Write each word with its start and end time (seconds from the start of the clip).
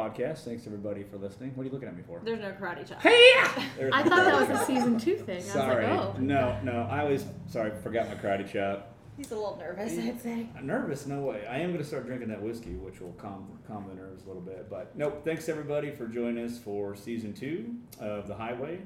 Podcast. 0.00 0.44
Thanks 0.44 0.66
everybody 0.66 1.02
for 1.04 1.18
listening. 1.18 1.52
What 1.54 1.64
are 1.64 1.66
you 1.66 1.72
looking 1.72 1.88
at 1.88 1.94
me 1.94 2.02
for? 2.06 2.22
There's 2.24 2.40
no 2.40 2.52
karate 2.52 2.88
chop. 2.88 3.02
Hey! 3.02 3.10
I 3.92 4.02
thought 4.02 4.24
that 4.24 4.48
was 4.48 4.60
a 4.60 4.64
season 4.64 4.98
two 4.98 5.16
thing. 5.16 5.42
Sorry. 5.42 5.84
I 5.84 5.94
was 5.94 6.06
like, 6.06 6.14
oh. 6.16 6.20
No, 6.20 6.58
no. 6.62 6.88
I 6.90 7.00
always 7.00 7.26
sorry. 7.48 7.72
Forgot 7.82 8.08
my 8.08 8.14
karate 8.14 8.50
chop. 8.50 8.94
He's 9.18 9.30
a 9.30 9.34
little 9.34 9.58
nervous, 9.58 9.98
I'd 9.98 10.18
say. 10.18 10.46
I'm 10.56 10.66
nervous? 10.66 11.06
No 11.06 11.20
way. 11.20 11.46
I 11.46 11.58
am 11.58 11.68
going 11.72 11.82
to 11.82 11.84
start 11.84 12.06
drinking 12.06 12.28
that 12.28 12.40
whiskey, 12.40 12.72
which 12.76 13.02
will 13.02 13.12
calm 13.12 13.46
calm 13.68 13.84
the 13.90 13.94
nerves 13.94 14.24
a 14.24 14.26
little 14.26 14.40
bit. 14.40 14.70
But 14.70 14.96
nope. 14.96 15.20
Thanks 15.22 15.50
everybody 15.50 15.90
for 15.90 16.06
joining 16.06 16.42
us 16.46 16.58
for 16.58 16.96
season 16.96 17.34
two 17.34 17.74
of 17.98 18.26
the 18.26 18.34
Highway. 18.34 18.78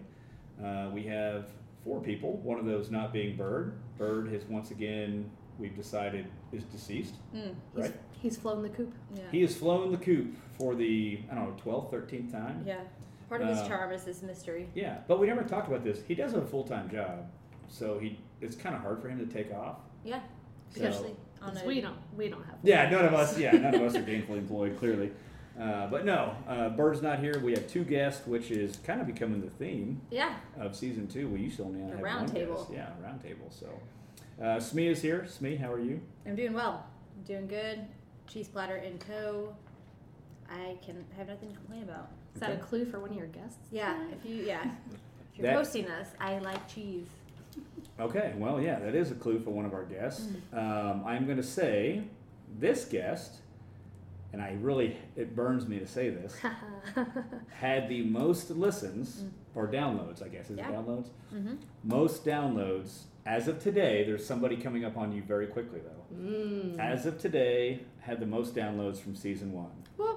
Uh, 0.60 0.90
we 0.92 1.04
have 1.04 1.46
four 1.84 2.00
people. 2.00 2.38
One 2.38 2.58
of 2.58 2.64
those 2.64 2.90
not 2.90 3.12
being 3.12 3.36
Bird. 3.36 3.74
Bird 3.98 4.32
has 4.32 4.42
once 4.46 4.72
again 4.72 5.30
we've 5.60 5.76
decided 5.76 6.26
is 6.50 6.64
deceased. 6.64 7.14
Mm. 7.32 7.54
He's, 7.76 7.84
Right. 7.84 7.94
he's 8.20 8.36
flown 8.36 8.62
the 8.62 8.68
coop. 8.70 8.92
Yeah. 9.14 9.22
He 9.30 9.42
has 9.42 9.54
flown 9.54 9.92
the 9.92 9.98
coop 9.98 10.34
for 10.58 10.74
the 10.74 11.20
I 11.30 11.34
don't 11.34 11.44
know 11.48 11.62
12th, 11.62 11.92
13th 11.92 12.32
time. 12.32 12.62
yeah. 12.66 12.80
Part 13.28 13.40
of 13.40 13.48
his 13.48 13.58
Uh, 13.58 13.68
charm 13.68 13.92
is 13.92 14.04
this 14.04 14.22
mystery. 14.22 14.68
Yeah, 14.74 14.98
but 15.08 15.18
we 15.18 15.26
never 15.26 15.42
talked 15.42 15.66
about 15.68 15.82
this. 15.82 16.02
He 16.06 16.14
does 16.14 16.32
have 16.32 16.42
a 16.42 16.46
full 16.46 16.64
time 16.64 16.88
job, 16.90 17.26
so 17.68 17.98
he 17.98 18.18
it's 18.40 18.54
kind 18.56 18.74
of 18.74 18.82
hard 18.82 19.00
for 19.00 19.08
him 19.08 19.18
to 19.18 19.26
take 19.26 19.52
off. 19.54 19.78
Yeah. 20.04 20.20
So- 20.70 20.82
Especially 20.84 21.16
on 21.40 21.48
'Cause 21.54 21.62
a. 21.62 21.66
we 21.66 21.80
don't 21.80 21.96
we 22.16 22.28
don't 22.28 22.44
have. 22.44 22.56
Yeah, 22.62 22.88
none 22.90 23.04
of 23.06 23.14
us. 23.14 23.38
Yeah, 23.38 23.52
none 23.52 23.74
of 23.74 23.80
us 23.82 23.94
are 23.96 24.02
gainfully 24.12 24.38
employed, 24.38 24.76
clearly. 24.78 25.10
Uh, 25.58 25.86
but 25.88 26.04
no, 26.04 26.34
uh, 26.48 26.68
Bird's 26.70 27.00
not 27.00 27.20
here. 27.20 27.38
We 27.38 27.52
have 27.52 27.66
two 27.68 27.84
guests, 27.84 28.26
which 28.26 28.50
is 28.50 28.76
kind 28.78 29.00
of 29.00 29.06
becoming 29.06 29.40
the 29.40 29.50
theme 29.50 30.00
Yeah. 30.10 30.34
of 30.58 30.74
season 30.74 31.06
two. 31.06 31.28
We 31.28 31.40
used 31.42 31.56
to 31.58 31.64
only 31.64 31.80
have 31.80 32.00
round 32.02 32.26
one 32.26 32.34
table. 32.36 32.56
guest. 32.56 32.70
Yeah, 32.72 32.90
round 33.02 33.22
table. 33.22 33.46
So, 33.50 33.68
uh, 34.42 34.58
Smee 34.60 34.88
is 34.88 35.00
here. 35.00 35.26
Smee, 35.28 35.54
how 35.56 35.72
are 35.72 35.78
you? 35.78 36.00
I'm 36.26 36.34
doing 36.34 36.54
well. 36.54 36.84
I'm 37.16 37.22
doing 37.22 37.46
good. 37.46 37.86
Cheese 38.26 38.48
platter 38.48 38.76
in 38.76 38.98
tow. 38.98 39.54
I 40.50 40.76
can 40.84 41.04
have 41.16 41.28
nothing 41.28 41.50
to 41.50 41.56
complain 41.56 41.82
about. 41.84 42.10
Is 42.34 42.40
that 42.40 42.52
a 42.52 42.56
clue 42.56 42.84
for 42.84 43.00
one 43.00 43.10
of 43.10 43.16
your 43.16 43.26
guests? 43.28 43.58
Yeah. 43.70 43.96
If 44.12 44.28
you 44.28 44.36
yeah. 44.44 44.62
If 45.32 45.38
you're 45.38 45.46
That- 45.48 45.56
hosting 45.56 45.88
us, 45.90 46.08
I 46.20 46.38
like 46.38 46.66
cheese. 46.68 47.06
Okay, 48.00 48.32
well, 48.36 48.60
yeah, 48.60 48.80
that 48.80 48.94
is 48.96 49.12
a 49.12 49.14
clue 49.14 49.38
for 49.38 49.50
one 49.50 49.64
of 49.64 49.72
our 49.74 49.84
guests. 49.84 50.26
Mm. 50.52 50.58
Um, 50.90 51.04
I'm 51.06 51.24
going 51.26 51.36
to 51.36 51.42
say 51.44 52.02
this 52.58 52.84
guest, 52.84 53.36
and 54.32 54.42
I 54.42 54.56
really, 54.60 54.96
it 55.14 55.36
burns 55.36 55.68
me 55.68 55.78
to 55.78 55.86
say 55.86 56.10
this, 56.10 56.36
had 57.52 57.88
the 57.88 58.02
most 58.02 58.50
listens 58.50 59.22
or 59.54 59.68
downloads, 59.68 60.20
I 60.22 60.28
guess. 60.28 60.50
Is 60.50 60.56
Mm. 60.56 60.58
Yeah. 60.58 60.68
it 60.70 60.72
downloads? 60.74 61.08
Mm-hmm. 61.32 61.54
Most 61.84 62.24
downloads 62.24 63.02
as 63.26 63.46
of 63.46 63.60
today. 63.60 64.02
There's 64.04 64.26
somebody 64.26 64.56
coming 64.56 64.84
up 64.84 64.96
on 64.96 65.12
you 65.12 65.22
very 65.22 65.46
quickly 65.46 65.80
though. 65.80 66.16
Mm. 66.16 66.78
As 66.80 67.06
of 67.06 67.18
today, 67.20 67.80
had 68.00 68.18
the 68.20 68.26
most 68.26 68.54
downloads 68.56 68.98
from 68.98 69.14
season 69.14 69.52
one. 69.52 69.70
What 69.96 70.08
what? 70.08 70.13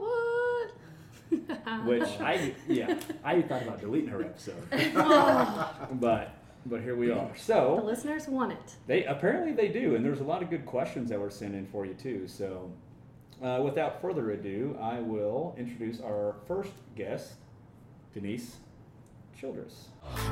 Which 1.85 2.09
I 2.19 2.53
yeah 2.67 2.97
I 3.23 3.41
thought 3.41 3.61
about 3.63 3.79
deleting 3.81 4.09
her 4.09 4.21
episode, 4.21 4.61
Oh, 4.95 5.87
but 5.93 6.33
but 6.65 6.81
here 6.81 6.95
we 6.95 7.11
are. 7.11 7.29
So 7.37 7.77
the 7.79 7.85
listeners 7.85 8.27
want 8.27 8.51
it. 8.53 8.75
they 8.87 9.05
apparently 9.05 9.53
they 9.53 9.67
do, 9.69 9.95
and 9.95 10.03
there's 10.05 10.19
a 10.19 10.23
lot 10.23 10.41
of 10.43 10.49
good 10.49 10.65
questions 10.65 11.09
that 11.09 11.19
were 11.19 11.29
sent 11.29 11.55
in 11.55 11.65
for 11.67 11.85
you 11.85 11.93
too. 11.93 12.27
So 12.27 12.71
uh, 13.43 13.61
without 13.63 14.01
further 14.01 14.31
ado, 14.31 14.77
I 14.81 14.99
will 14.99 15.55
introduce 15.57 15.99
our 16.01 16.35
first 16.47 16.71
guest, 16.95 17.33
Denise 18.13 18.57
Childress. 19.39 19.89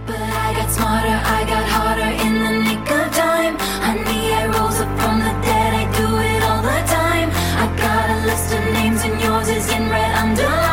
But 0.07 0.19
I 0.19 0.53
got 0.55 0.69
smarter, 0.71 1.07
I 1.09 1.43
got 1.45 1.65
harder 1.69 2.11
in 2.25 2.33
the 2.43 2.63
nick 2.63 2.89
of 2.91 3.13
time. 3.13 3.55
Honey, 3.59 4.33
I 4.33 4.45
rose 4.47 4.79
up 4.81 4.89
from 4.99 5.19
the 5.19 5.33
dead, 5.45 5.73
I 5.73 5.85
do 5.95 6.07
it 6.17 6.41
all 6.43 6.61
the 6.63 6.81
time. 6.91 7.29
I 7.31 7.77
got 7.77 8.09
a 8.09 8.25
list 8.25 8.53
of 8.55 8.63
names, 8.73 9.03
and 9.03 9.21
yours 9.21 9.47
is 9.49 9.69
in 9.71 9.89
red 9.89 10.11
underlined. 10.15 10.64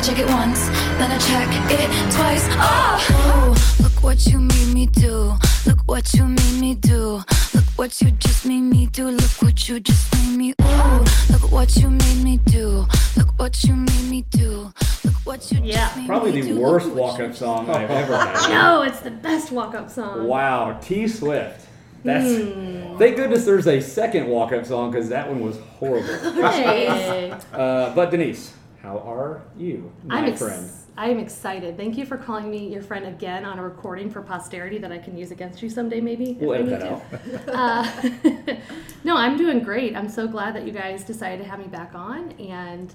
I 0.00 0.02
check 0.02 0.18
it 0.18 0.28
once, 0.30 0.66
then 0.96 1.10
I 1.10 1.18
check 1.18 1.48
it 1.70 1.90
twice. 2.10 2.46
Oh, 2.52 3.48
Ooh, 3.52 3.82
look 3.82 4.02
what 4.02 4.24
you 4.26 4.38
made 4.38 4.72
me 4.72 4.86
do. 4.86 5.34
Look 5.66 5.80
what 5.86 6.14
you 6.14 6.24
made 6.24 6.58
me 6.58 6.74
do. 6.74 7.22
Look 7.54 7.64
what 7.76 8.00
you 8.00 8.10
just 8.12 8.46
made 8.46 8.62
me 8.62 8.86
do. 8.86 9.08
Look 9.10 9.42
what 9.42 9.68
you 9.68 9.78
just 9.78 10.10
made 10.14 10.38
me. 10.38 10.54
Ooh, 10.62 11.04
look 11.30 11.52
what 11.52 11.76
you 11.76 11.90
made 11.90 12.24
me 12.24 12.38
do. 12.46 12.86
Look 13.18 13.38
what 13.38 13.62
you 13.62 13.76
made 13.76 14.08
me 14.10 14.24
do. 14.30 14.72
Look 15.04 15.14
what 15.24 15.52
you 15.52 15.60
Yeah, 15.62 15.74
just 15.88 15.96
made 15.98 16.06
Probably 16.06 16.32
me 16.32 16.40
the 16.40 16.48
do. 16.48 16.54
Look 16.54 16.72
worst 16.72 16.90
walk-up 16.92 17.34
song 17.36 17.68
I've 17.68 17.90
ever 17.90 18.16
had. 18.16 18.48
No, 18.48 18.80
it's 18.80 19.00
the 19.00 19.10
best 19.10 19.52
walk 19.52 19.74
up 19.74 19.90
song. 19.90 20.26
Wow, 20.26 20.78
T 20.80 21.08
Swift. 21.08 21.66
That's 22.04 22.24
Hmm. 22.24 22.96
thank 22.96 23.16
goodness 23.16 23.44
there's 23.44 23.66
a 23.66 23.82
second 23.82 24.28
walk 24.28 24.52
up 24.52 24.64
song 24.64 24.90
because 24.92 25.10
that 25.10 25.28
one 25.28 25.40
was 25.42 25.58
horrible. 25.78 26.08
Hey. 26.52 27.30
Uh, 27.52 27.94
but 27.94 28.10
Denise, 28.10 28.54
how 28.82 28.98
are 28.98 29.42
you, 29.56 29.92
my 30.04 30.18
I'm 30.18 30.24
ex- 30.26 30.38
friend? 30.40 30.70
I'm 30.96 31.18
excited. 31.18 31.76
Thank 31.76 31.96
you 31.98 32.04
for 32.06 32.16
calling 32.16 32.50
me 32.50 32.68
your 32.72 32.82
friend 32.82 33.06
again 33.06 33.44
on 33.44 33.58
a 33.58 33.62
recording 33.62 34.10
for 34.10 34.22
posterity 34.22 34.78
that 34.78 34.90
I 34.92 34.98
can 34.98 35.16
use 35.16 35.30
against 35.30 35.62
you 35.62 35.68
someday, 35.70 36.00
maybe. 36.00 36.36
We'll 36.40 36.54
edit 36.54 36.80
that 36.80 37.46
to. 37.46 37.56
out. 37.56 37.84
Uh, 38.50 38.56
no, 39.04 39.16
I'm 39.16 39.36
doing 39.36 39.60
great. 39.62 39.96
I'm 39.96 40.08
so 40.08 40.26
glad 40.26 40.54
that 40.56 40.66
you 40.66 40.72
guys 40.72 41.04
decided 41.04 41.42
to 41.44 41.48
have 41.50 41.58
me 41.58 41.66
back 41.66 41.94
on, 41.94 42.32
and 42.32 42.92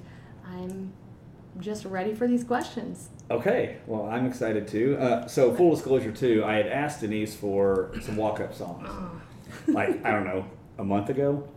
I'm 0.48 0.92
just 1.60 1.86
ready 1.86 2.14
for 2.14 2.28
these 2.28 2.44
questions. 2.44 3.10
Okay, 3.32 3.78
well 3.88 4.06
I'm 4.08 4.26
excited 4.26 4.68
too. 4.68 4.98
Uh, 5.00 5.28
so 5.28 5.54
full 5.56 5.74
disclosure 5.74 6.12
too, 6.12 6.44
I 6.46 6.56
had 6.56 6.68
asked 6.68 7.02
Denise 7.02 7.36
for 7.36 7.92
some 8.02 8.18
walk 8.18 8.40
up 8.40 8.54
songs, 8.54 8.88
like 9.68 10.04
I 10.06 10.12
don't 10.12 10.26
know, 10.26 10.46
a 10.78 10.84
month 10.84 11.10
ago. 11.10 11.48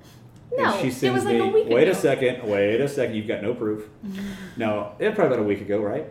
And 0.50 0.62
No, 0.62 0.80
she 0.80 0.88
it 0.88 0.94
sends 0.94 1.14
was 1.16 1.24
like 1.24 1.34
me. 1.34 1.40
a 1.48 1.52
week 1.52 1.66
wait 1.68 1.88
a 1.88 1.94
second. 1.94 2.48
Wait 2.48 2.80
a 2.80 2.88
second. 2.88 3.14
You've 3.16 3.28
got 3.28 3.42
no 3.42 3.54
proof. 3.54 3.88
Mm-hmm. 4.06 4.20
no, 4.56 4.92
it 4.98 5.14
probably 5.14 5.34
about 5.34 5.44
a 5.44 5.48
week 5.48 5.60
ago, 5.60 5.80
right? 5.80 6.06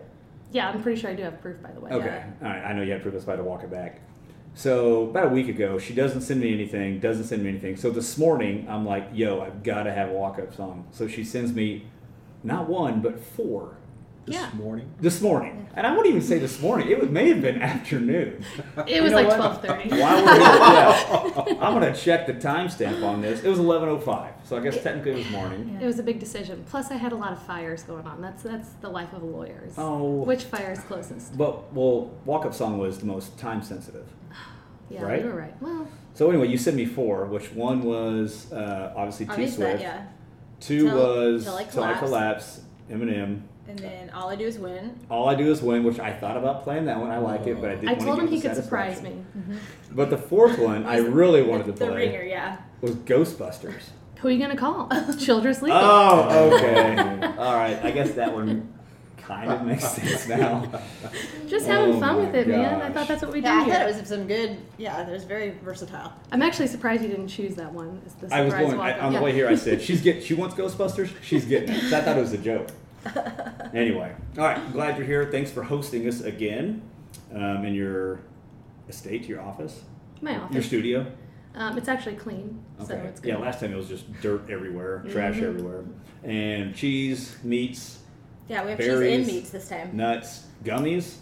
Yeah, 0.51 0.69
I'm 0.69 0.81
pretty 0.81 0.99
sure 1.01 1.09
I 1.09 1.13
do 1.15 1.23
have 1.23 1.41
proof, 1.41 1.61
by 1.61 1.71
the 1.71 1.79
way. 1.79 1.91
Okay. 1.91 2.23
All 2.41 2.47
right. 2.47 2.63
I 2.63 2.73
know 2.73 2.81
you 2.81 2.91
had 2.93 3.01
proof. 3.01 3.13
That's 3.13 3.25
why 3.25 3.33
I 3.33 3.35
had 3.37 3.43
to 3.43 3.49
walk 3.49 3.63
it 3.63 3.71
back. 3.71 3.99
So 4.53 5.03
about 5.03 5.25
a 5.25 5.29
week 5.29 5.49
ago, 5.49 5.77
she 5.77 5.93
doesn't 5.93 6.21
send 6.21 6.39
me 6.39 6.53
anything. 6.53 6.99
Doesn't 6.99 7.25
send 7.25 7.43
me 7.43 7.49
anything. 7.49 7.75
So 7.75 7.89
this 7.91 8.17
morning, 8.17 8.65
I'm 8.69 8.85
like, 8.85 9.09
"Yo, 9.13 9.41
I've 9.41 9.61
got 9.61 9.83
to 9.83 9.93
have 9.93 10.09
a 10.09 10.13
walk-up 10.13 10.55
song." 10.55 10.87
So 10.91 11.07
she 11.07 11.23
sends 11.23 11.53
me, 11.53 11.85
not 12.43 12.67
one 12.69 13.01
but 13.01 13.19
four 13.19 13.75
this 14.27 14.35
Yeah. 14.35 14.49
morning. 14.55 14.89
this 14.99 15.21
morning, 15.21 15.67
and 15.73 15.88
I 15.88 15.91
wouldn't 15.91 16.07
even 16.07 16.21
say 16.21 16.38
this 16.38 16.61
morning. 16.61 16.89
It 16.89 17.09
may 17.11 17.29
have 17.29 17.41
been 17.41 17.61
afternoon. 17.73 18.43
It 18.85 19.01
was 19.01 19.11
know 19.13 19.21
like 19.23 19.27
what? 19.39 19.63
12:30. 19.63 19.89
While 19.99 20.25
we're 20.25 20.33
here, 20.33 20.41
yeah, 20.41 21.43
I'm 21.61 21.73
gonna 21.73 21.95
check 21.95 22.27
the 22.27 22.33
timestamp 22.33 23.01
on 23.03 23.21
this. 23.21 23.43
It 23.43 23.49
was 23.49 23.57
11:05, 23.59 24.31
so 24.43 24.57
I 24.57 24.59
guess 24.59 24.83
technically 24.83 25.11
it 25.13 25.17
was 25.19 25.29
morning. 25.31 25.79
It 25.81 25.85
was 25.85 25.97
a 25.97 26.03
big 26.03 26.19
decision. 26.19 26.63
Plus, 26.69 26.91
I 26.91 26.95
had 26.95 27.13
a 27.13 27.16
lot 27.16 27.31
of 27.31 27.41
fires 27.41 27.83
going 27.83 28.05
on. 28.05 28.21
That's 28.21 28.43
that's 28.43 28.69
the 28.81 28.89
life 28.89 29.13
of 29.13 29.21
a 29.23 29.25
lawyer. 29.25 29.63
Oh. 29.77 30.23
Which 30.23 30.43
fire 30.43 30.71
is 30.73 30.79
closest? 30.81 31.37
But 31.37 31.73
well, 31.73 32.11
walk-up 32.25 32.53
song 32.53 32.78
was 32.78 32.99
the 32.99 33.05
most 33.05 33.37
time 33.40 33.61
sensitive. 33.63 34.05
Yeah, 34.90 35.03
Right? 35.03 35.22
you 35.22 35.28
were 35.29 35.35
right. 35.35 35.53
Well, 35.61 35.85
So 36.13 36.29
anyway, 36.29 36.47
you 36.47 36.57
sent 36.57 36.78
me 36.78 36.85
four, 36.85 37.25
which 37.25 37.52
one 37.52 37.81
was 37.84 38.49
uh, 38.53 38.93
obviously 38.96 39.25
T 39.25 39.46
Swift. 39.49 39.81
yeah. 39.81 40.05
Two 40.61 40.85
Till- 40.87 40.97
was 40.97 41.43
Till 41.43 41.55
I 41.57 41.63
Till 41.66 41.84
I 41.84 41.93
Collapse. 41.93 41.99
Collapse, 41.99 42.61
Eminem. 42.90 43.41
And 43.67 43.78
then 43.79 44.09
all 44.11 44.29
I 44.29 44.35
do 44.35 44.46
is 44.46 44.58
win. 44.58 44.97
All 45.09 45.28
I 45.28 45.35
do 45.35 45.52
is 45.52 45.61
win, 45.61 45.84
which 45.84 45.99
I 45.99 46.14
thought 46.14 46.37
about 46.37 46.64
playing 46.64 46.85
that 46.85 46.99
one. 46.99 47.11
I 47.11 47.17
like 47.17 47.47
it, 47.47 47.59
but 47.59 47.69
I 47.72 47.75
didn't 47.75 47.90
I 47.90 47.96
told 47.96 48.19
him 48.19 48.28
he 48.28 48.40
could 48.40 48.55
surprise 48.55 48.97
satisfaction. 48.97 49.25
me. 49.35 49.41
Mm-hmm. 49.55 49.96
But 49.96 50.09
the 50.09 50.17
fourth 50.17 50.58
one, 50.58 50.85
I 50.85 50.97
really 51.19 51.41
wanted 51.41 51.66
the, 51.67 51.73
to 51.73 51.79
The 51.79 51.91
ringer, 51.91 52.23
yeah. 52.23 52.58
was 52.81 52.96
Ghostbusters. 52.96 53.81
Who 54.19 54.29
are 54.29 54.31
you 54.31 54.40
gonna 54.40 54.55
call? 54.58 54.90
Children's 55.19 55.61
Legal. 55.61 55.78
Oh, 55.79 56.55
okay. 56.55 56.97
All 57.37 57.53
right. 57.53 57.78
I 57.84 57.91
guess 57.91 58.11
that 58.14 58.34
one 58.34 58.73
kind 59.17 59.52
of 59.52 59.64
makes 59.64 59.84
sense 59.87 60.28
now. 60.29 60.72
Just 61.47 61.67
having 61.67 61.96
oh 61.96 61.99
fun 61.99 62.16
with 62.25 62.34
it, 62.34 62.47
man. 62.47 62.81
I 62.81 62.90
thought 62.91 63.08
that's 63.09 63.22
what 63.22 63.31
we 63.34 63.41
do 63.41 63.47
Yeah, 63.47 63.53
I 63.59 63.64
here. 63.66 63.73
thought 63.73 63.90
it 63.90 63.99
was 63.99 64.08
some 64.08 64.25
good. 64.28 64.58
Yeah, 64.78 65.05
it 65.05 65.11
was 65.11 65.25
very 65.25 65.52
versatile. 65.64 66.14
I'm 66.31 66.41
actually 66.41 66.67
surprised 66.67 67.03
you 67.03 67.09
didn't 67.09 67.28
choose 67.28 67.55
that 67.55 67.72
one. 67.73 68.02
The 68.22 68.34
I 68.34 68.41
was 68.41 68.53
going 68.53 68.73
I, 68.75 68.78
walk-up. 68.78 69.03
on 69.03 69.14
the 69.14 69.22
way 69.22 69.34
here. 69.34 69.47
I 69.49 69.55
said, 69.55 69.81
"She's 69.81 70.02
get. 70.02 70.23
She 70.23 70.34
wants 70.34 70.55
Ghostbusters. 70.55 71.11
She's 71.22 71.43
getting 71.46 71.69
it." 71.75 71.81
'Cause 71.81 71.93
I 71.93 72.02
thought 72.02 72.17
it 72.17 72.22
was 72.22 72.31
a 72.34 72.37
joke. 72.37 72.69
anyway, 73.73 74.15
all 74.37 74.43
right. 74.45 74.57
I'm 74.57 74.71
glad 74.71 74.97
you're 74.97 75.05
here. 75.07 75.25
Thanks 75.31 75.51
for 75.51 75.63
hosting 75.63 76.07
us 76.07 76.21
again 76.21 76.81
um, 77.33 77.65
in 77.65 77.73
your 77.73 78.19
estate, 78.89 79.27
your 79.27 79.41
office, 79.41 79.81
My 80.21 80.37
office, 80.37 80.53
your 80.53 80.63
studio. 80.63 81.05
Um, 81.55 81.77
it's 81.77 81.87
actually 81.87 82.15
clean, 82.15 82.63
so 82.85 82.93
it's 82.95 83.19
good. 83.19 83.29
yeah. 83.29 83.37
Last 83.37 83.59
time 83.59 83.73
it 83.73 83.77
was 83.77 83.87
just 83.87 84.05
dirt 84.21 84.49
everywhere, 84.49 85.03
trash 85.09 85.35
Mhm. 85.35 85.43
everywhere, 85.43 85.83
and 86.23 86.75
cheese, 86.75 87.35
meats, 87.43 87.99
Yeah, 88.47 88.63
we 88.63 88.69
have 88.71 88.77
Berries. 88.79 88.99
cheese 89.25 89.27
and 89.27 89.35
meats 89.37 89.49
this 89.49 89.69
time. 89.69 89.89
nuts, 89.93 90.45
gummies, 90.63 91.15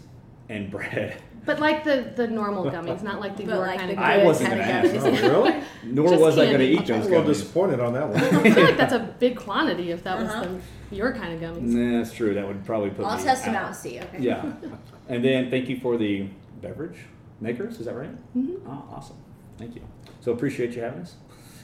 and 0.50 0.70
bread. 0.70 1.16
But 1.46 1.58
like 1.60 1.84
the 1.84 2.12
the 2.16 2.26
normal 2.26 2.64
gummies, 2.64 3.02
not 3.02 3.20
like 3.20 3.36
the 3.36 3.44
But 3.44 3.52
your 3.54 3.66
like 3.66 3.78
kind 3.78 3.90
the 3.90 3.94
of 3.94 3.98
I 4.00 4.16
gummies. 4.16 4.16
good 4.18 4.26
wasn't 4.26 4.48
kind 4.50 4.60
gonna 4.60 4.72
ask. 4.72 4.94
gummies. 4.94 5.22
Oh, 5.22 5.28
really? 5.44 5.62
Nor 5.84 6.08
Just 6.08 6.20
was 6.20 6.34
I 6.38 6.44
going 6.46 6.58
to 6.58 6.66
candy. 6.66 6.82
eat 6.82 6.90
I'm 6.90 7.00
a 7.00 7.04
little 7.04 7.24
disappointed 7.24 7.80
on 7.80 7.92
that 7.94 8.08
one. 8.08 8.16
I 8.18 8.50
feel 8.50 8.64
like 8.64 8.76
that's 8.76 8.92
a 8.92 9.14
big 9.20 9.36
quantity 9.36 9.92
if 9.92 10.02
that 10.04 10.18
was 10.18 10.28
Uh-huh. 10.28 10.42
the, 10.44 10.60
your 10.90 11.12
kind 11.12 11.32
of 11.34 11.40
gummies. 11.40 11.62
Nah, 11.62 11.98
that's 11.98 12.12
true. 12.14 12.34
That 12.34 12.46
would 12.46 12.64
probably 12.64 12.90
put 12.90 13.04
I'll 13.04 13.16
me 13.18 13.22
test 13.24 13.44
them 13.44 13.54
out. 13.54 13.62
out 13.62 13.66
and 13.68 13.76
see. 13.76 14.00
Okay. 14.00 14.18
Yeah. 14.20 14.52
and 15.08 15.24
then 15.24 15.50
thank 15.50 15.68
you 15.68 15.78
for 15.80 15.96
the 15.96 16.28
beverage 16.62 16.98
makers. 17.40 17.78
Is 17.80 17.86
that 17.86 17.94
right? 17.94 18.10
Mhm. 18.36 18.60
Oh, 18.66 18.94
awesome. 18.94 19.16
Thank 19.58 19.74
you. 19.74 19.82
So 20.20 20.32
appreciate 20.32 20.74
you 20.74 20.82
having 20.82 21.00
us. 21.02 21.16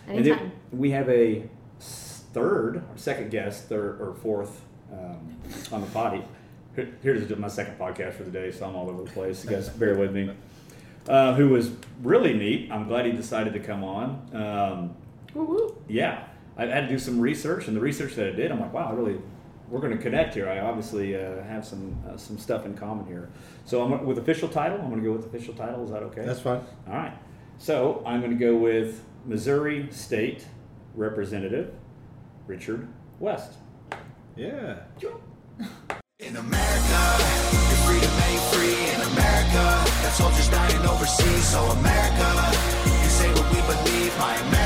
Anytime. 0.09 0.17
And 0.19 0.27
then 0.27 0.53
we 0.73 0.91
have 0.93 1.09
a 1.09 1.45
third, 1.81 2.77
or 2.77 2.85
second 2.97 3.31
guest, 3.31 3.69
third 3.69 4.01
or 4.01 4.15
fourth 4.15 4.63
um, 4.93 5.37
on 5.71 5.81
the 5.81 5.87
potty. 5.89 6.23
Here- 6.75 6.89
Here's 7.03 7.29
my 7.37 7.49
second 7.49 7.79
podcast 7.79 8.15
for 8.15 8.23
the 8.25 8.31
day, 8.31 8.51
so 8.51 8.67
I'm 8.67 8.75
all 8.77 8.89
over 8.89 9.05
the 9.05 9.11
place. 9.11 9.45
You 9.45 9.51
guys 9.51 9.69
bear 9.69 9.95
with 9.97 10.13
me. 10.15 10.31
Uh, 11.09 11.35
who 11.35 11.49
was 11.49 11.73
really 12.03 12.33
neat. 12.33 12.71
I'm 12.71 12.87
glad 12.89 13.07
he 13.07 13.13
decided 13.13 13.53
to 13.55 13.61
come 13.61 13.83
on. 13.85 14.29
Um, 14.33 14.95
Woo-woo. 15.35 15.77
yeah, 15.89 16.25
I 16.57 16.67
had 16.67 16.83
to 16.83 16.89
do 16.89 16.99
some 16.99 17.21
research, 17.21 17.67
and 17.69 17.77
the 17.77 17.81
research 17.81 18.15
that 18.17 18.27
I 18.27 18.31
did, 18.33 18.53
I'm 18.53 18.61
like, 18.61 18.73
wow, 18.73 18.89
I 18.91 18.93
really, 18.93 19.19
we're 19.69 19.81
going 19.81 19.97
to 19.97 20.03
connect 20.03 20.35
here. 20.35 20.49
I 20.49 20.61
obviously 20.61 21.17
uh, 21.17 21.43
have 21.45 21.65
some 21.65 21.97
uh, 22.09 22.17
some 22.17 22.39
stuff 22.39 22.67
in 22.67 22.75
common 22.75 23.07
here. 23.07 23.31
So 23.65 23.83
I'm 23.83 24.05
with 24.05 24.19
official 24.19 24.49
title. 24.49 24.79
I'm 24.81 24.91
going 24.91 25.03
to 25.03 25.09
go 25.09 25.13
with 25.15 25.27
official 25.27 25.55
title. 25.55 25.83
Is 25.85 25.91
that 25.91 26.03
okay? 26.03 26.25
That's 26.25 26.41
fine. 26.41 26.61
All 26.89 26.95
right. 26.95 27.17
So 27.59 28.03
I'm 28.05 28.21
going 28.21 28.37
to 28.37 28.45
go 28.45 28.57
with 28.57 29.05
Missouri 29.25 29.89
State 29.91 30.47
Representative 30.95 31.73
Richard 32.47 32.89
West. 33.19 33.55
Yeah. 34.37 34.81
In 36.19 36.37
America, 36.37 37.01
your 37.69 37.81
freedom 37.87 38.11
ain't 38.29 38.43
free. 38.53 38.77
In 38.95 39.01
America, 39.13 39.85
got 40.03 40.13
soldiers 40.13 40.49
dying 40.49 40.87
overseas. 40.87 41.49
So 41.49 41.61
America, 41.63 42.29
you 42.85 43.09
say 43.09 43.31
what 43.33 43.47
we 43.51 43.61
believe. 43.63 44.19
My 44.19 44.37
America, 44.37 44.62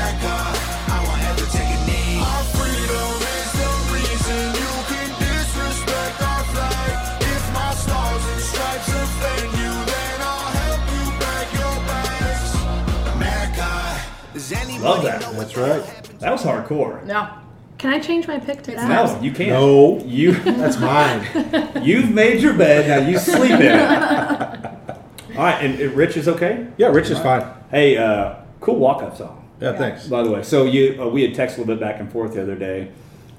Love 14.79 15.03
that. 15.03 15.21
That's 15.33 15.57
right. 15.57 15.83
That 16.19 16.31
was 16.31 16.43
hardcore. 16.43 17.03
No. 17.05 17.29
Can 17.77 17.93
I 17.93 17.99
change 17.99 18.27
my 18.27 18.39
pick 18.39 18.63
to 18.63 18.71
that? 18.71 18.89
No, 18.89 19.21
you 19.21 19.31
can't. 19.31 19.49
No. 19.51 19.99
You 20.03 20.33
That's 20.43 20.79
mine. 20.79 21.81
you've 21.83 22.09
made 22.11 22.41
your 22.41 22.53
bed. 22.53 22.87
Now 22.87 23.07
you 23.07 23.17
sleep 23.19 23.51
in 23.51 23.61
it. 23.61 23.81
All 25.37 25.43
right, 25.43 25.63
and, 25.63 25.79
and 25.79 25.93
Rich 25.93 26.17
is 26.17 26.27
okay. 26.27 26.67
Yeah, 26.77 26.87
Rich 26.87 27.11
is 27.11 27.19
fine. 27.19 27.45
Hey, 27.69 27.95
uh, 27.97 28.35
cool 28.59 28.77
walk-up 28.77 29.15
song. 29.15 29.47
Yeah, 29.61 29.73
thanks. 29.77 30.07
By 30.07 30.23
the 30.23 30.31
way, 30.31 30.41
so 30.41 30.63
you 30.63 30.99
uh, 31.01 31.07
we 31.07 31.21
had 31.21 31.31
texted 31.33 31.57
a 31.57 31.61
little 31.61 31.65
bit 31.65 31.79
back 31.79 31.99
and 31.99 32.11
forth 32.11 32.33
the 32.33 32.41
other 32.41 32.55
day, 32.55 32.91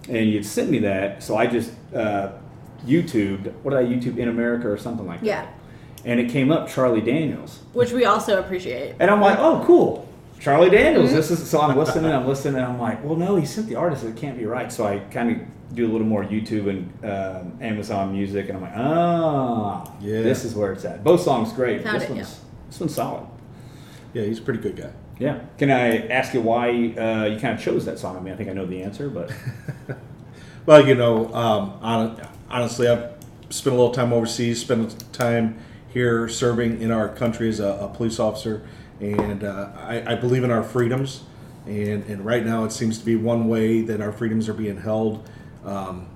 and 0.09 0.29
you'd 0.31 0.47
sent 0.47 0.71
me 0.71 0.79
that. 0.81 1.23
So 1.23 1.37
I 1.37 1.47
just 1.49 1.73
uh, 1.95 2.31
YouTubed. 2.87 3.53
What 3.63 3.73
did 3.73 3.81
I 3.81 3.85
YouTube 3.85 4.19
in 4.19 4.29
America 4.29 4.71
or 4.71 4.79
something 4.79 5.07
like 5.07 5.21
that? 5.21 5.27
Yeah. 5.27 5.47
And 6.05 6.21
it 6.21 6.31
came 6.31 6.53
up 6.53 6.69
Charlie 6.69 7.01
Daniels, 7.01 7.59
Which 7.73 7.91
we 7.93 8.05
also 8.05 8.39
appreciate. 8.39 8.95
and 9.01 9.11
I'm 9.11 9.21
like, 9.21 9.39
oh, 9.39 9.65
cool. 9.67 10.08
Charlie 10.41 10.71
Daniels. 10.71 11.13
This 11.13 11.31
is 11.31 11.49
so 11.49 11.61
I'm 11.61 11.77
listening. 11.77 12.13
I'm 12.13 12.27
listening, 12.27 12.57
and 12.57 12.65
I'm 12.65 12.79
like, 12.81 13.03
well, 13.05 13.17
no, 13.17 13.37
he 13.37 13.45
sent 13.45 13.69
the 13.69 13.75
artist. 13.75 14.05
It 14.05 14.17
can't 14.17 14.39
be 14.39 14.47
right. 14.47 14.71
So 14.71 14.87
I 14.87 14.99
kind 15.11 15.31
of 15.41 15.75
do 15.75 15.87
a 15.87 15.91
little 15.91 16.07
more 16.07 16.25
YouTube 16.25 16.69
and 16.71 17.05
um, 17.05 17.59
Amazon 17.61 18.13
Music, 18.13 18.49
and 18.49 18.57
I'm 18.57 18.63
like, 18.63 18.73
ah, 18.77 19.93
Yeah. 20.01 20.23
this 20.23 20.45
is 20.45 20.55
where 20.55 20.73
it's 20.73 20.85
at. 20.85 21.03
Both 21.05 21.23
songs 21.23 21.53
great. 21.53 21.83
Found 21.83 21.97
this 22.01 22.05
it, 22.09 22.15
one's 22.15 22.41
this 22.69 22.81
one's 22.81 22.95
solid. 22.95 23.27
Yeah, 24.15 24.23
he's 24.23 24.39
a 24.39 24.43
pretty 24.43 24.61
good 24.61 24.77
guy. 24.77 24.91
Yeah. 25.19 25.41
Can 25.59 25.71
I 25.71 26.07
ask 26.09 26.33
you 26.33 26.41
why 26.41 26.69
uh, 26.69 27.25
you 27.27 27.39
kind 27.41 27.55
of 27.55 27.61
chose 27.61 27.85
that 27.87 27.99
song? 27.99 28.17
I 28.17 28.21
mean, 28.21 28.33
I 28.33 28.37
think 28.37 28.49
I 28.49 28.53
know 28.53 28.67
the 28.67 28.83
answer, 28.83 29.11
but 29.11 29.33
Well, 30.67 30.87
you 30.87 30.95
know, 30.95 31.33
um, 31.35 31.79
honestly, 32.51 32.89
I've 32.89 33.13
spent 33.51 33.75
a 33.75 33.79
little 33.79 33.93
time 33.95 34.13
overseas, 34.13 34.61
spent 34.61 35.13
time 35.15 35.59
here 35.89 36.29
serving 36.29 36.83
in 36.83 36.91
our 36.91 37.09
country 37.09 37.49
as 37.49 37.59
a, 37.59 37.69
a 37.81 37.89
police 37.89 38.21
officer, 38.21 38.67
and 39.01 39.45
uh, 39.45 39.69
I, 39.77 40.13
I 40.13 40.15
believe 40.15 40.45
in 40.45 40.51
our 40.51 40.63
freedoms. 40.63 41.23
And, 41.67 42.05
and 42.05 42.25
right 42.25 42.45
now, 42.45 42.65
it 42.65 42.73
seems 42.73 42.99
to 42.99 43.05
be 43.05 43.15
one 43.17 43.47
way 43.49 43.83
that 43.83 44.01
our 44.01 44.11
freedoms 44.13 44.49
are 44.49 44.55
being 44.55 44.79
held. 44.79 45.29
Um, 45.65 46.09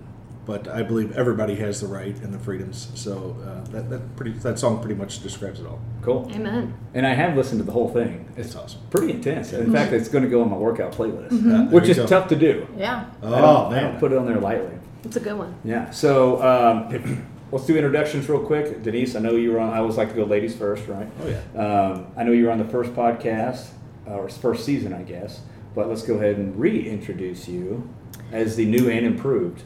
but 0.46 0.66
I 0.66 0.82
believe 0.82 1.16
everybody 1.16 1.54
has 1.56 1.80
the 1.80 1.86
right 1.86 2.16
and 2.16 2.34
the 2.34 2.38
freedoms. 2.38 2.88
So 2.94 3.36
uh, 3.46 3.70
that, 3.70 3.90
that 3.90 4.16
pretty 4.16 4.32
that 4.38 4.58
song 4.58 4.80
pretty 4.80 4.96
much 4.96 5.22
describes 5.22 5.60
it 5.60 5.66
all. 5.66 5.78
cool. 6.00 6.28
Amen. 6.34 6.74
And 6.94 7.06
I 7.06 7.14
have 7.14 7.36
listened 7.36 7.60
to 7.60 7.64
the 7.64 7.70
whole 7.70 7.88
thing. 7.90 8.26
It's 8.36 8.48
It's 8.48 8.56
awesome. 8.56 8.80
pretty 8.90 9.12
intense. 9.12 9.52
In 9.52 9.70
fact, 9.72 9.92
it's 9.92 10.08
going 10.08 10.24
to 10.24 10.30
go 10.30 10.42
on 10.42 10.50
my 10.50 10.56
workout 10.56 10.92
playlist, 10.92 11.30
Yeah, 11.32 11.38
there 11.38 11.66
which 11.66 11.88
is 11.88 11.96
go. 11.98 12.06
tough 12.06 12.28
to 12.28 12.36
do. 12.36 12.66
Yeah. 12.76 13.04
Oh 13.22 13.30
don't, 13.30 13.66
I 13.66 13.70
man, 13.70 13.90
don't 13.92 14.00
put 14.00 14.10
it 14.10 14.18
on 14.18 14.26
there 14.26 14.40
lightly. 14.40 14.74
It's 15.04 15.14
a 15.16 15.20
good 15.20 15.38
one. 15.38 15.54
Yeah. 15.64 15.90
So 15.90 16.42
um, 16.42 16.92
if, 16.92 17.02
let's 17.52 17.66
do 17.66 17.76
introductions 17.76 18.28
real 18.28 18.40
quick. 18.40 18.82
Denise, 18.82 19.14
I 19.14 19.20
know 19.20 19.36
you 19.36 19.52
were 19.52 19.60
on. 19.60 19.72
I 19.72 19.78
always 19.78 19.96
like 19.96 20.08
to 20.08 20.14
go 20.14 20.24
ladies 20.24 20.56
first, 20.56 20.88
right? 20.88 21.08
Oh, 21.22 21.28
yeah. 21.28 21.60
Um, 21.60 22.06
I 22.16 22.24
know 22.24 22.32
you 22.32 22.46
were 22.46 22.50
on 22.50 22.58
the 22.58 22.64
first 22.64 22.92
podcast 22.94 23.68
uh, 24.08 24.14
or 24.14 24.28
first 24.28 24.64
season, 24.64 24.92
I 24.92 25.02
guess. 25.02 25.40
But 25.74 25.88
let's 25.88 26.02
go 26.02 26.14
ahead 26.16 26.36
and 26.36 26.58
reintroduce 26.58 27.48
you 27.48 27.88
as 28.32 28.56
the 28.56 28.64
new 28.64 28.90
and 28.90 29.06
improved 29.06 29.62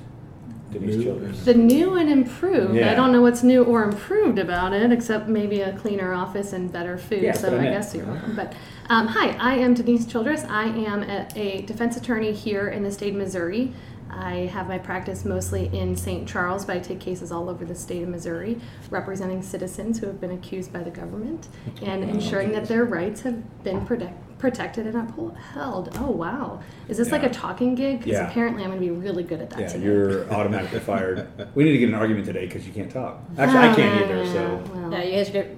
Denise 0.70 0.96
New 0.96 1.04
Childress. 1.04 1.44
The 1.44 1.54
new 1.54 1.96
and 1.96 2.10
improved. 2.10 2.74
Yeah. 2.74 2.92
I 2.92 2.94
don't 2.94 3.12
know 3.12 3.22
what's 3.22 3.42
new 3.42 3.64
or 3.64 3.84
improved 3.84 4.38
about 4.38 4.72
it, 4.72 4.92
except 4.92 5.28
maybe 5.28 5.60
a 5.60 5.76
cleaner 5.78 6.12
office 6.12 6.52
and 6.52 6.72
better 6.72 6.98
food. 6.98 7.22
Yeah, 7.22 7.32
so 7.32 7.50
put 7.50 7.58
'em 7.60 7.66
I 7.66 7.70
guess 7.70 7.94
you're 7.94 8.06
welcome. 8.06 8.36
But 8.36 8.54
um, 8.88 9.06
hi, 9.08 9.30
I 9.38 9.54
am 9.56 9.74
Denise 9.74 10.06
Childress. 10.06 10.44
I 10.44 10.66
am 10.66 11.02
a, 11.02 11.26
a 11.34 11.62
defense 11.62 11.96
attorney 11.96 12.32
here 12.32 12.68
in 12.68 12.82
the 12.82 12.90
state 12.92 13.10
of 13.14 13.18
Missouri. 13.18 13.72
I 14.10 14.46
have 14.52 14.68
my 14.68 14.78
practice 14.78 15.24
mostly 15.24 15.66
in 15.76 15.96
St. 15.96 16.26
Charles, 16.28 16.64
but 16.64 16.76
I 16.76 16.80
take 16.80 17.00
cases 17.00 17.32
all 17.32 17.48
over 17.48 17.64
the 17.64 17.74
state 17.74 18.02
of 18.02 18.08
Missouri, 18.08 18.58
representing 18.90 19.42
citizens 19.42 19.98
who 19.98 20.06
have 20.06 20.20
been 20.20 20.30
accused 20.32 20.72
by 20.72 20.82
the 20.82 20.90
government 20.90 21.48
and 21.82 22.04
ensuring 22.04 22.52
that 22.52 22.66
their 22.68 22.84
rights 22.84 23.22
have 23.22 23.62
been 23.64 23.84
protect, 23.84 24.38
protected 24.38 24.86
and 24.86 24.96
upheld. 24.96 25.96
Oh 25.98 26.10
wow, 26.10 26.60
is 26.88 26.96
this 26.98 27.10
like 27.10 27.24
a 27.24 27.28
talking 27.30 27.74
gig? 27.74 27.98
Because 27.98 28.12
Yeah. 28.12 28.28
apparently 28.30 28.62
I'm 28.62 28.70
going 28.70 28.80
to 28.80 28.86
be 28.86 28.90
really 28.92 29.22
good 29.22 29.40
at 29.40 29.50
that 29.50 29.60
Yeah, 29.60 29.66
today. 29.68 29.84
you're 29.84 30.32
automatically 30.32 30.80
fired. 30.80 31.26
We 31.54 31.64
need 31.64 31.72
to 31.72 31.78
get 31.78 31.88
an 31.88 31.94
argument 31.94 32.26
today 32.26 32.46
because 32.46 32.66
you 32.66 32.72
can't 32.72 32.90
talk. 32.90 33.20
Actually, 33.38 33.58
I 33.58 33.74
can't 33.74 34.04
either. 34.04 34.26
So 34.26 34.62
Ah, 34.64 34.78
well. 34.78 34.92
Yeah, 34.92 35.02
you 35.02 35.12
guys 35.12 35.30
get. 35.30 35.56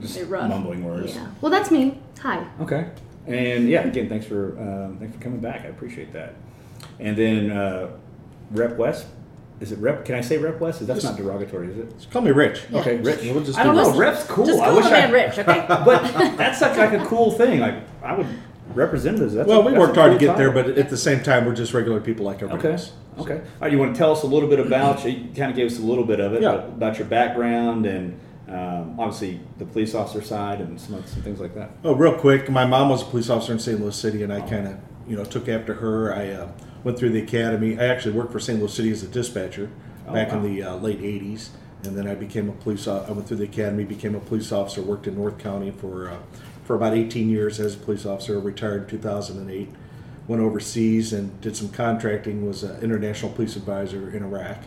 just 0.00 0.14
They're 0.16 0.24
rough. 0.26 0.48
mumbling 0.48 0.84
words. 0.84 1.14
Yeah. 1.14 1.26
Well, 1.40 1.50
that's 1.50 1.70
me. 1.70 1.98
Hi. 2.20 2.46
Okay. 2.60 2.90
And 3.26 3.68
yeah, 3.68 3.82
again, 3.86 4.08
thanks 4.08 4.24
for 4.26 4.58
um, 4.60 4.98
thanks 4.98 5.16
for 5.16 5.22
coming 5.22 5.40
back. 5.40 5.62
I 5.64 5.68
appreciate 5.68 6.12
that. 6.12 6.34
And 6.98 7.16
then 7.16 7.50
uh, 7.50 7.90
Rep 8.50 8.76
West. 8.76 9.06
Is 9.58 9.72
it 9.72 9.78
Rep? 9.78 10.04
Can 10.04 10.14
I 10.14 10.20
say 10.20 10.36
Rep 10.36 10.60
West? 10.60 10.86
That's 10.86 11.02
not 11.02 11.16
derogatory, 11.16 11.68
is 11.68 11.78
it? 11.78 11.96
Just 11.96 12.10
call 12.10 12.20
me 12.22 12.30
Rich. 12.30 12.64
Yeah. 12.70 12.80
Okay, 12.80 12.96
Rich. 12.98 13.22
We'll 13.22 13.42
just 13.42 13.58
I 13.58 13.64
don't 13.64 13.74
do 13.74 13.82
know. 13.82 13.88
this. 13.90 13.98
Rep's 13.98 14.24
cool. 14.24 14.44
Just 14.46 14.60
I 14.60 14.66
call 14.66 14.76
wish 14.76 14.84
the 14.84 14.90
I. 14.96 15.00
man 15.00 15.12
Rich, 15.12 15.38
okay? 15.38 15.64
But 15.68 16.36
that's 16.36 16.58
such 16.58 16.76
like 16.76 16.92
a 16.92 17.04
cool 17.06 17.30
thing. 17.30 17.60
Like 17.60 17.76
I 18.02 18.14
would 18.14 18.26
representatives. 18.74 19.32
That's 19.34 19.48
Well, 19.48 19.60
a, 19.60 19.64
we 19.64 19.72
worked 19.78 19.96
a 19.96 20.00
hard 20.00 20.12
to 20.12 20.18
cool 20.18 20.28
get 20.28 20.36
there, 20.36 20.50
but 20.50 20.68
at 20.76 20.90
the 20.90 20.96
same 20.96 21.22
time, 21.22 21.46
we're 21.46 21.54
just 21.54 21.72
regular 21.72 22.00
people 22.00 22.26
like 22.26 22.36
everyone 22.36 22.58
Okay. 22.58 22.72
else. 22.72 22.92
Okay. 23.18 23.36
All 23.36 23.40
right, 23.62 23.72
you 23.72 23.78
want 23.78 23.94
to 23.94 23.98
tell 23.98 24.12
us 24.12 24.22
a 24.24 24.26
little 24.26 24.48
bit 24.48 24.58
about 24.60 25.02
you? 25.06 25.12
You 25.12 25.28
kind 25.34 25.50
of 25.50 25.56
gave 25.56 25.70
us 25.70 25.78
a 25.78 25.82
little 25.82 26.04
bit 26.04 26.20
of 26.20 26.34
it, 26.34 26.42
Yeah. 26.42 26.52
about 26.56 26.98
your 26.98 27.06
background 27.06 27.86
and 27.86 28.18
um, 28.48 29.00
obviously 29.00 29.40
the 29.58 29.64
police 29.64 29.94
officer 29.94 30.20
side 30.20 30.60
and 30.60 30.78
some 30.78 31.02
some 31.06 31.22
things 31.22 31.40
like 31.40 31.54
that. 31.54 31.70
Oh, 31.82 31.94
real 31.94 32.14
quick, 32.18 32.50
my 32.50 32.66
mom 32.66 32.90
was 32.90 33.00
a 33.02 33.06
police 33.06 33.30
officer 33.30 33.52
in 33.52 33.58
St. 33.58 33.80
Louis 33.80 33.96
City, 33.96 34.22
and 34.22 34.30
I 34.32 34.40
kind 34.42 34.66
of, 34.68 34.76
you 35.08 35.16
know, 35.16 35.24
took 35.24 35.48
after 35.48 35.74
her. 35.74 36.14
I 36.14 36.28
uh, 36.30 36.48
went 36.86 36.96
through 36.96 37.10
the 37.10 37.20
academy. 37.20 37.76
I 37.76 37.86
actually 37.86 38.12
worked 38.12 38.30
for 38.30 38.38
St. 38.38 38.60
Louis 38.60 38.72
City 38.72 38.92
as 38.92 39.02
a 39.02 39.08
dispatcher 39.08 39.68
Oh, 40.06 40.12
back 40.14 40.30
wow. 40.30 40.36
in 40.36 40.54
the 40.54 40.62
uh, 40.62 40.76
late 40.76 41.00
'80s, 41.00 41.48
and 41.82 41.98
then 41.98 42.06
I 42.06 42.14
became 42.14 42.48
a 42.48 42.52
police. 42.52 42.86
I 42.86 43.10
went 43.10 43.26
through 43.26 43.38
the 43.38 43.44
academy, 43.44 43.82
became 43.82 44.14
a 44.14 44.20
police 44.20 44.52
officer, 44.52 44.80
worked 44.80 45.08
in 45.08 45.16
North 45.16 45.36
County 45.38 45.72
for 45.72 46.08
uh, 46.08 46.18
for 46.64 46.76
about 46.76 46.94
18 46.94 47.28
years 47.28 47.58
as 47.58 47.74
a 47.74 47.78
police 47.78 48.06
officer. 48.06 48.38
Retired 48.38 48.82
in 48.82 48.88
2008. 48.88 49.68
Went 50.28 50.42
overseas 50.42 51.12
and 51.12 51.40
did 51.40 51.56
some 51.56 51.70
contracting. 51.70 52.46
Was 52.46 52.62
an 52.62 52.80
international 52.80 53.32
police 53.32 53.56
advisor 53.56 54.14
in 54.14 54.22
Iraq. 54.22 54.58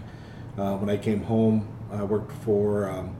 Uh, 0.58 0.76
when 0.76 0.90
I 0.90 0.98
came 0.98 1.24
home, 1.24 1.70
I 1.90 2.04
worked 2.04 2.34
for 2.44 2.90
um, 2.90 3.16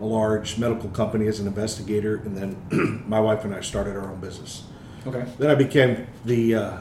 a 0.00 0.04
large 0.04 0.56
medical 0.56 0.88
company 0.90 1.26
as 1.26 1.40
an 1.40 1.48
investigator, 1.48 2.16
and 2.18 2.36
then 2.36 3.02
my 3.08 3.18
wife 3.18 3.44
and 3.44 3.52
I 3.52 3.60
started 3.60 3.96
our 3.96 4.08
own 4.08 4.20
business. 4.20 4.62
Okay. 5.04 5.24
Then 5.36 5.50
I 5.50 5.56
became 5.56 6.06
the 6.24 6.54
uh, 6.54 6.80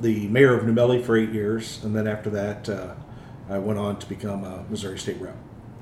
the 0.00 0.26
mayor 0.28 0.54
of 0.54 0.66
New 0.66 0.72
Melle 0.72 1.04
for 1.04 1.16
eight 1.16 1.30
years, 1.30 1.82
and 1.84 1.94
then 1.94 2.06
after 2.06 2.30
that, 2.30 2.68
uh, 2.68 2.94
I 3.48 3.58
went 3.58 3.78
on 3.78 3.98
to 3.98 4.08
become 4.08 4.44
a 4.44 4.64
Missouri 4.70 4.98
State 4.98 5.20
Rep. 5.20 5.36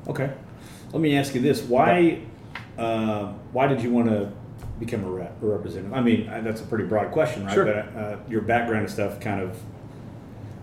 Okay. 0.09 0.33
Let 0.93 1.01
me 1.01 1.17
ask 1.17 1.35
you 1.35 1.41
this: 1.41 1.63
Why, 1.63 2.23
uh, 2.77 3.33
why 3.53 3.67
did 3.67 3.83
you 3.83 3.91
want 3.93 4.09
to 4.09 4.33
become 4.79 5.05
a, 5.05 5.11
rep, 5.11 5.43
a 5.43 5.47
representative? 5.47 5.93
I 5.93 6.01
mean, 6.01 6.27
that's 6.45 6.61
a 6.61 6.65
pretty 6.65 6.85
broad 6.85 7.13
question, 7.13 7.45
right? 7.45 7.55
Sure. 7.55 7.65
But 7.65 7.97
uh, 8.01 8.17
your 8.29 8.41
background 8.41 8.85
and 8.85 8.91
stuff 8.91 9.21
kind 9.21 9.41
of 9.43 9.61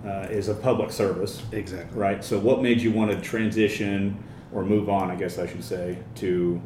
uh, 0.05 0.27
is 0.29 0.49
a 0.49 0.53
public 0.55 0.91
service, 0.91 1.41
Exactly. 1.51 1.97
right? 1.97 2.23
So, 2.23 2.39
what 2.39 2.61
made 2.61 2.81
you 2.81 2.91
want 2.91 3.11
to 3.11 3.21
transition 3.21 4.21
or 4.51 4.63
move 4.65 4.89
on? 4.89 5.11
I 5.11 5.15
guess 5.15 5.37
I 5.37 5.47
should 5.47 5.63
say 5.63 5.99
to 6.15 6.61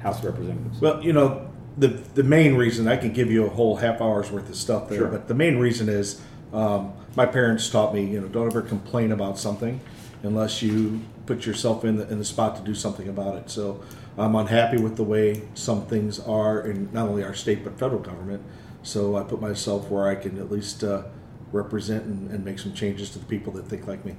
House 0.00 0.20
of 0.20 0.24
Representatives. 0.26 0.80
Well, 0.80 1.02
you 1.02 1.12
know, 1.12 1.49
the 1.80 1.88
the 1.88 2.22
main 2.22 2.54
reason 2.54 2.86
I 2.86 2.96
can 2.96 3.12
give 3.12 3.30
you 3.30 3.46
a 3.46 3.48
whole 3.48 3.76
half 3.76 4.00
hour's 4.00 4.30
worth 4.30 4.48
of 4.48 4.54
stuff 4.56 4.88
there, 4.88 4.98
Sure. 5.00 5.08
but 5.08 5.26
the 5.28 5.34
main 5.34 5.56
reason 5.58 5.88
is 5.88 6.20
um, 6.52 6.92
my 7.16 7.26
parents 7.26 7.68
taught 7.68 7.94
me, 7.94 8.04
you 8.04 8.20
know, 8.20 8.28
don't 8.28 8.46
ever 8.46 8.62
complain 8.62 9.12
about 9.12 9.38
something 9.38 9.80
unless 10.22 10.62
you 10.62 11.00
put 11.26 11.46
yourself 11.46 11.84
in 11.84 11.96
the 11.96 12.06
in 12.10 12.18
the 12.18 12.24
spot 12.24 12.54
to 12.56 12.62
do 12.62 12.74
something 12.74 13.08
about 13.08 13.34
it. 13.36 13.50
So 13.50 13.80
I'm 14.18 14.34
unhappy 14.36 14.76
with 14.76 14.96
the 14.96 15.04
way 15.04 15.42
some 15.54 15.86
things 15.86 16.20
are 16.20 16.60
in 16.60 16.92
not 16.92 17.08
only 17.08 17.24
our 17.24 17.34
state 17.34 17.64
but 17.64 17.78
federal 17.78 18.00
government. 18.00 18.42
So 18.82 19.16
I 19.16 19.22
put 19.22 19.40
myself 19.40 19.90
where 19.90 20.06
I 20.08 20.14
can 20.14 20.38
at 20.38 20.50
least 20.50 20.84
uh, 20.84 21.02
represent 21.52 22.04
and, 22.04 22.30
and 22.30 22.44
make 22.44 22.58
some 22.58 22.74
changes 22.74 23.10
to 23.10 23.18
the 23.18 23.26
people 23.26 23.52
that 23.54 23.64
think 23.66 23.86
like 23.86 24.04
me. 24.04 24.16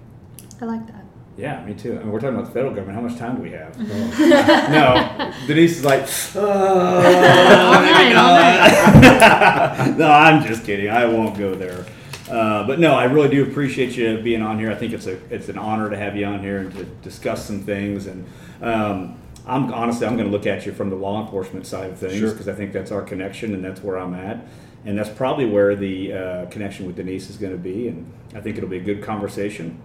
I 0.61 0.65
like 0.65 0.85
that. 0.87 1.05
Yeah, 1.37 1.63
me 1.65 1.73
too. 1.73 1.93
I 1.93 1.99
mean, 1.99 2.11
we're 2.11 2.19
talking 2.19 2.35
about 2.35 2.47
the 2.47 2.51
federal 2.53 2.73
government. 2.73 2.95
How 2.95 3.07
much 3.07 3.17
time 3.17 3.37
do 3.37 3.41
we 3.41 3.51
have? 3.51 3.77
no, 4.69 5.33
Denise 5.47 5.77
is 5.77 5.85
like, 5.85 6.01
All 6.35 6.43
right, 6.43 8.13
all 8.15 8.35
right. 8.37 9.95
no, 9.97 10.11
I'm 10.11 10.45
just 10.45 10.65
kidding. 10.65 10.89
I 10.89 11.05
won't 11.05 11.37
go 11.37 11.55
there. 11.55 11.85
Uh, 12.29 12.65
but 12.67 12.79
no, 12.79 12.93
I 12.93 13.05
really 13.05 13.29
do 13.29 13.43
appreciate 13.43 13.95
you 13.97 14.19
being 14.21 14.41
on 14.41 14.59
here. 14.59 14.71
I 14.71 14.75
think 14.75 14.93
it's 14.93 15.07
a 15.07 15.17
it's 15.33 15.49
an 15.49 15.57
honor 15.57 15.89
to 15.89 15.97
have 15.97 16.15
you 16.15 16.25
on 16.25 16.39
here 16.39 16.59
and 16.59 16.73
to 16.75 16.83
discuss 16.85 17.45
some 17.45 17.61
things. 17.61 18.07
And 18.07 18.25
um, 18.61 19.17
I'm 19.45 19.73
honestly 19.73 20.07
I'm 20.07 20.15
going 20.15 20.27
to 20.27 20.31
look 20.31 20.45
at 20.45 20.65
you 20.65 20.71
from 20.73 20.89
the 20.89 20.95
law 20.95 21.23
enforcement 21.23 21.65
side 21.65 21.89
of 21.91 21.97
things 21.97 22.19
Sure. 22.19 22.31
because 22.31 22.47
I 22.47 22.53
think 22.53 22.71
that's 22.73 22.91
our 22.91 23.01
connection 23.01 23.53
and 23.53 23.63
that's 23.63 23.81
where 23.81 23.97
I'm 23.97 24.13
at. 24.13 24.45
And 24.85 24.97
that's 24.97 25.09
probably 25.09 25.45
where 25.45 25.75
the 25.75 26.13
uh, 26.13 26.45
connection 26.47 26.85
with 26.87 26.95
Denise 26.95 27.29
is 27.29 27.37
going 27.37 27.51
to 27.53 27.57
be. 27.59 27.87
And 27.89 28.11
I 28.33 28.41
think 28.41 28.57
it'll 28.57 28.69
be 28.69 28.77
a 28.77 28.83
good 28.83 29.03
conversation. 29.03 29.77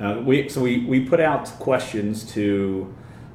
Uh, 0.00 0.20
we 0.24 0.48
so 0.48 0.60
we, 0.60 0.84
we 0.86 1.00
put 1.00 1.20
out 1.20 1.46
questions 1.60 2.24
to 2.32 2.92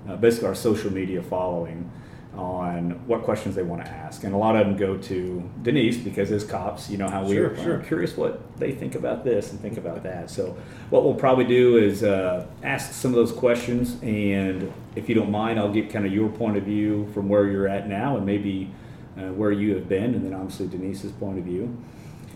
uh, 0.07 0.15
basically 0.17 0.47
our 0.47 0.55
social 0.55 0.91
media 0.91 1.21
following 1.21 1.89
on 2.35 2.91
what 3.07 3.23
questions 3.23 3.55
they 3.55 3.63
want 3.63 3.83
to 3.83 3.89
ask, 3.89 4.23
and 4.23 4.33
a 4.33 4.37
lot 4.37 4.55
of 4.55 4.65
them 4.67 4.77
go 4.77 4.95
to 4.97 5.49
Denise 5.63 5.97
because 5.97 6.31
as 6.31 6.43
cops, 6.43 6.89
you 6.89 6.97
know 6.97 7.09
how 7.09 7.23
we 7.25 7.33
Sure, 7.35 7.51
are 7.51 7.57
sure. 7.63 7.79
curious 7.79 8.15
what 8.15 8.41
they 8.59 8.71
think 8.71 8.95
about 8.95 9.23
this 9.23 9.51
and 9.51 9.59
think 9.59 9.77
about 9.77 10.03
that. 10.03 10.29
So 10.29 10.55
what 10.89 11.03
we'll 11.03 11.15
probably 11.15 11.45
do 11.45 11.77
is 11.77 12.03
uh, 12.03 12.45
ask 12.63 12.93
some 12.93 13.11
of 13.11 13.15
those 13.15 13.31
questions, 13.31 13.97
and 14.03 14.71
if 14.95 15.09
you 15.09 15.15
don't 15.15 15.31
mind, 15.31 15.59
I'll 15.59 15.73
get 15.73 15.89
kind 15.89 16.05
of 16.05 16.13
your 16.13 16.29
point 16.29 16.55
of 16.55 16.63
view 16.63 17.09
from 17.13 17.27
where 17.29 17.47
you're 17.47 17.67
at 17.67 17.87
now, 17.89 18.15
and 18.17 18.25
maybe 18.25 18.69
uh, 19.17 19.33
where 19.33 19.51
you 19.51 19.73
have 19.75 19.89
been, 19.89 20.13
and 20.13 20.25
then 20.25 20.33
obviously 20.33 20.67
Denise's 20.67 21.11
point 21.13 21.39
of 21.39 21.45
view. 21.45 21.75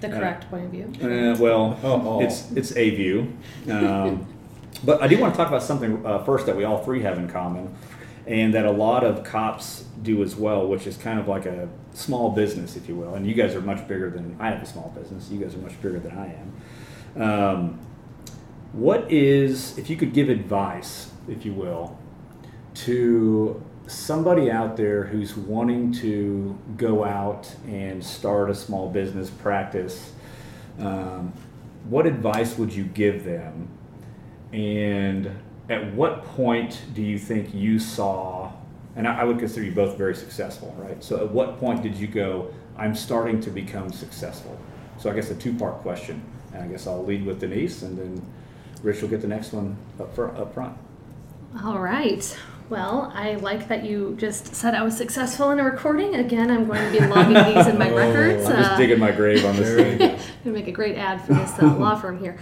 The 0.10 0.17
correct 0.19 0.50
point 0.50 0.65
of 0.65 0.72
view. 0.72 0.91
Uh, 1.01 1.36
well, 1.39 1.79
Oh, 1.83 2.01
oh. 2.05 2.22
it's 2.22 2.51
it's 2.51 2.75
a 2.75 2.89
view, 2.91 3.33
um, 3.69 4.25
but 4.83 5.01
I 5.01 5.07
do 5.07 5.17
want 5.19 5.33
to 5.33 5.38
talk 5.38 5.48
about 5.48 5.63
something 5.63 6.05
uh, 6.05 6.24
first 6.24 6.45
that 6.45 6.55
we 6.55 6.63
all 6.65 6.83
three 6.83 7.01
have 7.01 7.17
in 7.17 7.29
common, 7.29 7.74
and 8.27 8.53
that 8.53 8.65
a 8.65 8.72
lot 8.72 9.03
of 9.03 9.24
cops 9.24 9.86
do 10.01 10.22
as 10.24 10.36
well, 10.36 10.67
which 10.67 10.86
is 10.88 10.98
kind 10.98 11.19
of 11.19 11.27
like 11.27 11.45
a 11.45 11.69
small 11.93 12.31
business, 12.31 12.75
if 12.75 12.89
you 12.89 12.95
will. 12.95 13.15
And 13.15 13.25
you 13.25 13.33
guys 13.33 13.55
are 13.55 13.62
much 13.62 13.88
bigger 13.88 14.10
than 14.10 14.36
I 14.39 14.50
have 14.51 14.62
a 14.62 14.65
small 14.65 14.93
business. 14.98 15.29
You 15.31 15.39
guys 15.39 15.55
are 15.55 15.60
much 15.60 15.81
bigger 15.81 16.00
than 16.00 16.17
I 16.17 16.36
am. 16.36 17.22
Um, 17.22 17.79
what 18.74 19.10
is, 19.12 19.77
if 19.77 19.89
you 19.89 19.95
could 19.95 20.13
give 20.13 20.29
advice, 20.29 21.12
if 21.29 21.45
you 21.45 21.53
will, 21.53 21.98
to 22.75 23.63
somebody 23.88 24.50
out 24.50 24.78
there 24.78 25.04
who's 25.04 25.36
wanting 25.36 25.92
to 25.92 26.58
go 26.78 27.04
out 27.04 27.54
and 27.68 28.04
start 28.04 28.50
a 28.50 28.56
small 28.56 28.90
business 28.90 29.30
practice, 29.30 30.13
um, 30.80 31.34
what 31.90 32.06
advice 32.06 32.58
would 32.58 32.74
you 32.74 32.84
give 32.86 33.24
them? 33.24 33.68
And 34.52 35.32
at 35.70 35.94
what 35.94 36.24
point 36.24 36.82
do 36.94 37.02
you 37.02 37.18
think 37.18 37.54
you 37.54 37.80
saw, 37.80 38.52
and 38.96 39.08
I, 39.08 39.24
would 39.24 39.40
consider 39.40 39.66
you 39.66 39.72
both 39.72 39.98
very 39.98 40.16
successful, 40.16 40.75
right? 40.78 41.04
So 41.04 41.18
at 41.18 41.32
what 41.32 41.60
point 41.60 41.84
did 41.84 41.96
you 41.96 42.08
go, 42.08 42.54
I'm 42.78 42.96
starting 42.96 43.42
to 43.42 43.50
become 43.50 43.92
successful? 43.92 44.58
So 44.98 45.10
I 45.10 45.13
guess 45.13 45.30
a 45.32 45.36
two 45.36 45.54
part 45.54 45.82
question. 45.82 46.22
And 46.54 46.63
I 46.63 46.68
guess 46.68 46.88
I'll 46.88 47.04
lead 47.04 47.25
with 47.25 47.40
Denise 47.40 47.82
and 47.82 47.98
then 47.98 48.25
Rich 48.84 49.02
will 49.02 49.10
get 49.10 49.22
the 49.22 49.28
next 49.28 49.54
one 49.54 49.75
up, 50.00 50.13
fr- 50.13 50.25
up 50.25 50.54
front. 50.54 50.78
All 51.63 51.80
right. 51.80 52.38
Well, 52.74 53.12
I 53.13 53.36
like 53.36 53.68
that 53.68 53.86
you 53.86 54.15
just 54.20 54.56
said 54.56 54.74
I 54.74 54.82
was 54.82 54.98
successful 54.98 55.51
in 55.51 55.60
a 55.60 55.63
recording. 55.63 56.15
Again, 56.15 56.50
I'm 56.50 56.65
going 56.65 56.92
to 56.92 57.00
be 57.00 57.06
logging 57.06 57.36
these 57.53 57.68
in 57.68 57.77
my 57.77 57.92
Oh, 57.92 57.96
records. 57.96 58.48
I'm 58.48 58.56
just 58.58 58.72
Uh, 58.72 58.77
digging 58.77 58.98
my 58.98 59.12
grave 59.12 59.46
on 59.46 59.56
this 59.56 59.68
There 59.75 59.92
you 59.92 59.98
thing. 60.00 60.20
gonna 60.44 60.56
make 60.56 60.68
a 60.68 60.72
great 60.72 60.98
ad 60.98 61.22
for 61.22 61.36
this 61.36 61.51
uh, 61.60 61.72
law 61.80 61.94
firm 61.94 62.18
here. 62.18 62.36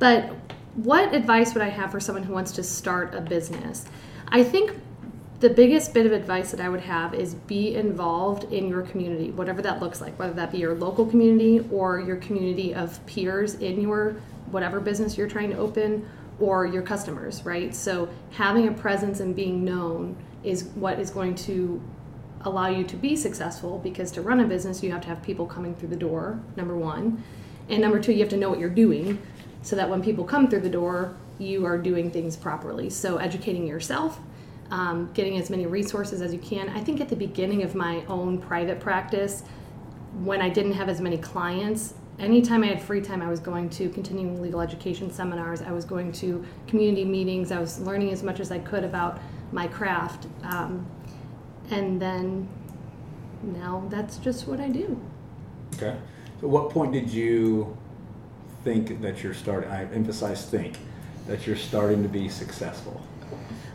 But 0.00 0.34
what 0.74 1.14
advice 1.14 1.54
would 1.54 1.62
I 1.62 1.68
have 1.68 1.92
for 1.92 2.00
someone 2.00 2.24
who 2.24 2.32
wants 2.32 2.50
to 2.54 2.64
start 2.64 3.14
a 3.14 3.20
business? 3.20 3.84
I 4.26 4.42
think 4.42 4.72
the 5.38 5.50
biggest 5.50 5.94
bit 5.94 6.04
of 6.04 6.10
advice 6.10 6.50
that 6.50 6.60
I 6.60 6.68
would 6.68 6.80
have 6.80 7.14
is 7.14 7.36
be 7.36 7.76
involved 7.76 8.52
in 8.52 8.66
your 8.68 8.82
community, 8.82 9.30
whatever 9.30 9.62
that 9.62 9.80
looks 9.80 10.00
like, 10.00 10.18
whether 10.18 10.32
that 10.32 10.50
be 10.50 10.58
your 10.58 10.74
local 10.74 11.06
community 11.06 11.64
or 11.70 12.00
your 12.00 12.16
community 12.16 12.74
of 12.74 13.06
peers 13.06 13.54
in 13.54 13.80
your 13.80 14.16
whatever 14.50 14.80
business 14.80 15.16
you're 15.16 15.28
trying 15.28 15.50
to 15.50 15.56
open 15.58 16.04
or 16.38 16.66
your 16.66 16.82
customers, 16.82 17.44
right? 17.44 17.74
So 17.74 18.08
having 18.32 18.68
a 18.68 18.72
presence 18.72 19.20
and 19.20 19.34
being 19.34 19.64
known 19.64 20.16
is 20.44 20.64
what 20.74 20.98
is 20.98 21.10
going 21.10 21.34
to 21.34 21.82
allow 22.42 22.68
you 22.68 22.84
to 22.84 22.96
be 22.96 23.16
successful 23.16 23.78
because 23.78 24.12
to 24.12 24.22
run 24.22 24.38
a 24.40 24.44
business 24.44 24.82
you 24.82 24.92
have 24.92 25.00
to 25.00 25.08
have 25.08 25.22
people 25.22 25.46
coming 25.46 25.74
through 25.74 25.88
the 25.88 25.96
door 25.96 26.40
number 26.56 26.76
one. 26.76 27.22
And 27.68 27.80
number 27.80 27.98
two 27.98 28.12
you 28.12 28.20
have 28.20 28.28
to 28.28 28.36
know 28.36 28.50
what 28.50 28.60
you're 28.60 28.68
doing 28.68 29.20
so 29.62 29.74
that 29.74 29.88
when 29.90 30.02
people 30.02 30.24
come 30.24 30.48
through 30.48 30.60
the 30.60 30.70
door 30.70 31.16
you 31.38 31.64
are 31.64 31.78
doing 31.78 32.10
things 32.10 32.36
properly. 32.36 32.90
So 32.90 33.16
educating 33.16 33.66
yourself 33.66 34.20
um, 34.70 35.10
getting 35.14 35.38
as 35.38 35.48
many 35.48 35.64
resources 35.66 36.20
as 36.20 36.32
you 36.32 36.40
can. 36.40 36.68
I 36.70 36.80
think 36.80 37.00
at 37.00 37.08
the 37.08 37.16
beginning 37.16 37.62
of 37.62 37.76
my 37.76 38.04
own 38.06 38.38
private 38.38 38.80
practice 38.80 39.44
when 40.22 40.40
i 40.40 40.48
didn't 40.48 40.72
have 40.72 40.88
as 40.88 41.00
many 41.00 41.18
clients 41.18 41.94
anytime 42.18 42.62
i 42.62 42.66
had 42.66 42.82
free 42.82 43.00
time 43.00 43.20
i 43.20 43.28
was 43.28 43.40
going 43.40 43.68
to 43.68 43.88
continuing 43.90 44.40
legal 44.40 44.60
education 44.60 45.10
seminars 45.10 45.62
i 45.62 45.70
was 45.70 45.84
going 45.84 46.10
to 46.10 46.44
community 46.66 47.04
meetings 47.04 47.52
i 47.52 47.58
was 47.58 47.78
learning 47.80 48.10
as 48.10 48.22
much 48.22 48.40
as 48.40 48.50
i 48.50 48.58
could 48.58 48.84
about 48.84 49.20
my 49.52 49.66
craft 49.66 50.26
um, 50.44 50.86
and 51.70 52.00
then 52.00 52.48
now 53.42 53.84
that's 53.88 54.18
just 54.18 54.46
what 54.46 54.60
I 54.60 54.68
do. 54.68 55.00
Okay. 55.74 55.96
So, 56.40 56.48
what 56.48 56.70
point 56.70 56.92
did 56.92 57.10
you 57.10 57.76
think 58.64 59.00
that 59.00 59.22
you're 59.22 59.34
starting? 59.34 59.70
I 59.70 59.84
emphasize 59.92 60.48
think 60.48 60.78
that 61.26 61.46
you're 61.46 61.56
starting 61.56 62.02
to 62.02 62.08
be 62.08 62.28
successful. 62.28 63.00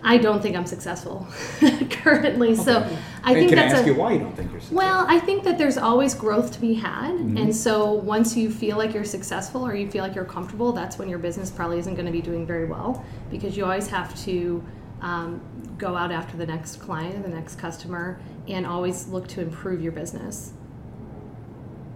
I 0.04 0.18
don't 0.18 0.42
think 0.42 0.56
I'm 0.56 0.66
successful 0.66 1.28
currently, 1.92 2.56
so 2.56 2.80
I 3.24 3.32
And 3.32 3.40
think 3.40 3.50
can 3.50 3.60
I 3.60 3.62
that's 3.64 3.74
ask 3.76 3.84
a 3.84 3.88
you 3.88 3.96
why 3.96 4.14
you 4.14 4.20
don't 4.20 4.36
think 4.36 4.52
you're 4.52 4.60
successful? 4.60 4.78
well. 4.78 5.06
I 5.08 5.20
think 5.20 5.44
that 5.44 5.58
there's 5.58 5.78
always 5.78 6.14
growth 6.16 6.52
to 6.54 6.60
be 6.62 6.74
had, 6.74 7.12
Mm-hmm. 7.12 7.38
and 7.38 7.56
so 7.56 7.92
once 7.94 8.36
you 8.36 8.50
feel 8.50 8.78
like 8.78 8.94
you're 8.94 9.04
successful 9.04 9.66
or 9.66 9.76
you 9.76 9.90
feel 9.90 10.04
like 10.04 10.16
you're 10.16 10.26
comfortable, 10.26 10.72
that's 10.72 10.98
when 10.98 11.08
your 11.10 11.20
business 11.20 11.52
probably 11.52 11.78
isn't 11.80 11.94
going 11.96 12.06
to 12.06 12.12
be 12.12 12.22
doing 12.22 12.46
very 12.48 12.66
well 12.66 13.06
because 13.30 13.56
you 13.56 13.64
always 13.64 13.88
have 13.88 14.16
to 14.26 14.64
um, 15.02 15.42
go 15.78 15.96
out 15.96 16.12
after 16.12 16.38
the 16.38 16.46
next 16.46 16.78
client 16.78 17.16
or 17.16 17.22
the 17.28 17.36
next 17.36 17.58
customer 17.58 18.20
and 18.48 18.66
always 18.66 19.08
look 19.08 19.28
to 19.30 19.42
improve 19.42 19.82
your 19.82 19.92
business. 19.92 20.54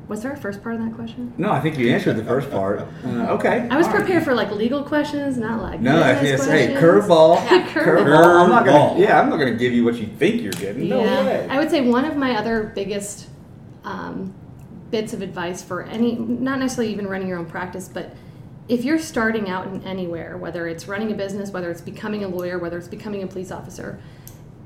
Was 0.08 0.22
there 0.22 0.32
a 0.32 0.38
first 0.38 0.62
part 0.62 0.76
of 0.76 0.82
that 0.82 0.94
question? 0.94 1.34
no, 1.38 1.52
I 1.52 1.60
think 1.60 1.80
you 1.80 1.90
answered 1.90 2.16
the 2.16 2.24
first 2.24 2.52
part. 2.52 2.80
Uh, 3.04 3.28
okay. 3.32 3.68
I 3.72 3.78
was 3.78 3.88
all 3.88 3.94
right. 3.94 4.02
prepared 4.02 4.24
for 4.24 4.36
like 4.36 4.52
legal 4.52 4.84
questions, 4.84 5.38
not 5.38 5.62
like 5.62 5.82
No, 5.82 6.02
I 6.02 6.14
business 6.14 6.46
think 6.46 6.72
hey 6.72 6.76
curveball. 6.76 7.36
Yeah, 7.46 7.68
curveball. 7.70 8.44
I'm 8.44 8.50
not 8.50 8.66
gonna. 8.66 9.00
Yeah, 9.00 9.20
I'm 9.20 9.30
not 9.30 9.38
gonna 9.38 9.56
give 9.56 9.74
you 9.74 9.84
what 9.84 9.96
you 9.96 10.06
think 10.06 10.42
you're 10.42 10.52
getting. 10.54 10.90
No 10.90 11.04
yeah, 11.04 11.26
way. 11.26 11.48
I 11.50 11.58
would 11.58 11.72
say 11.72 11.82
one 11.82 12.06
of 12.06 12.16
my 12.16 12.38
other 12.38 12.72
biggest 12.76 13.30
um, 13.84 14.34
bits 14.92 15.14
of 15.14 15.22
advice 15.22 15.64
for 15.64 15.84
any, 15.84 16.16
not 16.16 16.60
necessarily 16.60 16.94
even 16.94 17.08
running 17.08 17.28
your 17.28 17.40
own 17.40 17.46
practice, 17.46 17.88
but 17.88 18.16
if 18.68 18.84
you're 18.84 19.00
starting 19.00 19.50
out 19.50 19.68
in 19.68 19.84
anywhere, 19.84 20.38
whether 20.38 20.68
it's 20.68 20.88
running 20.88 21.12
a 21.12 21.16
business, 21.16 21.52
whether 21.52 21.70
it's 21.70 21.82
becoming 21.82 22.24
a 22.24 22.28
lawyer, 22.28 22.58
whether 22.58 22.78
it's 22.78 22.88
becoming 22.88 23.24
a 23.24 23.28
police 23.28 23.52
officer, 23.52 24.00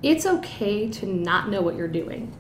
it's 0.02 0.26
okay 0.26 0.90
to 0.90 1.06
not 1.06 1.50
know 1.50 1.62
what 1.62 1.76
you're 1.76 1.88
doing 1.88 2.34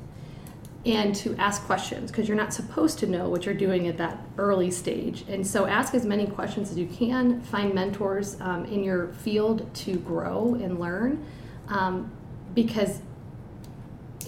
and 0.86 1.14
to 1.14 1.36
ask 1.36 1.64
questions 1.64 2.10
because 2.10 2.28
you're 2.28 2.38
not 2.38 2.54
supposed 2.54 3.00
to 3.00 3.08
know 3.08 3.30
what 3.30 3.46
you're 3.46 3.54
doing 3.56 3.88
at 3.88 3.98
that 3.98 4.18
early 4.38 4.72
stage. 4.72 5.26
And 5.28 5.46
so 5.46 5.66
ask 5.66 5.94
as 5.94 6.06
many 6.06 6.26
questions 6.26 6.72
as 6.72 6.78
you 6.78 6.88
can, 6.88 7.42
find 7.42 7.74
mentors 7.74 8.40
um, 8.40 8.66
in 8.66 8.84
your 8.84 9.10
field 9.10 9.74
to 9.76 9.98
grow 9.98 10.58
and 10.62 10.80
learn 10.80 11.26
um, 11.68 12.10
because 12.56 13.02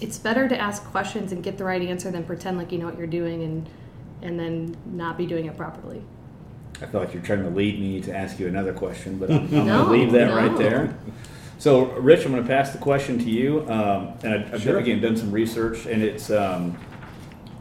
it's 0.00 0.18
better 0.18 0.48
to 0.48 0.58
ask 0.58 0.84
questions 0.84 1.32
and 1.32 1.42
get 1.42 1.56
the 1.56 1.64
right 1.64 1.80
answer 1.82 2.10
than 2.10 2.24
pretend 2.24 2.58
like 2.58 2.70
you 2.72 2.78
know 2.78 2.86
what 2.86 2.98
you're 2.98 3.06
doing 3.06 3.42
and 3.44 3.68
and 4.20 4.38
then 4.38 4.76
not 4.86 5.16
be 5.16 5.26
doing 5.26 5.46
it 5.46 5.56
properly. 5.56 6.02
I 6.80 6.86
feel 6.86 7.00
like 7.00 7.12
you're 7.14 7.22
trying 7.22 7.42
to 7.44 7.50
lead 7.50 7.80
me 7.80 8.00
to 8.02 8.14
ask 8.14 8.38
you 8.38 8.46
another 8.46 8.72
question, 8.72 9.18
but 9.18 9.30
I'm, 9.32 9.46
I'm 9.46 9.66
No, 9.66 9.84
gonna 9.84 9.90
leave 9.90 10.12
that 10.12 10.34
right 10.34 10.56
there. 10.58 10.96
So, 11.62 11.84
Rich, 11.92 12.24
I'm 12.24 12.32
going 12.32 12.42
to 12.42 12.48
pass 12.48 12.72
the 12.72 12.78
question 12.78 13.20
to 13.20 13.30
you. 13.30 13.60
Um, 13.68 14.14
and 14.24 14.34
I, 14.34 14.52
I've 14.52 14.62
Sure. 14.62 14.78
again 14.78 15.00
done 15.00 15.16
some 15.16 15.30
research, 15.30 15.86
and 15.86 16.02
it's 16.02 16.28
um, 16.28 16.76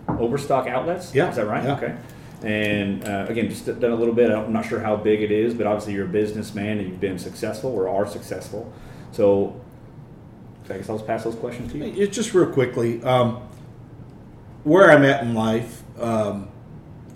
overstock 0.08 0.65
outlets. 0.65 1.13
Yeah, 1.13 1.29
is 1.29 1.36
that 1.36 1.46
right? 1.46 1.63
yeah. 1.63 1.75
Okay. 1.77 1.96
And 2.41 3.08
uh, 3.08 3.27
again, 3.29 3.48
just 3.48 3.67
done 3.67 3.91
a 3.91 3.96
little 3.96 4.15
bit. 4.15 4.31
I'm 4.31 4.51
not 4.51 4.65
sure 4.65 4.79
how 4.79 4.96
big 4.96 5.22
it 5.22 5.29
is, 5.29 5.53
but 5.53 5.67
obviously 5.67 5.93
you're 5.93 6.05
a 6.05 6.10
businessman 6.10 6.79
and 6.79 6.89
you've 6.89 7.00
been 7.00 7.20
successful 7.20 7.70
or 7.70 7.88
are 7.89 8.08
successful. 8.08 8.74
So, 9.12 9.62
I 10.67 10.77
guess 10.77 10.89
I'll 10.89 10.96
just 10.98 11.05
pass 11.05 11.24
those 11.24 11.36
questions 11.36 11.72
to 11.74 11.77
you. 11.77 12.03
It's 12.03 12.15
just 12.15 12.34
real 12.34 12.51
quickly. 12.51 13.03
Um, 13.03 13.48
where 14.63 14.89
I'm 14.89 15.03
at 15.03 15.22
in 15.22 15.36
life 15.36 15.84
um, 16.00 16.48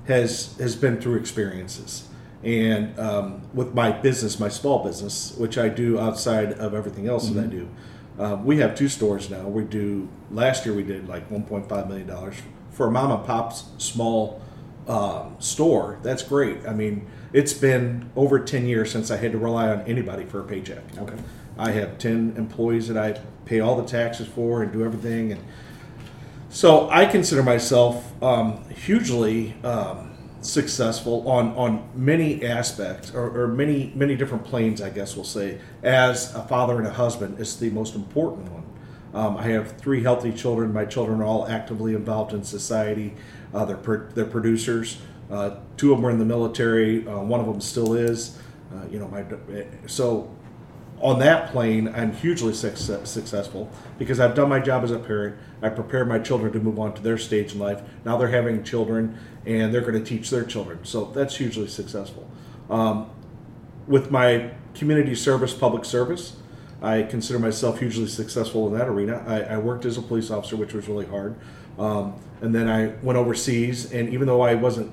has 0.06 0.56
has 0.60 0.76
been 0.76 1.02
through 1.02 1.16
experiences, 1.18 2.08
and 2.46 2.98
um, 3.00 3.42
with 3.54 3.74
my 3.74 3.92
business, 3.92 4.40
my 4.40 4.50
small 4.50 4.84
business, 4.84 5.36
which 5.38 5.58
I 5.58 5.68
do 5.68 6.00
outside 6.00 6.54
of 6.54 6.74
everything 6.74 7.08
else 7.08 7.30
that 7.30 7.44
I 7.44 7.48
do. 7.48 7.68
Uh, 8.18 8.40
we 8.42 8.60
have 8.60 8.76
two 8.76 8.88
stores 8.88 9.30
now. 9.30 9.48
We 9.48 9.66
do 9.66 10.08
last 10.32 10.66
year 10.66 10.74
we 10.74 10.84
did 10.84 11.10
like 11.10 11.30
1.5 11.30 11.88
million 11.90 12.08
dollars 12.08 12.36
for 12.76 12.88
a 12.88 12.92
mom 12.92 13.12
and 13.12 13.26
pop's 13.26 13.64
small 13.78 14.42
um, 14.88 15.36
store, 15.40 15.98
that's 16.04 16.22
great. 16.22 16.68
I 16.68 16.74
mean, 16.74 17.08
it's 17.34 17.54
been 17.54 18.12
over 18.16 18.40
10 18.40 18.68
years 18.68 18.92
since 18.92 19.10
I 19.10 19.18
had 19.18 19.32
to 19.32 19.38
rely 19.38 19.70
on 19.70 19.82
anybody 19.82 20.26
for 20.26 20.42
a 20.42 20.44
paycheck. 20.44 20.84
Okay. 20.98 21.16
I 21.58 21.72
have 21.72 21.98
10 21.98 22.36
employees 22.38 22.90
that 22.90 22.98
I 22.98 23.20
pay 23.46 23.62
all 23.62 23.82
the 23.82 23.88
taxes 23.88 24.28
for 24.28 24.62
and 24.62 24.74
do 24.74 24.84
everything. 24.84 25.32
And 25.32 25.44
so 26.50 26.90
I 26.90 27.06
consider 27.06 27.44
myself 27.44 28.12
um, 28.22 28.70
hugely 28.70 29.56
um, 29.64 30.15
successful 30.46 31.28
on, 31.28 31.56
on 31.56 31.90
many 31.96 32.46
aspects 32.46 33.14
or, 33.14 33.44
or 33.44 33.48
many, 33.48 33.92
many 33.96 34.16
different 34.16 34.44
planes, 34.44 34.82
I 34.82 34.90
guess 34.90 35.16
we'll 35.16 35.26
say. 35.26 35.60
As 35.84 36.34
a 36.36 36.42
father 36.44 36.78
and 36.78 36.88
a 36.88 36.92
husband, 36.94 37.40
is 37.40 37.58
the 37.58 37.70
most 37.72 37.96
important 37.96 38.52
one. 38.52 38.64
Um, 39.14 39.38
I 39.38 39.44
have 39.44 39.78
three 39.78 40.04
healthy 40.04 40.32
children. 40.32 40.74
My 40.74 40.86
children 40.86 41.22
are 41.22 41.26
all 41.26 41.48
actively 41.48 41.96
involved 41.96 42.34
in 42.34 42.44
society. 42.44 43.14
Uh, 43.54 43.66
they're, 43.66 43.78
pro- 43.78 44.08
they're 44.10 44.26
producers. 44.26 44.98
Uh, 45.32 45.58
two 45.78 45.92
of 45.92 45.98
them 45.98 46.06
are 46.06 46.12
in 46.12 46.20
the 46.20 46.26
military. 46.26 47.08
Uh, 47.08 47.20
one 47.22 47.40
of 47.40 47.46
them 47.46 47.62
still 47.62 47.94
is. 47.94 48.38
Uh, 48.74 48.86
you 48.92 49.00
know, 49.00 49.08
my 49.08 49.24
so 49.88 50.30
on 51.02 51.20
that 51.20 51.52
plane, 51.52 51.94
I'm 51.94 52.14
hugely 52.14 52.54
success, 52.54 53.10
successful 53.12 53.70
because 53.98 54.20
I've 54.20 54.34
done 54.34 54.50
my 54.50 54.60
job 54.60 54.84
as 54.84 54.92
a 54.92 55.00
parent. 55.00 55.38
I 55.62 55.70
prepared 55.70 56.08
my 56.08 56.20
children 56.20 56.54
to 56.54 56.60
move 56.60 56.80
on 56.80 56.94
to 56.94 57.02
their 57.02 57.18
stage 57.18 57.54
in 57.54 57.60
life. 57.60 57.82
Now 58.06 58.18
they're 58.18 58.30
having 58.30 58.64
children, 58.64 59.18
and 59.46 59.74
they're 59.74 59.82
going 59.82 60.02
to 60.02 60.04
teach 60.04 60.30
their 60.30 60.44
children. 60.44 60.80
So 60.84 61.06
that's 61.06 61.36
hugely 61.36 61.68
successful. 61.68 62.30
Um, 62.70 63.10
with 63.88 64.10
my 64.10 64.52
community 64.74 65.16
service, 65.16 65.54
public 65.54 65.86
service, 65.86 66.38
I 66.82 67.04
consider 67.04 67.40
myself 67.40 67.80
hugely 67.80 68.08
successful 68.08 68.68
in 68.68 68.78
that 68.78 68.88
arena. 68.88 69.24
I, 69.28 69.56
I 69.56 69.58
worked 69.58 69.86
as 69.86 69.98
a 69.98 70.02
police 70.02 70.32
officer, 70.32 70.56
which 70.56 70.74
was 70.74 70.88
really 70.88 71.06
hard, 71.06 71.36
um, 71.78 72.16
and 72.42 72.56
then 72.56 72.70
I 72.70 72.94
went 73.04 73.18
overseas. 73.18 73.92
And 73.92 74.10
even 74.10 74.28
though 74.28 74.42
I 74.42 74.56
wasn't 74.56 74.92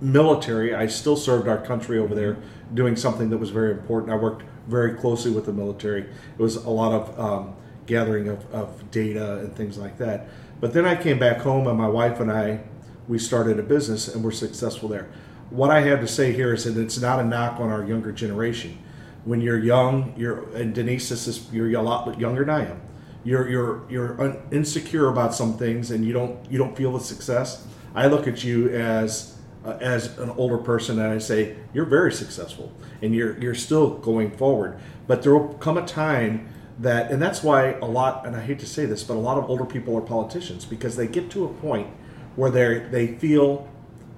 military, 0.00 0.74
I 0.74 0.86
still 0.86 1.16
served 1.16 1.48
our 1.48 1.58
country 1.58 1.98
over 1.98 2.14
there, 2.14 2.36
doing 2.74 2.96
something 2.96 3.30
that 3.30 3.38
was 3.38 3.50
very 3.50 3.70
important. 3.70 4.12
I 4.12 4.16
worked 4.16 4.44
very 4.66 4.94
closely 4.94 5.30
with 5.30 5.46
the 5.46 5.52
military. 5.52 6.02
It 6.02 6.38
was 6.38 6.56
a 6.56 6.70
lot 6.70 6.92
of 6.92 7.20
um, 7.20 7.56
gathering 7.86 8.28
of, 8.28 8.52
of 8.52 8.90
data 8.90 9.38
and 9.38 9.54
things 9.54 9.78
like 9.78 9.98
that. 9.98 10.28
But 10.60 10.72
then 10.72 10.86
I 10.86 10.96
came 10.96 11.18
back 11.18 11.38
home, 11.38 11.66
and 11.66 11.76
my 11.76 11.88
wife 11.88 12.20
and 12.20 12.30
I, 12.30 12.60
we 13.08 13.18
started 13.18 13.58
a 13.58 13.62
business, 13.62 14.12
and 14.12 14.24
we're 14.24 14.30
successful 14.30 14.88
there. 14.88 15.08
What 15.50 15.70
I 15.70 15.80
have 15.82 16.00
to 16.00 16.08
say 16.08 16.32
here 16.32 16.52
is 16.52 16.64
that 16.64 16.76
it's 16.80 16.98
not 16.98 17.20
a 17.20 17.24
knock 17.24 17.60
on 17.60 17.70
our 17.70 17.84
younger 17.84 18.10
generation. 18.10 18.78
When 19.24 19.40
you're 19.40 19.58
young, 19.58 20.14
you're 20.16 20.48
and 20.54 20.74
Denise, 20.74 21.08
this 21.08 21.26
is 21.26 21.52
you're 21.52 21.72
a 21.78 21.82
lot 21.82 22.18
younger 22.18 22.44
than 22.44 22.54
I 22.54 22.70
am. 22.70 22.80
You're 23.24 23.48
you're 23.48 23.90
you're 23.90 24.42
insecure 24.50 25.08
about 25.08 25.34
some 25.34 25.56
things, 25.56 25.90
and 25.90 26.04
you 26.04 26.12
don't 26.12 26.50
you 26.50 26.58
don't 26.58 26.76
feel 26.76 26.92
the 26.92 27.00
success. 27.00 27.66
I 27.94 28.06
look 28.06 28.26
at 28.26 28.44
you 28.44 28.68
as 28.70 29.35
uh, 29.66 29.76
as 29.80 30.16
an 30.18 30.30
older 30.30 30.58
person 30.58 30.98
and 30.98 31.12
I 31.12 31.18
say 31.18 31.56
you're 31.74 31.84
very 31.84 32.12
successful 32.12 32.72
and 33.02 33.14
you're 33.14 33.38
you're 33.38 33.54
still 33.54 33.98
going 33.98 34.30
forward 34.36 34.78
but 35.06 35.22
there 35.22 35.34
will 35.36 35.54
come 35.54 35.76
a 35.76 35.86
time 35.86 36.48
that 36.78 37.10
and 37.10 37.20
that's 37.20 37.42
why 37.42 37.72
a 37.74 37.86
lot 37.86 38.26
and 38.26 38.36
I 38.36 38.40
hate 38.42 38.58
to 38.60 38.66
say 38.66 38.86
this 38.86 39.02
but 39.04 39.14
a 39.14 39.24
lot 39.28 39.38
of 39.38 39.48
older 39.50 39.64
people 39.64 39.96
are 39.96 40.00
politicians 40.02 40.64
because 40.64 40.96
they 40.96 41.06
get 41.06 41.30
to 41.30 41.44
a 41.44 41.48
point 41.48 41.88
where 42.36 42.50
they 42.50 42.78
they 42.78 43.06
feel 43.18 43.68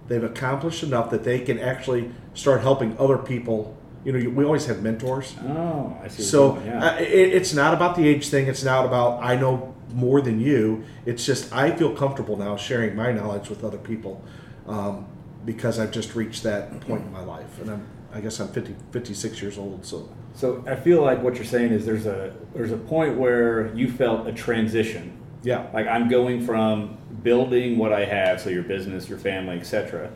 they've 0.09 0.25
accomplished 0.25 0.83
enough 0.83 1.11
that 1.11 1.25
they 1.25 1.39
can 1.41 1.59
actually 1.59 2.11
start 2.35 2.61
helping 2.63 2.97
other 2.99 3.19
people 3.19 3.77
you 4.05 4.13
know 4.13 4.31
we 4.31 4.45
always 4.45 4.67
have 4.67 4.83
mentors 4.83 5.35
Oh, 5.47 5.97
I 6.03 6.09
see. 6.09 6.23
so 6.23 6.59
yeah. 6.65 6.85
uh, 6.85 6.97
it, 7.01 7.33
it's 7.39 7.53
not 7.55 7.75
about 7.75 7.97
the 7.97 8.07
age 8.09 8.29
thing. 8.29 8.47
It's 8.47 8.63
not 8.65 8.87
about 8.87 9.23
I 9.23 9.35
know 9.37 9.75
more 9.95 10.21
than 10.21 10.39
you. 10.41 10.85
It's 11.07 11.25
just 11.27 11.53
I 11.53 11.71
feel 11.77 11.95
comfortable 11.97 12.37
now 12.37 12.57
sharing 12.57 12.95
my 12.95 13.11
knowledge 13.13 13.49
with 13.51 13.65
other 13.65 13.79
people 13.79 14.23
um, 14.69 15.07
because 15.49 15.79
I've 15.79 15.91
just 15.91 16.15
reached 16.15 16.43
that 16.43 16.79
point 16.83 17.03
in 17.07 17.11
my 17.11 17.25
life, 17.25 17.59
and 17.63 17.71
I'm 17.71 17.87
I 18.13 18.21
guess 18.21 18.39
I'm 18.39 18.49
50, 18.49 18.75
56 18.91 19.41
years 19.43 19.57
old. 19.59 19.85
So 19.87 20.09
So 20.35 20.63
I 20.67 20.77
feel 20.77 21.03
like 21.03 21.23
what 21.23 21.37
you're 21.37 21.45
saying 21.47 21.73
is 21.73 21.87
there's 21.87 22.05
a 22.05 22.35
there's 22.55 22.71
a 22.73 22.77
point 22.77 23.17
where 23.17 23.75
you 23.75 23.91
felt 23.91 24.27
a 24.29 24.33
transition. 24.33 25.19
yeah, 25.43 25.67
Like 25.73 25.87
I'm 25.87 26.09
going 26.11 26.45
from 26.45 26.99
building 27.23 27.79
what 27.79 27.93
I 27.95 28.05
have, 28.05 28.41
so 28.43 28.51
your 28.51 28.63
business, 28.63 29.09
your 29.09 29.19
family, 29.19 29.57
etc., 29.59 30.11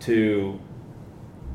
to 0.00 0.60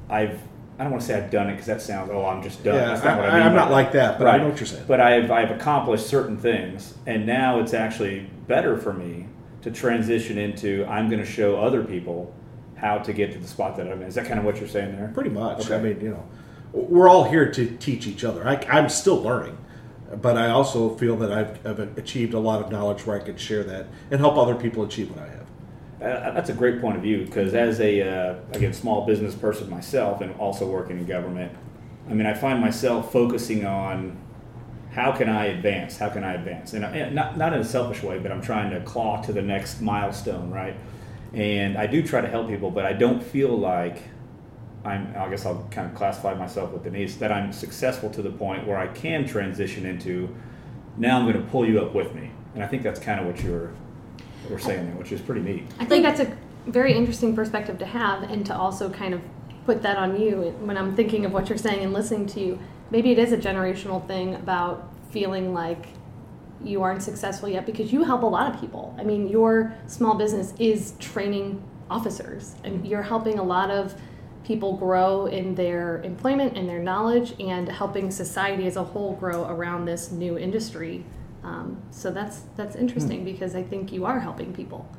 I've 0.09 0.39
I 0.79 0.83
don't 0.83 0.91
want 0.93 1.01
to 1.01 1.07
say 1.07 1.15
I've 1.21 1.29
done 1.29 1.49
it 1.49 1.51
because 1.51 1.67
that 1.67 1.81
sounds 1.83 2.09
oh 2.11 2.25
I'm 2.25 2.41
just 2.41 2.63
done. 2.63 2.75
Yeah, 2.75 2.85
That's 2.87 3.03
not 3.03 3.17
what 3.17 3.25
I 3.27 3.29
I- 3.29 3.33
mean 3.37 3.47
I'm 3.47 3.53
not 3.55 3.67
that. 3.67 3.73
like 3.73 3.91
that, 3.91 4.17
but 4.17 4.27
I 4.27 4.37
know 4.37 4.47
what 4.49 4.59
you're 4.59 4.65
saying. 4.65 4.85
But 4.87 4.99
I've 5.01 5.29
I've 5.29 5.51
accomplished 5.51 6.07
certain 6.07 6.37
things, 6.37 6.95
and 7.05 7.27
now 7.27 7.59
it's 7.59 7.75
actually 7.75 8.27
better 8.47 8.75
for 8.75 8.91
me 8.93 9.27
to 9.61 9.69
transition 9.69 10.37
into 10.39 10.83
I'm 10.87 11.09
going 11.09 11.19
to 11.21 11.31
show 11.39 11.59
other 11.61 11.83
people 11.83 12.33
how 12.79 12.97
to 12.97 13.13
get 13.13 13.31
to 13.33 13.37
the 13.37 13.47
spot 13.47 13.75
that 13.77 13.87
I'm 13.91 14.01
in. 14.01 14.07
Is 14.07 14.15
that 14.15 14.25
kind 14.25 14.39
of 14.39 14.45
what 14.45 14.57
you're 14.57 14.67
saying 14.67 14.95
there? 14.95 15.11
pretty 15.13 15.29
much. 15.29 15.65
Okay. 15.65 15.75
I 15.75 15.81
mean, 15.81 16.01
you 16.01 16.09
know, 16.09 16.25
we're 16.71 17.09
all 17.09 17.25
here 17.25 17.51
to 17.51 17.77
teach 17.77 18.07
each 18.07 18.23
other. 18.23 18.47
I, 18.47 18.55
I'm 18.69 18.89
still 18.89 19.21
learning, 19.21 19.57
but 20.21 20.37
I 20.37 20.49
also 20.49 20.95
feel 20.95 21.15
that 21.17 21.31
I've, 21.31 21.65
I've 21.65 21.97
achieved 21.97 22.33
a 22.33 22.39
lot 22.39 22.61
of 22.63 22.71
knowledge 22.71 23.05
where 23.05 23.19
I 23.19 23.23
can 23.23 23.37
share 23.37 23.63
that 23.63 23.87
and 24.11 24.19
help 24.19 24.37
other 24.37 24.55
people 24.55 24.83
achieve 24.83 25.11
what 25.11 25.19
I 25.19 25.27
have. 25.27 25.39
Uh, 26.01 26.31
that's 26.31 26.49
a 26.49 26.53
great 26.53 26.79
point 26.79 26.95
of 26.95 27.03
view 27.03 27.25
because 27.25 27.53
as 27.53 27.81
a 27.81 28.01
uh, 28.01 28.35
again 28.53 28.71
small 28.71 29.05
business 29.05 29.35
person 29.35 29.69
myself 29.69 30.21
and 30.21 30.33
also 30.35 30.65
working 30.65 30.97
in 30.97 31.05
government, 31.05 31.51
I 32.09 32.13
mean 32.13 32.25
I 32.25 32.33
find 32.33 32.61
myself 32.61 33.11
focusing 33.11 33.65
on 33.65 34.17
how 34.91 35.11
can 35.11 35.27
I 35.27 35.47
advance? 35.47 35.97
How 35.97 36.07
can 36.07 36.23
I 36.23 36.35
advance? 36.35 36.71
And, 36.71 36.85
I, 36.85 36.89
and 36.91 37.13
not 37.13 37.37
not 37.37 37.51
in 37.51 37.59
a 37.59 37.65
selfish 37.65 38.01
way, 38.01 38.17
but 38.17 38.31
I'm 38.31 38.41
trying 38.41 38.71
to 38.71 38.79
claw 38.81 39.21
to 39.23 39.33
the 39.33 39.41
next 39.41 39.81
milestone, 39.81 40.51
right? 40.51 40.77
And 41.33 41.77
I 41.77 41.85
do 41.87 42.01
try 42.01 42.21
to 42.21 42.27
help 42.27 42.47
people, 42.47 42.71
but 42.71 42.85
I 42.85 42.93
don't 42.93 43.21
feel 43.21 43.55
like 43.55 44.01
I'm. 44.83 45.13
I 45.15 45.29
guess 45.29 45.45
I'll 45.45 45.67
kind 45.69 45.89
of 45.89 45.95
classify 45.95 46.33
myself 46.33 46.71
with 46.71 46.83
Denise 46.83 47.15
that 47.17 47.31
I'm 47.31 47.51
successful 47.51 48.09
to 48.11 48.21
the 48.21 48.31
point 48.31 48.65
where 48.65 48.77
I 48.77 48.87
can 48.87 49.27
transition 49.27 49.85
into. 49.85 50.35
Now 50.97 51.19
I'm 51.19 51.31
going 51.31 51.43
to 51.43 51.49
pull 51.51 51.67
you 51.67 51.79
up 51.81 51.93
with 51.93 52.15
me, 52.15 52.31
and 52.55 52.63
I 52.63 52.67
think 52.67 52.83
that's 52.83 52.99
kind 52.99 53.19
of 53.19 53.27
what 53.27 53.43
you're, 53.43 53.67
what 53.67 54.51
we're 54.51 54.59
saying 54.59 54.85
there, 54.85 54.95
which 54.95 55.11
is 55.11 55.21
pretty 55.21 55.41
neat. 55.41 55.63
I 55.79 55.85
think 55.85 56.03
that's 56.03 56.19
a 56.19 56.35
very 56.65 56.93
interesting 56.93 57.35
perspective 57.35 57.77
to 57.79 57.85
have, 57.85 58.23
and 58.23 58.45
to 58.47 58.55
also 58.55 58.89
kind 58.89 59.13
of 59.13 59.21
put 59.65 59.83
that 59.83 59.97
on 59.97 60.19
you 60.19 60.55
when 60.61 60.77
I'm 60.77 60.95
thinking 60.95 61.25
of 61.25 61.31
what 61.31 61.47
you're 61.47 61.57
saying 61.57 61.83
and 61.83 61.93
listening 61.93 62.25
to 62.27 62.39
you. 62.39 62.59
Maybe 62.89 63.11
it 63.11 63.19
is 63.19 63.31
a 63.31 63.37
generational 63.37 64.05
thing 64.07 64.33
about 64.33 64.91
feeling 65.11 65.53
like 65.53 65.85
you 66.63 66.81
aren't 66.81 67.01
successful 67.01 67.49
yet 67.49 67.65
because 67.65 67.91
you 67.91 68.03
help 68.03 68.23
a 68.23 68.25
lot 68.25 68.53
of 68.53 68.59
people. 68.59 68.95
I 68.99 69.03
mean, 69.03 69.27
your 69.27 69.73
small 69.87 70.15
business 70.15 70.53
is 70.59 70.93
training 70.99 71.63
officers, 71.89 72.55
and 72.63 72.85
you're 72.87 73.01
helping 73.01 73.39
a 73.39 73.43
lot 73.43 73.71
of 73.71 73.95
people 74.43 74.77
grow 74.77 75.25
in 75.27 75.55
their 75.55 76.01
employment 76.03 76.57
and 76.57 76.67
their 76.67 76.79
knowledge, 76.79 77.33
and 77.39 77.69
helping 77.69 78.11
society 78.11 78.65
as 78.67 78.75
a 78.75 78.83
whole 78.83 79.13
grow 79.15 79.45
around 79.47 79.85
this 79.85 80.11
new 80.11 80.37
industry. 80.37 81.05
Um, 81.43 81.81
so 81.91 82.11
that's 82.11 82.41
that's 82.57 82.75
interesting 82.75 83.23
because 83.23 83.55
I 83.55 83.63
think 83.63 83.91
you 83.91 84.05
are 84.05 84.19
helping 84.19 84.53
people. 84.53 84.89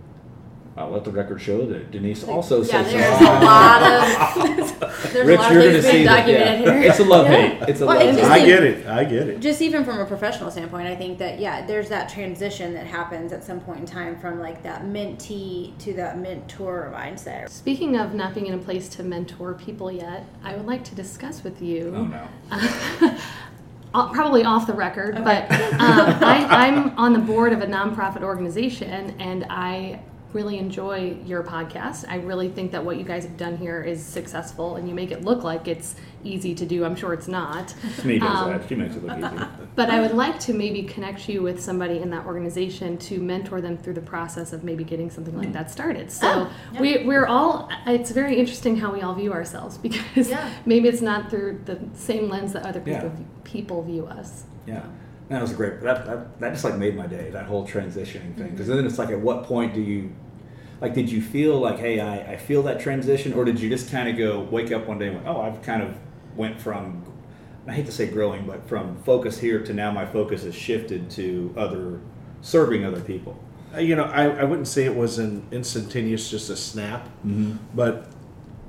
I'll 0.77 0.91
let 0.91 1.05
the 1.05 1.11
record 1.11 1.43
show 1.43 1.67
that 1.67 1.91
Denise 1.91 2.25
also 2.25 2.63
yeah, 2.63 2.83
says 2.83 2.93
there's 2.93 3.19
something. 3.19 3.27
a 3.27 3.45
lot 3.45 3.83
of 3.83 4.81
there's 5.13 5.27
Rich, 5.27 5.39
a 5.39 5.43
lot 5.43 5.53
you're 5.53 5.61
of 5.61 5.65
going 5.67 5.73
things 5.73 5.75
to 5.75 5.83
see 5.83 5.93
being 5.93 6.05
that. 6.07 6.17
documented 6.27 6.65
Yeah. 6.67 6.73
here. 6.81 6.91
It's 6.91 6.99
a 7.01 7.05
love 7.05 7.27
Yeah. 7.27 7.33
hate. 7.59 7.69
It's 7.69 7.81
a 7.81 7.87
Well, 7.87 7.97
love 8.07 8.15
hate. 8.17 8.25
I 8.25 8.45
get 8.47 8.63
it. 8.63 8.87
I 8.87 9.05
get 9.05 9.29
it. 9.29 9.41
just 9.41 9.61
even 9.63 9.85
from 9.85 9.99
a 9.99 10.07
professional 10.07 10.51
standpoint, 10.51 10.87
I 10.87 10.95
think 10.97 11.19
that 11.19 11.39
yeah, 11.41 11.67
there's 11.67 11.89
that 11.89 12.09
transition 12.09 12.73
that 12.75 12.87
happens 12.87 13.33
at 13.33 13.43
some 13.45 13.61
point 13.61 13.81
in 13.81 13.87
time 13.87 14.19
from 14.21 14.39
like 14.39 14.63
that 14.63 14.85
mentee 14.85 15.77
to 15.79 15.93
that 15.95 16.19
mentor 16.19 16.93
mindset. 16.97 17.49
Speaking 17.51 17.97
of 17.97 18.15
not 18.15 18.33
being 18.35 18.47
in 18.47 18.55
a 18.55 18.59
place 18.59 18.89
to 18.91 19.03
mentor 19.03 19.55
people 19.55 19.91
yet, 19.91 20.25
I 20.45 20.55
would 20.57 20.67
like 20.67 20.85
to 20.85 20.95
discuss 20.95 21.43
with 21.45 21.61
you. 21.61 21.93
Oh 21.97 22.05
no. 22.05 22.29
uh, 23.95 24.09
probably 24.13 24.45
off 24.45 24.67
the 24.67 24.73
record, 24.75 25.17
but 25.25 25.51
um, 25.51 25.59
I, 26.23 26.47
I'm 26.49 26.99
on 26.99 27.13
the 27.13 27.19
board 27.19 27.53
of 27.53 27.61
a 27.61 27.67
nonprofit 27.67 28.23
organization, 28.23 29.15
and 29.19 29.45
I 29.51 30.01
really 30.33 30.59
enjoy 30.59 31.17
your 31.27 31.43
podcast. 31.43 32.05
I 32.09 32.17
really 32.17 32.49
think 32.49 32.73
that 32.73 32.85
what 32.85 32.97
you 32.99 33.05
guys 33.05 33.25
have 33.25 33.37
done 33.37 33.57
here 33.57 33.83
is 33.83 34.05
successful, 34.05 34.77
and 34.77 34.89
you 34.89 34.95
make 34.95 35.11
it 35.11 35.25
look 35.25 35.43
like 35.43 35.67
it's 35.69 35.95
easy 36.23 36.55
to 36.55 36.67
do. 36.67 36.85
I'm 36.85 36.95
sure 36.97 37.13
it's 37.13 37.29
not. 37.29 37.75
Me 38.05 38.19
does 38.19 38.29
Um, 38.37 38.51
that. 38.51 38.69
She 38.69 38.75
makes 38.75 38.95
it 38.97 39.05
look 39.05 39.17
easy. 39.19 39.45
But 39.77 39.89
I 39.89 40.01
would 40.01 40.13
like 40.13 40.39
to 40.41 40.53
maybe 40.53 40.83
connect 40.83 41.29
you 41.29 41.43
with 41.43 41.61
somebody 41.63 41.99
in 42.01 42.11
that 42.11 42.27
organization 42.27 42.99
to 42.99 43.19
mentor 43.21 43.61
them 43.61 43.79
through 43.79 43.95
the 43.95 44.01
process 44.03 44.53
of 44.53 44.63
maybe 44.65 44.85
getting 44.85 45.09
something 45.11 45.37
like 45.39 45.53
that 45.55 45.71
started. 45.71 46.11
So 46.13 46.27
Oh, 46.29 46.53
yeah. 46.75 46.81
we, 46.81 47.05
we're 47.07 47.25
all, 47.27 47.71
it's 47.87 48.11
very 48.11 48.37
interesting 48.37 48.77
how 48.77 48.93
we 48.93 49.01
all 49.01 49.15
view 49.15 49.33
ourselves 49.33 49.79
because 49.87 50.29
Yeah. 50.29 50.51
maybe 50.67 50.89
it's 50.89 51.01
not 51.01 51.31
through 51.31 51.61
the 51.65 51.79
same 51.95 52.29
lens 52.29 52.53
that 52.53 52.67
other 52.67 52.81
people, 52.81 53.05
Yeah. 53.15 53.25
people 53.45 53.83
view 53.83 54.07
us. 54.07 54.45
Yeah. 54.67 54.83
That 55.31 55.41
was 55.41 55.53
a 55.53 55.55
great. 55.55 55.81
That, 55.81 56.05
that 56.07 56.41
that 56.41 56.51
just 56.53 56.65
like 56.65 56.77
made 56.77 56.95
my 56.97 57.07
day. 57.07 57.31
That 57.31 57.47
whole 57.47 57.67
transitioning 57.67 58.37
thing. 58.37 58.51
Because 58.51 58.67
then 58.67 58.85
it's 58.85 58.99
like, 58.99 59.11
at 59.11 59.21
what 59.21 59.45
point 59.45 59.73
do 59.73 59.81
you, 59.81 60.13
like, 60.81 60.93
did 60.93 61.11
you 61.11 61.23
feel 61.23 61.59
like, 61.59 61.79
hey, 61.79 62.01
I, 62.01 62.33
I 62.33 62.37
feel 62.37 62.63
that 62.65 62.81
transition, 62.81 63.33
or 63.33 63.45
did 63.45 63.59
you 63.61 63.71
just 63.71 63.91
kind 63.91 64.09
of 64.09 64.19
go 64.19 64.41
wake 64.41 64.73
up 64.73 64.87
one 64.87 64.99
day 64.99 65.07
and 65.07 65.17
went, 65.17 65.29
oh, 65.29 65.41
I've 65.41 65.63
kind 65.63 65.83
of 65.83 65.97
went 66.37 66.61
from, 66.61 67.05
I 67.67 67.73
hate 67.73 67.87
to 67.87 67.93
say 67.93 68.07
growing, 68.09 68.45
but 68.47 68.69
from 68.69 68.97
focus 69.05 69.39
here 69.39 69.63
to 69.65 69.73
now 69.73 69.91
my 69.93 70.05
focus 70.05 70.43
has 70.43 70.55
shifted 70.55 71.09
to 71.13 71.55
other 71.57 72.01
serving 72.43 72.85
other 72.85 73.01
people. 73.01 73.39
uh, 73.75 73.79
you 73.81 73.95
know, 73.95 74.05
I, 74.05 74.29
I 74.29 74.45
wouldn't 74.45 74.69
say 74.69 74.85
it 74.85 74.97
was 74.97 75.19
an 75.19 75.47
instantaneous, 75.53 76.31
just 76.31 76.51
a 76.51 76.57
snap, 76.57 77.09
but 77.75 78.09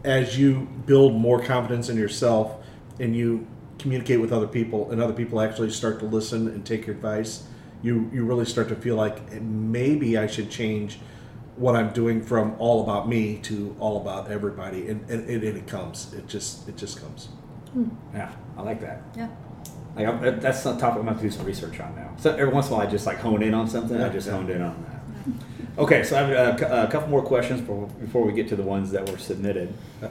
as 0.04 0.38
you 0.38 0.68
build 0.86 1.14
more 1.14 1.42
confidence 1.42 1.90
in 1.90 1.98
yourself 1.98 2.64
and 3.00 3.16
you 3.16 3.48
communicate 3.82 4.22
with 4.22 4.32
other 4.32 4.48
people, 4.48 4.92
and 4.92 5.02
other 5.02 5.14
people 5.14 5.42
actually 5.42 5.72
start 5.72 6.00
to 6.00 6.06
listen 6.06 6.48
and 6.48 6.66
take 6.66 6.88
your 6.88 6.96
advice, 6.96 7.44
you 7.82 8.10
you 8.14 8.26
really 8.26 8.46
start 8.46 8.70
to 8.70 8.76
feel 8.76 8.96
like 8.96 9.18
"Eh, 9.32 9.40
maybe 9.42 10.18
I 10.18 10.28
should 10.28 10.50
change 10.50 11.00
what 11.58 11.76
I'm 11.76 11.92
doing 11.94 12.22
from 12.22 12.56
all 12.60 12.84
about 12.84 13.08
me 13.08 13.38
to 13.44 13.76
all 13.80 14.02
about 14.02 14.32
everybody, 14.32 14.88
and, 14.90 15.10
and, 15.10 15.30
and 15.30 15.44
it 15.44 15.68
comes. 15.68 16.14
It 16.14 16.28
just 16.28 16.68
it 16.70 16.78
just 16.78 17.02
comes. 17.02 17.30
Yeah, 18.14 18.32
I 18.58 18.62
like 18.62 18.82
that. 18.82 19.02
Yeah. 19.16 19.30
Like 19.96 20.08
I'm, 20.08 20.40
that's 20.40 20.66
a 20.66 20.78
topic 20.78 21.00
I'm 21.00 21.06
going 21.06 21.18
to 21.18 21.22
do 21.22 21.32
some 21.32 21.46
research 21.46 21.80
on 21.80 21.96
now. 21.96 22.14
So 22.18 22.32
every 22.32 22.54
once 22.54 22.68
in 22.68 22.74
a 22.74 22.78
while, 22.78 22.88
I 22.88 22.90
just 22.90 23.06
like 23.06 23.18
hone 23.18 23.44
in 23.44 23.54
on 23.54 23.68
something. 23.68 24.00
I 24.02 24.10
just 24.10 24.28
yeah. 24.28 24.34
honed 24.34 24.50
in 24.50 24.62
on 24.62 24.86
that. 24.88 25.02
Okay, 25.78 26.04
so 26.04 26.18
I 26.18 26.22
have 26.22 26.62
a, 26.62 26.84
a 26.84 26.92
couple 26.92 27.10
more 27.10 27.22
questions 27.22 27.62
before, 27.62 27.88
before 27.88 28.26
we 28.26 28.34
get 28.34 28.50
to 28.50 28.56
the 28.56 28.64
ones 28.64 28.92
that 28.92 29.10
were 29.10 29.18
submitted. 29.18 29.74
Uh, 30.02 30.06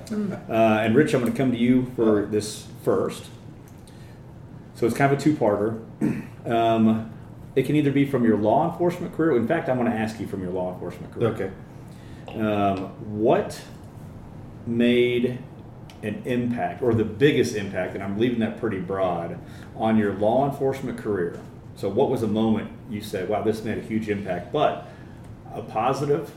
and 0.49 0.97
Rich, 0.97 1.15
I'm 1.15 1.21
going 1.21 1.33
to 1.33 1.37
come 1.37 1.53
to 1.53 1.59
you 1.59 1.93
for 1.97 2.27
this 2.27 2.67
first. 2.83 3.27
So 4.81 4.87
it's 4.87 4.97
kind 4.97 5.13
of 5.13 5.19
a 5.19 5.23
two-parter. 5.23 5.83
Um, 6.47 7.13
it 7.55 7.67
can 7.67 7.77
either 7.77 7.93
be 7.93 8.07
from 8.07 8.25
your 8.25 8.39
law 8.39 8.73
enforcement 8.73 9.15
career. 9.15 9.37
In 9.37 9.47
fact, 9.47 9.69
I 9.69 9.75
want 9.75 9.91
to 9.91 9.95
ask 9.95 10.19
you 10.19 10.27
from 10.27 10.43
your 10.43 10.53
law 10.53 10.73
enforcement 10.73 11.13
career. 11.13 11.29
Okay. 11.29 12.41
Um, 12.41 12.85
what 13.21 13.61
made 14.67 15.39
an 16.03 16.23
impact, 16.25 16.81
or 16.81 16.95
the 16.95 17.05
biggest 17.05 17.57
impact, 17.57 17.95
and 17.95 18.03
I'm 18.03 18.19
leaving 18.19 18.39
that 18.39 18.59
pretty 18.59 18.79
broad, 18.79 19.39
on 19.77 19.99
your 19.99 20.15
law 20.15 20.51
enforcement 20.51 20.97
career? 20.97 21.39
So, 21.77 21.91
what 21.91 22.09
was 22.09 22.23
a 22.23 22.29
moment 22.29 22.73
you 22.89 23.03
said, 23.03 23.29
wow, 23.29 23.43
this 23.43 23.63
made 23.63 23.77
a 23.77 23.83
huge 23.83 24.09
impact, 24.09 24.51
but 24.51 24.89
a 25.53 25.61
positive 25.61 26.33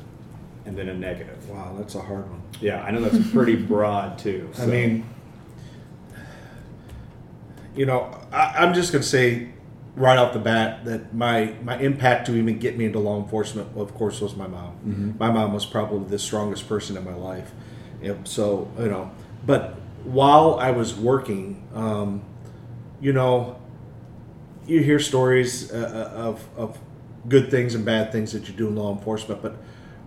and 0.65 0.77
then 0.77 0.89
a 0.89 0.93
negative? 0.93 1.49
Wow, 1.49 1.75
that's 1.77 1.95
a 1.95 2.01
hard 2.01 2.29
one. 2.29 2.41
Yeah, 2.59 2.83
I 2.83 2.91
know 2.91 2.99
that's 2.99 3.31
pretty 3.31 3.55
broad 3.73 4.17
too. 4.17 4.49
I 4.59 4.65
mean, 4.65 5.05
you 7.75 7.85
know, 7.85 8.11
I, 8.31 8.55
I'm 8.57 8.73
just 8.73 8.91
going 8.91 9.01
to 9.01 9.07
say 9.07 9.49
right 9.95 10.17
off 10.17 10.33
the 10.33 10.39
bat 10.39 10.85
that 10.85 11.13
my 11.13 11.53
my 11.63 11.77
impact 11.77 12.25
to 12.27 12.35
even 12.35 12.57
get 12.59 12.77
me 12.77 12.85
into 12.85 12.99
law 12.99 13.21
enforcement, 13.21 13.69
of 13.77 13.93
course, 13.93 14.21
was 14.21 14.35
my 14.35 14.47
mom. 14.47 14.75
My 15.19 15.31
mom 15.31 15.53
was 15.53 15.65
probably 15.65 16.09
the 16.09 16.19
strongest 16.19 16.67
person 16.67 16.97
in 16.97 17.03
my 17.03 17.13
life. 17.13 17.51
And 18.01 18.27
so 18.27 18.71
you 18.79 18.87
know, 18.87 19.11
but 19.45 19.75
while 20.03 20.55
I 20.55 20.71
was 20.71 20.95
working, 20.95 21.67
um, 21.73 22.23
you 22.99 23.13
know, 23.13 23.59
you 24.65 24.81
hear 24.81 24.99
stories 24.99 25.71
uh, 25.71 26.11
of 26.15 26.47
of 26.57 26.77
good 27.27 27.49
things 27.49 27.75
and 27.75 27.85
bad 27.85 28.11
things 28.11 28.33
that 28.33 28.47
you 28.47 28.53
do 28.53 28.67
in 28.67 28.75
law 28.75 28.91
enforcement. 28.95 29.41
But 29.41 29.55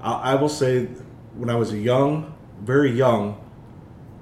I, 0.00 0.32
I 0.32 0.34
will 0.34 0.48
say, 0.48 0.86
when 1.34 1.48
I 1.48 1.56
was 1.56 1.72
a 1.72 1.78
young, 1.78 2.34
very 2.60 2.90
young 2.90 3.42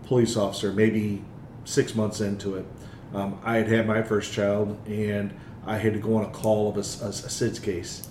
police 0.07 0.37
officer, 0.37 0.72
maybe 0.72 1.24
six 1.64 1.94
months 1.94 2.20
into 2.20 2.57
it, 2.57 2.66
um, 3.14 3.38
I 3.44 3.57
had 3.59 3.68
had 3.68 3.87
my 3.87 4.03
first 4.03 4.33
child, 4.33 4.77
and 4.87 5.33
I 5.66 5.79
had 5.79 5.92
to 5.94 5.98
go 5.98 6.16
on 6.16 6.24
a 6.24 6.31
call 6.31 6.68
of 6.70 6.77
a 6.77 6.81
a 6.81 7.12
SIDS 7.12 7.62
case, 7.62 8.09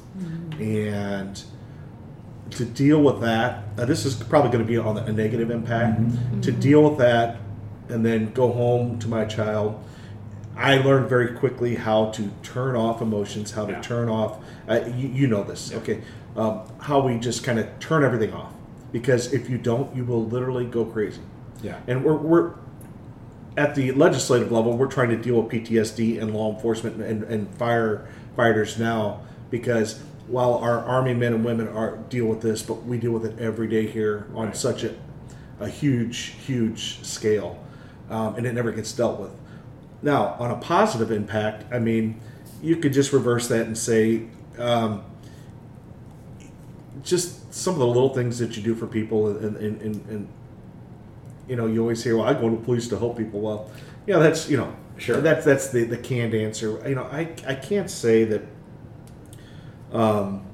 and 0.60 1.42
to 2.52 2.66
deal 2.66 3.02
with 3.02 3.22
that, 3.22 3.64
uh, 3.78 3.86
this 3.86 4.06
is 4.06 4.16
probably 4.16 4.52
going 4.52 4.64
to 4.64 4.68
be 4.68 4.78
on 4.78 4.98
a 4.98 5.12
negative 5.12 5.50
impact. 5.50 6.02
To 6.44 6.52
deal 6.52 6.84
with 6.88 6.98
that, 7.00 7.38
and 7.90 8.06
then 8.06 8.32
go 8.34 8.52
home 8.52 9.00
to 9.00 9.08
my 9.08 9.26
child, 9.26 9.84
I 10.56 10.78
learned 10.78 11.10
very 11.10 11.36
quickly 11.36 11.76
how 11.76 12.12
to 12.12 12.30
turn 12.44 12.76
off 12.76 13.02
emotions, 13.02 13.52
how 13.52 13.66
to 13.66 13.72
Yeah. 13.74 13.82
turn 13.82 14.08
off. 14.10 14.38
Uh, 14.70 14.82
you, 14.96 15.08
you 15.10 15.28
know 15.28 15.44
this, 15.44 15.74
okay? 15.74 16.02
Um, 16.36 16.62
how 16.80 17.00
we 17.00 17.18
just 17.18 17.44
kind 17.44 17.58
of 17.60 17.68
turn 17.80 18.04
everything 18.04 18.34
off, 18.34 18.54
because 18.92 19.34
if 19.34 19.50
you 19.50 19.58
don't, 19.58 19.96
you 19.96 20.04
will 20.06 20.24
literally 20.26 20.66
go 20.66 20.86
crazy. 20.86 21.22
Yeah. 21.64 21.80
And 21.88 22.04
we're, 22.04 22.16
we're 22.18 22.52
at 23.56 23.76
the 23.76 23.92
legislative 23.92 24.52
level, 24.52 24.78
we're 24.78 24.88
trying 24.88 25.10
to 25.10 25.18
deal 25.18 25.42
with 25.42 25.52
PTSD 25.52 26.22
and 26.22 26.34
law 26.34 26.54
enforcement 26.54 27.02
and, 27.02 27.24
and 27.24 27.52
firefighters 27.58 28.80
now 28.80 29.22
because 29.50 30.02
while 30.28 30.56
our 30.56 30.80
army 30.80 31.14
men 31.14 31.34
and 31.34 31.46
women 31.46 31.68
are 31.68 31.98
deal 32.10 32.26
with 32.26 32.42
this, 32.42 32.64
but 32.64 32.84
we 32.86 32.98
deal 32.98 33.12
with 33.12 33.26
it 33.26 33.40
every 33.40 33.68
day 33.68 33.86
here 33.86 34.28
on 34.34 34.48
Right. 34.48 34.58
such 34.58 34.84
a, 34.84 34.96
a 35.60 35.68
huge, 35.68 36.34
huge 36.46 37.04
scale, 37.04 37.64
um, 38.10 38.36
and 38.36 38.48
it 38.48 38.54
never 38.54 38.72
gets 38.72 38.92
dealt 38.94 39.20
with. 39.20 39.32
Now, 40.02 40.36
on 40.40 40.52
a 40.52 40.56
positive 40.56 41.12
impact, 41.12 41.72
I 41.72 41.80
mean, 41.80 42.20
you 42.62 42.78
could 42.78 42.94
just 42.94 43.14
reverse 43.14 43.48
that 43.50 43.68
and 43.68 43.78
say, 43.78 44.24
um, 44.58 45.04
just 47.04 47.54
some 47.54 47.74
of 47.74 47.80
the 47.80 47.88
little 47.88 48.14
things 48.14 48.40
that 48.40 48.56
you 48.56 48.64
do 48.64 48.76
for 48.76 48.88
people 48.88 49.28
and, 49.28 49.58
and, 49.58 49.82
and, 49.82 50.06
and 50.10 50.28
you 51.48 51.56
know, 51.56 51.68
you 51.68 51.82
always 51.82 52.04
hear, 52.04 52.18
"Well, 52.18 52.28
I 52.28 52.34
go 52.34 52.50
to 52.50 52.58
police 52.58 52.88
to 52.90 52.98
help 52.98 53.18
people." 53.18 53.42
Well, 53.42 53.70
you 54.08 54.14
know, 54.14 54.20
that's 54.20 54.50
you 54.50 54.58
know, 54.58 54.76
Sure. 54.98 55.22
That's 55.22 55.44
that's 55.44 55.70
the 55.70 55.86
the 55.86 55.98
canned 55.98 56.34
answer. 56.34 56.82
You 56.88 56.96
know, 56.96 57.04
I 57.04 57.30
I 57.48 57.56
can't 57.56 57.90
say 57.90 58.26
that 58.26 58.42
um 59.92 60.46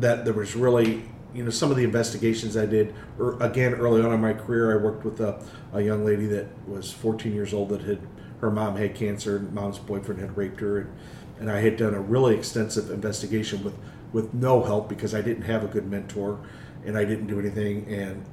that 0.00 0.24
there 0.24 0.34
was 0.34 0.56
really 0.56 1.04
you 1.34 1.44
know 1.44 1.50
some 1.50 1.70
of 1.70 1.76
the 1.76 1.84
investigations 1.84 2.56
I 2.56 2.66
did. 2.66 2.94
Or 3.18 3.40
again, 3.42 3.74
early 3.74 4.02
on 4.02 4.12
in 4.12 4.20
my 4.20 4.32
career, 4.32 4.78
I 4.78 4.82
worked 4.82 5.04
with 5.04 5.20
a, 5.20 5.42
a 5.72 5.80
young 5.80 6.04
lady 6.04 6.26
that 6.26 6.46
was 6.68 6.92
14 6.92 7.32
years 7.32 7.52
old 7.52 7.70
that 7.70 7.82
had 7.82 8.00
her 8.40 8.50
mom 8.50 8.76
had 8.76 8.94
cancer 8.94 9.36
and 9.36 9.52
mom's 9.52 9.78
boyfriend 9.78 10.20
had 10.20 10.36
raped 10.36 10.60
her, 10.60 10.78
and, 10.80 10.92
and 11.40 11.50
I 11.50 11.60
had 11.60 11.76
done 11.76 11.94
a 11.94 12.00
really 12.00 12.34
extensive 12.36 12.90
investigation 12.90 13.64
with 13.64 13.74
with 14.12 14.32
no 14.34 14.62
help 14.62 14.88
because 14.88 15.14
I 15.14 15.22
didn't 15.22 15.44
have 15.44 15.64
a 15.64 15.68
good 15.68 15.90
mentor, 15.90 16.38
and 16.84 16.96
I 16.96 17.04
didn't 17.04 17.26
do 17.26 17.40
anything, 17.40 17.86
and 17.88 18.24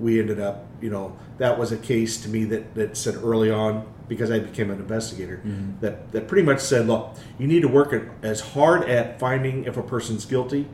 we 0.00 0.18
ended 0.18 0.40
up, 0.40 0.66
you 0.80 0.90
know, 0.90 1.16
that 1.38 1.58
was 1.58 1.72
a 1.72 1.76
case 1.76 2.20
to 2.22 2.28
me 2.28 2.44
that, 2.44 2.74
that 2.74 2.96
said 2.96 3.16
early 3.16 3.50
on, 3.50 3.86
because 4.08 4.30
I 4.30 4.38
became 4.38 4.70
an 4.70 4.78
investigator, 4.78 5.36
mm-hmm. 5.44 5.78
that, 5.80 6.10
that 6.12 6.26
pretty 6.26 6.44
much 6.44 6.60
said, 6.60 6.86
look, 6.86 7.16
you 7.38 7.46
need 7.46 7.60
to 7.60 7.68
work 7.68 7.94
as 8.22 8.40
hard 8.40 8.88
at 8.88 9.20
finding 9.20 9.64
if 9.64 9.76
a 9.76 9.82
person's 9.82 10.24
guilty. 10.24 10.66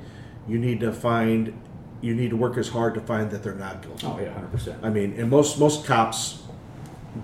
You 0.48 0.58
need 0.58 0.80
to 0.80 0.92
find, 0.92 1.60
you 2.00 2.14
need 2.14 2.30
to 2.30 2.36
work 2.36 2.56
as 2.56 2.68
hard 2.68 2.94
to 2.94 3.00
find 3.00 3.30
that 3.32 3.42
they're 3.42 3.54
not 3.54 3.82
guilty. 3.82 4.06
Oh, 4.06 4.18
yeah, 4.20 4.32
100%. 4.52 4.78
I 4.82 4.90
mean, 4.90 5.14
and 5.18 5.28
most 5.28 5.58
most 5.58 5.84
cops 5.84 6.42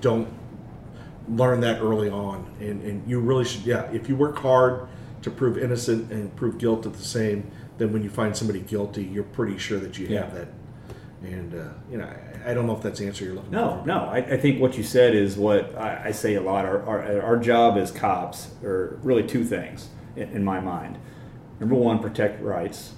don't 0.00 0.28
learn 1.28 1.60
that 1.60 1.80
early 1.80 2.10
on, 2.10 2.52
and 2.60 2.82
and 2.82 3.08
you 3.08 3.20
really 3.20 3.44
should. 3.44 3.62
Yeah, 3.62 3.88
if 3.92 4.08
you 4.08 4.16
work 4.16 4.38
hard 4.38 4.88
to 5.22 5.30
prove 5.30 5.56
innocent 5.56 6.10
and 6.10 6.34
prove 6.34 6.58
guilt 6.58 6.84
at 6.84 6.94
the 6.94 7.04
same, 7.04 7.48
then 7.78 7.92
when 7.92 8.02
you 8.02 8.10
find 8.10 8.36
somebody 8.36 8.60
guilty, 8.60 9.04
you're 9.04 9.22
pretty 9.22 9.56
sure 9.56 9.78
that 9.78 9.98
you 9.98 10.08
have 10.16 10.34
that. 10.34 10.48
And 11.24 11.54
uh, 11.54 11.68
you 11.90 11.98
know, 11.98 12.04
I, 12.04 12.50
I 12.50 12.54
don't 12.54 12.66
know 12.66 12.74
if 12.76 12.82
that's 12.82 12.98
the 12.98 13.06
answer 13.06 13.24
you're 13.24 13.34
looking 13.34 13.50
No, 13.52 13.80
for. 13.80 13.86
no. 13.86 13.98
I, 14.06 14.18
I 14.18 14.36
think 14.36 14.60
what 14.60 14.76
you 14.76 14.82
said 14.82 15.14
is 15.14 15.36
what 15.36 15.76
I, 15.76 16.06
I 16.06 16.10
say 16.12 16.34
a 16.34 16.40
lot. 16.40 16.64
Our, 16.64 16.82
our, 16.84 17.22
our 17.22 17.36
job 17.36 17.76
as 17.78 17.90
cops 17.92 18.50
are 18.64 18.98
really 19.02 19.22
two 19.26 19.44
things 19.44 19.88
in, 20.16 20.28
in 20.30 20.44
my 20.44 20.58
mind. 20.60 20.98
Number 21.60 21.76
one, 21.76 22.00
protect 22.00 22.42
rights, 22.42 22.94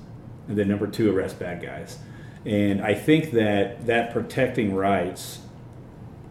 and 0.49 0.57
then 0.57 0.69
number 0.69 0.87
two, 0.87 1.15
arrest 1.15 1.39
bad 1.39 1.63
guys. 1.63 1.99
And 2.47 2.83
I 2.83 2.95
think 2.95 3.33
that 3.33 3.87
that 3.87 4.13
protecting 4.13 4.75
rights 4.75 5.41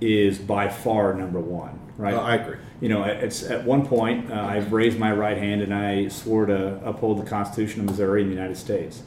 is 0.01 0.39
by 0.39 0.67
far 0.69 1.13
number 1.13 1.39
one, 1.39 1.79
right? 1.97 2.13
Uh, 2.15 2.21
I 2.21 2.35
agree. 2.35 2.57
you 2.81 2.89
know, 2.89 3.03
it's 3.03 3.43
at 3.43 3.63
one 3.65 3.85
point 3.85 4.31
uh, 4.31 4.35
I've 4.35 4.73
raised 4.73 4.97
my 4.99 5.11
right 5.13 5.37
hand 5.37 5.61
and 5.61 5.73
I 5.73 6.07
swore 6.07 6.45
to 6.47 6.79
uphold 6.83 7.19
the 7.23 7.29
Constitution 7.29 7.81
of 7.81 7.85
Missouri 7.87 8.21
and 8.23 8.31
the 8.31 8.35
United 8.35 8.57
States, 8.57 9.03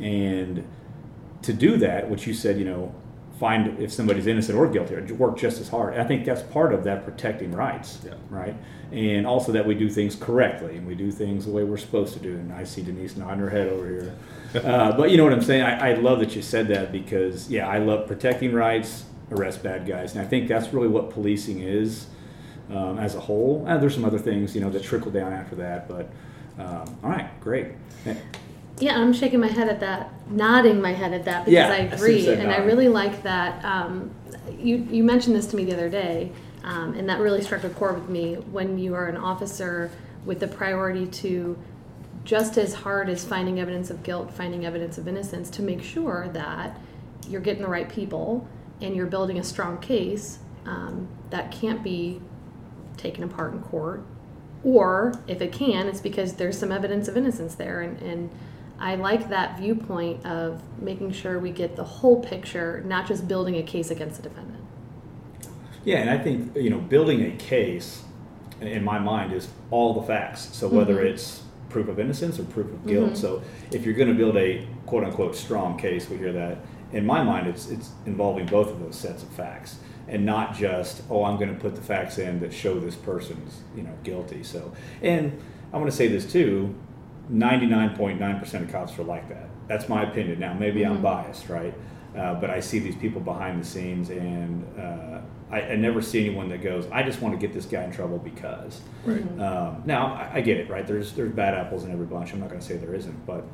and 0.00 0.64
to 1.42 1.52
do 1.52 1.76
that, 1.78 2.08
which 2.10 2.26
you 2.26 2.34
said, 2.34 2.58
you 2.58 2.64
know, 2.64 2.94
find 3.38 3.78
if 3.80 3.92
somebody's 3.92 4.26
innocent 4.26 4.58
or 4.58 4.66
guilty, 4.66 4.94
or 4.96 5.04
work 5.14 5.38
just 5.38 5.60
as 5.60 5.68
hard. 5.68 5.96
I 5.96 6.04
think 6.04 6.24
that's 6.24 6.42
part 6.42 6.74
of 6.74 6.82
that 6.84 7.04
protecting 7.04 7.52
rights, 7.52 8.00
Yeah. 8.04 8.14
right? 8.30 8.56
And 8.90 9.26
also 9.26 9.52
that 9.52 9.64
we 9.66 9.74
do 9.74 9.88
things 9.88 10.16
correctly 10.16 10.76
and 10.76 10.86
we 10.86 10.94
do 10.94 11.12
things 11.12 11.44
the 11.44 11.52
way 11.52 11.62
we're 11.62 11.76
supposed 11.76 12.14
to 12.14 12.18
do. 12.20 12.32
And 12.32 12.52
I 12.52 12.64
see 12.64 12.82
Denise 12.82 13.16
nodding 13.16 13.38
her 13.40 13.50
head 13.50 13.68
over 13.68 13.86
here. 13.88 14.14
Uh, 14.54 14.96
but 14.96 15.10
you 15.10 15.18
know 15.18 15.24
what 15.24 15.32
I'm 15.34 15.42
saying? 15.42 15.60
I, 15.62 15.90
I 15.90 15.94
love 15.96 16.20
that 16.20 16.34
you 16.34 16.40
said 16.40 16.68
that 16.68 16.90
because, 16.90 17.50
yeah, 17.50 17.68
I 17.68 17.76
love 17.80 18.06
protecting 18.08 18.54
rights, 18.54 19.04
arrest 19.30 19.62
bad 19.62 19.86
guys. 19.86 20.12
And 20.16 20.22
I 20.22 20.26
think 20.26 20.48
that's 20.48 20.72
really 20.72 20.88
what 20.88 21.10
policing 21.10 21.60
is 21.60 22.06
um, 22.70 22.98
as 22.98 23.14
a 23.14 23.20
whole. 23.20 23.66
And 23.68 23.82
there's 23.82 23.92
some 23.92 24.06
other 24.06 24.18
things, 24.18 24.54
you 24.54 24.62
know, 24.62 24.70
that 24.70 24.82
trickle 24.82 25.10
down 25.10 25.34
after 25.34 25.54
that. 25.56 25.86
But 25.86 26.08
um, 26.58 26.96
all 27.04 27.10
right, 27.10 27.38
great. 27.42 27.66
Yeah, 28.80 28.98
I'm 28.98 29.12
shaking 29.12 29.40
my 29.40 29.48
head 29.48 29.68
at 29.68 29.80
that, 29.80 30.12
nodding 30.30 30.80
my 30.80 30.92
head 30.92 31.12
at 31.12 31.24
that 31.24 31.44
because 31.44 31.52
Yeah, 31.52 31.68
I 31.68 31.76
I 31.76 31.78
agree, 31.80 32.24
said 32.24 32.38
and 32.38 32.50
I 32.50 32.58
really 32.58 32.88
like 32.88 33.22
that. 33.22 33.64
Um, 33.64 34.10
you 34.58 34.76
you 34.90 35.04
mentioned 35.04 35.36
this 35.36 35.46
to 35.48 35.56
me 35.56 35.64
the 35.64 35.74
other 35.74 35.88
day, 35.88 36.32
um, 36.64 36.94
and 36.94 37.08
that 37.08 37.20
really 37.20 37.42
struck 37.42 37.64
a 37.64 37.70
chord 37.70 37.96
with 38.00 38.08
me. 38.08 38.34
When 38.34 38.78
you 38.78 38.94
are 38.94 39.06
an 39.06 39.16
officer 39.16 39.90
with 40.24 40.40
the 40.40 40.48
priority 40.48 41.06
to 41.06 41.58
just 42.24 42.58
as 42.58 42.74
hard 42.74 43.08
as 43.08 43.24
finding 43.24 43.58
evidence 43.60 43.90
of 43.90 44.02
guilt, 44.02 44.32
finding 44.32 44.66
evidence 44.66 44.98
of 44.98 45.08
innocence, 45.08 45.50
to 45.50 45.62
make 45.62 45.82
sure 45.82 46.28
that 46.32 46.78
you're 47.28 47.40
getting 47.40 47.62
the 47.62 47.68
right 47.68 47.88
people 47.88 48.46
and 48.80 48.94
you're 48.94 49.06
building 49.06 49.38
a 49.38 49.44
strong 49.44 49.78
case 49.78 50.38
um, 50.66 51.08
that 51.30 51.50
can't 51.50 51.82
be 51.82 52.20
taken 52.96 53.24
apart 53.24 53.52
in 53.52 53.60
court 53.62 54.02
or 54.64 55.14
if 55.26 55.40
it 55.40 55.52
can, 55.52 55.86
it's 55.86 56.00
because 56.00 56.34
there's 56.34 56.58
some 56.58 56.72
evidence 56.72 57.08
of 57.08 57.16
innocence 57.16 57.54
there. 57.54 57.80
And, 57.80 58.00
and 58.02 58.30
I 58.80 58.94
like 58.94 59.28
that 59.30 59.58
viewpoint 59.58 60.24
of 60.24 60.62
making 60.80 61.12
sure 61.12 61.38
we 61.38 61.50
get 61.50 61.74
the 61.76 61.84
whole 61.84 62.20
picture, 62.22 62.82
not 62.86 63.06
just 63.08 63.26
building 63.26 63.56
a 63.56 63.62
case 63.62 63.90
against 63.90 64.22
the 64.22 64.28
defendant. 64.28 64.64
Yeah, 65.84 65.98
and 65.98 66.10
I 66.10 66.18
think 66.18 66.56
you 66.56 66.70
know 66.70 66.78
building 66.78 67.22
a 67.24 67.30
case 67.36 68.02
in 68.60 68.84
my 68.84 68.98
mind 68.98 69.32
is 69.32 69.48
all 69.70 69.94
the 69.94 70.02
facts. 70.02 70.48
So 70.52 70.68
whether 70.68 70.96
Mhm. 70.96 71.04
it's 71.10 71.42
proof 71.70 71.88
of 71.88 71.98
innocence 72.00 72.38
or 72.38 72.44
proof 72.44 72.66
of 72.66 72.86
guilt. 72.86 73.12
Mhm. 73.12 73.16
So 73.16 73.42
if 73.72 73.84
you're 73.84 73.94
going 73.94 74.08
to 74.08 74.14
build 74.14 74.36
a 74.36 74.66
quote 74.86 75.04
unquote 75.04 75.34
strong 75.36 75.76
case, 75.78 76.08
we 76.08 76.16
hear 76.16 76.32
that. 76.32 76.58
In 76.92 77.04
my 77.04 77.22
mind, 77.22 77.46
it's 77.46 77.68
it's 77.70 77.90
involving 78.06 78.46
both 78.46 78.70
of 78.70 78.80
those 78.80 78.96
sets 78.96 79.22
of 79.22 79.28
facts, 79.30 79.76
and 80.08 80.24
not 80.24 80.54
just 80.54 81.02
oh 81.10 81.24
I'm 81.24 81.36
going 81.36 81.54
to 81.54 81.60
put 81.60 81.74
the 81.74 81.82
facts 81.82 82.18
in 82.18 82.40
that 82.40 82.52
show 82.52 82.78
this 82.80 82.94
person's 82.96 83.60
you 83.76 83.82
know 83.82 83.92
guilty. 84.04 84.42
So 84.42 84.72
and 85.02 85.32
I 85.72 85.76
want 85.78 85.90
to 85.90 85.96
say 85.96 86.08
this 86.08 86.30
too. 86.30 86.74
99.9% 87.30 88.62
of 88.62 88.70
cops 88.72 88.98
are 88.98 89.02
like 89.04 89.28
that. 89.28 89.48
That's 89.66 89.88
my 89.88 90.02
opinion. 90.04 90.38
Now, 90.38 90.54
maybe 90.54 90.84
I'm 90.84 90.98
Mhm. 90.98 91.02
biased, 91.02 91.48
right? 91.48 91.74
Uh, 92.16 92.34
but 92.34 92.50
I 92.50 92.60
see 92.60 92.78
these 92.78 92.96
people 92.96 93.20
behind 93.20 93.60
the 93.60 93.64
scenes, 93.66 94.10
and 94.10 94.64
uh, 94.78 95.18
I, 95.50 95.60
I 95.60 95.76
never 95.76 96.00
see 96.00 96.24
anyone 96.26 96.48
that 96.48 96.62
goes, 96.62 96.86
"I 96.90 97.02
just 97.02 97.20
want 97.20 97.38
to 97.38 97.46
get 97.46 97.54
this 97.54 97.66
guy 97.66 97.84
in 97.84 97.92
trouble 97.92 98.18
because." 98.18 98.80
Right. 99.04 99.22
Um, 99.40 99.82
now, 99.84 100.14
I, 100.14 100.36
I 100.36 100.40
get 100.40 100.56
it, 100.56 100.68
right? 100.70 100.86
There's 100.86 101.12
there's 101.12 101.30
bad 101.32 101.54
apples 101.54 101.84
in 101.84 101.92
every 101.92 102.06
bunch. 102.06 102.32
I'm 102.32 102.40
not 102.40 102.48
going 102.48 102.60
to 102.60 102.66
say 102.66 102.76
there 102.76 102.94
isn't, 102.94 103.26
but 103.26 103.44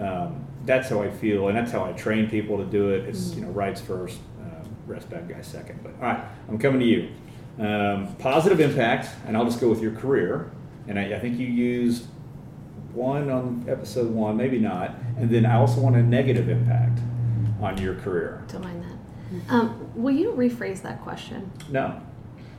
um, 0.00 0.36
that's 0.64 0.88
how 0.88 1.02
I 1.02 1.10
feel, 1.10 1.48
and 1.48 1.56
that's 1.56 1.70
how 1.72 1.84
I 1.84 1.92
train 1.92 2.28
people 2.28 2.56
to 2.56 2.64
do 2.64 2.88
it. 2.90 3.06
It's 3.06 3.34
you 3.34 3.42
know 3.42 3.48
rights 3.50 3.80
first, 3.82 4.18
uh, 4.42 4.66
rest 4.86 5.10
bad 5.10 5.28
guys 5.28 5.46
second. 5.46 5.80
But 5.82 5.92
all 6.00 6.08
right, 6.12 6.24
I'm 6.48 6.58
coming 6.58 6.80
to 6.80 6.86
you. 6.86 7.08
Um, 7.58 8.08
positive 8.18 8.60
impact, 8.60 9.08
and 9.26 9.36
I'll 9.36 9.44
just 9.44 9.60
go 9.60 9.68
with 9.68 9.82
your 9.82 9.92
career. 9.92 10.50
And 10.88 10.98
I, 10.98 11.14
I 11.14 11.18
think 11.20 11.38
you 11.38 11.46
used 11.46 12.06
one 12.94 13.30
on 13.30 13.64
episode 13.68 14.10
one, 14.10 14.36
maybe 14.36 14.58
not. 14.58 14.94
And 15.18 15.30
then 15.30 15.46
I 15.46 15.56
also 15.56 15.80
want 15.80 15.96
a 15.96 16.02
negative 16.02 16.48
impact 16.48 16.98
on 17.60 17.78
your 17.78 17.94
career. 17.96 18.42
Don't 18.48 18.62
mind 18.62 18.82
that. 18.84 19.52
Um, 19.52 19.90
will 19.94 20.14
you 20.14 20.32
rephrase 20.32 20.82
that 20.82 21.00
question? 21.02 21.50
No. 21.68 22.00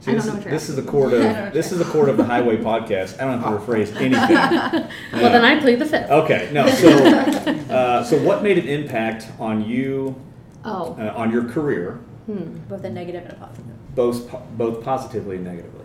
I 0.02 0.04
See, 0.04 0.12
don't 0.12 0.16
this, 0.16 0.26
know 0.26 0.32
is, 0.32 0.36
what 0.38 0.44
you're 0.46 0.52
this 0.54 0.70
is 0.70 0.76
the 0.78 0.82
asking. 0.82 0.92
court 0.92 1.08
I 1.14 1.18
don't 1.18 1.34
know 1.34 1.48
of 1.48 1.54
this 1.54 1.72
is 1.72 1.78
the 1.80 1.86
court 1.86 2.10
of 2.10 2.18
the 2.18 2.24
highway 2.24 2.58
podcast. 2.58 3.22
I 3.22 3.26
don't 3.26 3.40
have 3.42 3.66
to 3.66 3.72
rephrase 3.72 3.96
anything. 3.96 4.90
Well, 5.22 5.32
then 5.32 5.44
I 5.46 5.60
plead 5.60 5.80
the 5.80 5.86
fifth. 5.86 6.10
Okay, 6.10 6.50
no. 6.54 6.68
So, 6.68 6.90
uh, 7.70 8.04
so 8.04 8.18
what 8.24 8.42
made 8.42 8.58
an 8.58 8.68
impact 8.68 9.28
on 9.40 9.64
you, 9.68 10.16
Oh, 10.64 10.96
uh, 11.00 11.14
on 11.16 11.32
your 11.32 11.44
career, 11.46 11.94
hmm. 12.28 12.58
Both 12.70 12.84
a 12.84 12.90
negative 12.90 13.24
and 13.26 13.34
a 13.34 13.36
positive. 13.36 13.96
both 13.96 14.30
po- 14.30 14.44
both 14.58 14.84
positively 14.84 15.36
and 15.38 15.46
negatively? 15.46 15.81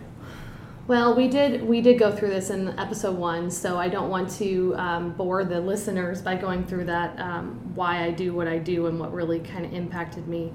Well, 0.87 1.15
we 1.15 1.27
did 1.27 1.63
we 1.63 1.81
did 1.81 1.99
go 1.99 2.15
through 2.15 2.29
this 2.29 2.49
in 2.49 2.69
episode 2.79 3.17
one, 3.17 3.51
so 3.51 3.77
I 3.77 3.89
don't 3.89 4.09
want 4.09 4.29
to 4.37 4.73
um, 4.77 5.11
bore 5.11 5.43
the 5.43 5.59
listeners 5.59 6.21
by 6.21 6.35
going 6.35 6.65
through 6.65 6.85
that 6.85 7.19
um, 7.19 7.59
why 7.75 8.05
I 8.05 8.11
do 8.11 8.33
what 8.33 8.47
I 8.47 8.57
do 8.57 8.85
and 8.87 8.97
what 8.97 9.11
really 9.13 9.41
kind 9.41 9.65
of 9.65 9.73
impacted 9.73 10.29
me. 10.29 10.53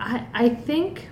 I 0.00 0.26
I 0.34 0.48
think 0.48 1.08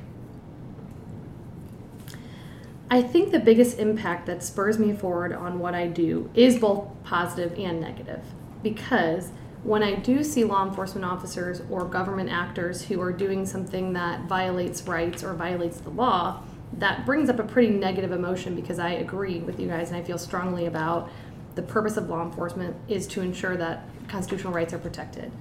I 2.91 3.03
think 3.03 3.33
the 3.33 3.41
biggest 3.41 3.79
impact 3.79 4.27
that 4.27 4.43
spurs 4.43 4.79
me 4.79 4.93
forward 4.95 5.33
on 5.33 5.59
what 5.59 5.75
I 5.75 5.87
do 5.87 6.31
is 6.35 6.59
both 6.59 6.89
positive 7.05 7.57
and 7.59 7.81
negative 7.81 8.23
because 8.63 9.31
when 9.63 9.83
I 9.83 9.95
do 9.95 10.23
see 10.23 10.45
law 10.45 10.67
enforcement 10.67 11.05
officers 11.05 11.63
or 11.71 11.85
government 11.85 12.31
actors 12.31 12.83
who 12.83 13.01
are 13.01 13.13
doing 13.13 13.47
something 13.47 13.93
that 13.95 14.27
violates 14.27 14.83
rights 14.83 15.25
or 15.25 15.35
violates 15.35 15.79
the 15.79 15.91
law, 15.91 16.43
that 16.75 17.07
brings 17.07 17.29
up 17.29 17.39
a 17.39 17.45
pretty 17.45 17.71
negative 17.71 18.13
emotion 18.13 18.55
because 18.55 18.79
I 18.79 18.91
agree 18.91 19.39
with 19.39 19.59
you 19.59 19.69
guys 19.69 19.89
and 19.89 19.97
I 19.97 20.03
feel 20.03 20.19
strongly 20.19 20.67
about 20.67 21.11
the 21.55 21.63
purpose 21.63 21.97
of 21.97 22.09
law 22.09 22.23
enforcement 22.23 22.77
is 22.87 23.07
to 23.09 23.23
ensure 23.23 23.57
that 23.57 23.85
constitutional 24.09 24.53
rights 24.53 24.75
are 24.75 24.79
protected. 24.79 25.33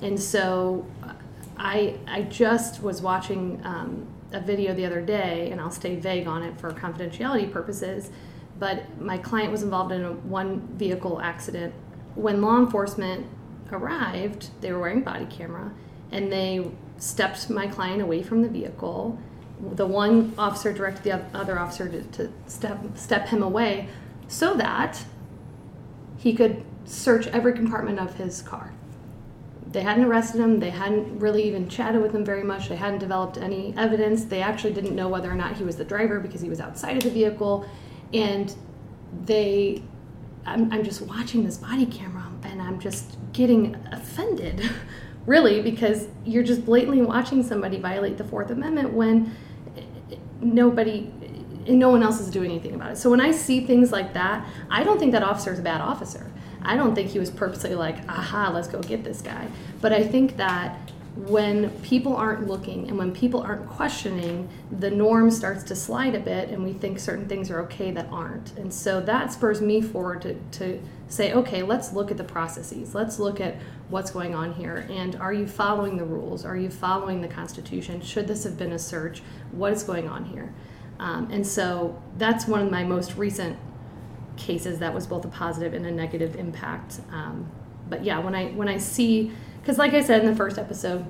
And 0.00 0.20
so 0.20 0.86
I, 1.56 1.98
I 2.06 2.22
just 2.22 2.82
was 2.82 3.02
watching 3.02 3.60
um, 3.64 4.06
a 4.32 4.40
video 4.40 4.74
the 4.74 4.86
other 4.86 5.00
day, 5.00 5.50
and 5.50 5.60
I'll 5.60 5.70
stay 5.70 5.96
vague 5.96 6.26
on 6.26 6.42
it 6.42 6.58
for 6.60 6.72
confidentiality 6.72 7.50
purposes. 7.52 8.10
But 8.58 9.00
my 9.00 9.18
client 9.18 9.50
was 9.50 9.62
involved 9.62 9.92
in 9.92 10.04
a 10.04 10.12
one 10.12 10.60
vehicle 10.76 11.20
accident. 11.20 11.74
When 12.14 12.40
law 12.40 12.58
enforcement 12.58 13.26
arrived, 13.72 14.50
they 14.60 14.72
were 14.72 14.80
wearing 14.80 15.02
body 15.02 15.26
camera, 15.26 15.72
and 16.10 16.32
they 16.32 16.70
stepped 16.98 17.50
my 17.50 17.66
client 17.66 18.02
away 18.02 18.22
from 18.22 18.42
the 18.42 18.48
vehicle. 18.48 19.18
The 19.72 19.86
one 19.86 20.34
officer 20.36 20.72
directed 20.72 21.04
the 21.04 21.38
other 21.38 21.58
officer 21.58 21.88
to, 21.88 22.02
to 22.02 22.32
step 22.46 22.80
step 22.96 23.28
him 23.28 23.42
away, 23.42 23.88
so 24.28 24.54
that 24.54 25.04
he 26.16 26.34
could 26.34 26.64
search 26.84 27.26
every 27.28 27.52
compartment 27.52 27.98
of 27.98 28.14
his 28.14 28.42
car 28.42 28.72
they 29.74 29.82
hadn't 29.82 30.04
arrested 30.04 30.40
him 30.40 30.60
they 30.60 30.70
hadn't 30.70 31.18
really 31.18 31.42
even 31.42 31.68
chatted 31.68 32.00
with 32.00 32.14
him 32.14 32.24
very 32.24 32.44
much 32.44 32.68
they 32.68 32.76
hadn't 32.76 33.00
developed 33.00 33.36
any 33.36 33.74
evidence 33.76 34.24
they 34.24 34.40
actually 34.40 34.72
didn't 34.72 34.94
know 34.94 35.08
whether 35.08 35.30
or 35.30 35.34
not 35.34 35.56
he 35.56 35.64
was 35.64 35.76
the 35.76 35.84
driver 35.84 36.20
because 36.20 36.40
he 36.40 36.48
was 36.48 36.60
outside 36.60 36.96
of 36.96 37.02
the 37.02 37.10
vehicle 37.10 37.68
and 38.14 38.54
they 39.26 39.82
i'm, 40.46 40.72
I'm 40.72 40.84
just 40.84 41.02
watching 41.02 41.44
this 41.44 41.58
body 41.58 41.86
camera 41.86 42.24
and 42.44 42.62
i'm 42.62 42.78
just 42.78 43.18
getting 43.34 43.76
offended 43.92 44.70
really 45.26 45.60
because 45.60 46.08
you're 46.24 46.42
just 46.42 46.64
blatantly 46.64 47.02
watching 47.02 47.42
somebody 47.42 47.78
violate 47.78 48.16
the 48.16 48.24
fourth 48.24 48.50
amendment 48.50 48.94
when 48.94 49.30
nobody 50.40 51.10
and 51.66 51.78
no 51.78 51.88
one 51.88 52.02
else 52.02 52.20
is 52.20 52.30
doing 52.30 52.50
anything 52.50 52.74
about 52.74 52.92
it 52.92 52.96
so 52.96 53.10
when 53.10 53.20
i 53.20 53.30
see 53.30 53.64
things 53.64 53.90
like 53.92 54.12
that 54.14 54.46
i 54.70 54.82
don't 54.82 54.98
think 54.98 55.12
that 55.12 55.22
officer 55.22 55.52
is 55.52 55.58
a 55.58 55.62
bad 55.62 55.80
officer 55.80 56.30
I 56.64 56.76
don't 56.76 56.94
think 56.94 57.10
he 57.10 57.18
was 57.18 57.30
purposely 57.30 57.74
like, 57.74 58.08
aha, 58.08 58.50
let's 58.52 58.68
go 58.68 58.80
get 58.80 59.04
this 59.04 59.20
guy. 59.20 59.46
But 59.80 59.92
I 59.92 60.02
think 60.02 60.38
that 60.38 60.83
when 61.16 61.70
people 61.82 62.16
aren't 62.16 62.48
looking 62.48 62.88
and 62.88 62.98
when 62.98 63.12
people 63.12 63.40
aren't 63.40 63.68
questioning, 63.68 64.48
the 64.80 64.90
norm 64.90 65.30
starts 65.30 65.62
to 65.64 65.76
slide 65.76 66.14
a 66.14 66.20
bit 66.20 66.48
and 66.48 66.64
we 66.64 66.72
think 66.72 66.98
certain 66.98 67.28
things 67.28 67.50
are 67.50 67.60
okay 67.60 67.92
that 67.92 68.08
aren't. 68.10 68.56
And 68.58 68.74
so 68.74 69.00
that 69.02 69.32
spurs 69.32 69.60
me 69.60 69.80
forward 69.80 70.22
to, 70.22 70.34
to 70.58 70.82
say, 71.08 71.32
okay, 71.32 71.62
let's 71.62 71.92
look 71.92 72.10
at 72.10 72.16
the 72.16 72.24
processes. 72.24 72.96
Let's 72.96 73.20
look 73.20 73.40
at 73.40 73.56
what's 73.88 74.10
going 74.10 74.34
on 74.34 74.54
here. 74.54 74.86
And 74.90 75.14
are 75.16 75.32
you 75.32 75.46
following 75.46 75.96
the 75.96 76.04
rules? 76.04 76.44
Are 76.44 76.56
you 76.56 76.68
following 76.68 77.20
the 77.20 77.28
Constitution? 77.28 78.00
Should 78.00 78.26
this 78.26 78.42
have 78.42 78.58
been 78.58 78.72
a 78.72 78.78
search? 78.78 79.22
What 79.52 79.72
is 79.72 79.84
going 79.84 80.08
on 80.08 80.24
here? 80.24 80.52
Um, 80.98 81.28
and 81.30 81.46
so 81.46 82.02
that's 82.18 82.48
one 82.48 82.60
of 82.60 82.72
my 82.72 82.82
most 82.82 83.16
recent 83.16 83.56
cases 84.36 84.80
that 84.80 84.92
was 84.92 85.06
both 85.06 85.24
a 85.24 85.28
positive 85.28 85.74
and 85.74 85.86
a 85.86 85.92
negative 85.92 86.34
impact. 86.34 87.00
Um, 87.12 87.50
but 87.88 88.04
yeah, 88.04 88.18
when 88.18 88.34
I 88.34 88.46
when 88.52 88.68
I 88.68 88.78
see, 88.78 89.32
because 89.64 89.78
like 89.78 89.94
I 89.94 90.02
said 90.02 90.22
in 90.22 90.30
the 90.30 90.36
first 90.36 90.58
episode, 90.58 91.06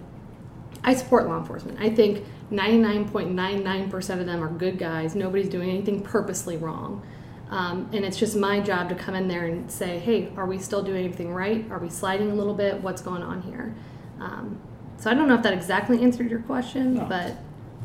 I 0.85 0.95
support 0.95 1.27
law 1.27 1.39
enforcement. 1.39 1.81
I 1.81 1.91
think 1.91 2.25
99.99% 2.53 4.21
of 4.21 4.27
them 4.27 4.45
are 4.45 4.49
good 4.49 4.79
guys. 4.79 5.17
Nobody's 5.17 5.49
doing 5.49 5.69
anything 5.71 6.03
purposely 6.03 6.57
wrong. 6.57 7.05
Um, 7.51 7.91
and 7.93 8.05
it's 8.05 8.17
just 8.17 8.37
my 8.37 8.61
job 8.61 8.89
to 8.91 8.95
come 8.95 9.17
in 9.17 9.27
there 9.27 9.47
and 9.47 9.69
say, 9.71 9.99
hey, 9.99 10.31
are 10.37 10.47
we 10.47 10.59
still 10.59 10.83
doing 10.85 11.05
anything 11.05 11.35
right? 11.35 11.69
Are 11.71 11.79
we 11.81 11.91
sliding 11.91 12.31
a 12.31 12.35
little 12.35 12.55
bit? 12.55 12.81
What's 12.81 13.03
going 13.03 13.23
on 13.23 13.43
here? 13.43 13.75
Um, 14.21 14.59
so 14.99 15.11
I 15.11 15.15
don't 15.15 15.27
know 15.29 15.35
if 15.35 15.43
that 15.43 15.53
exactly 15.53 16.01
answered 16.03 16.31
your 16.31 16.41
question, 16.41 16.95
No. 16.95 17.05
but 17.07 17.37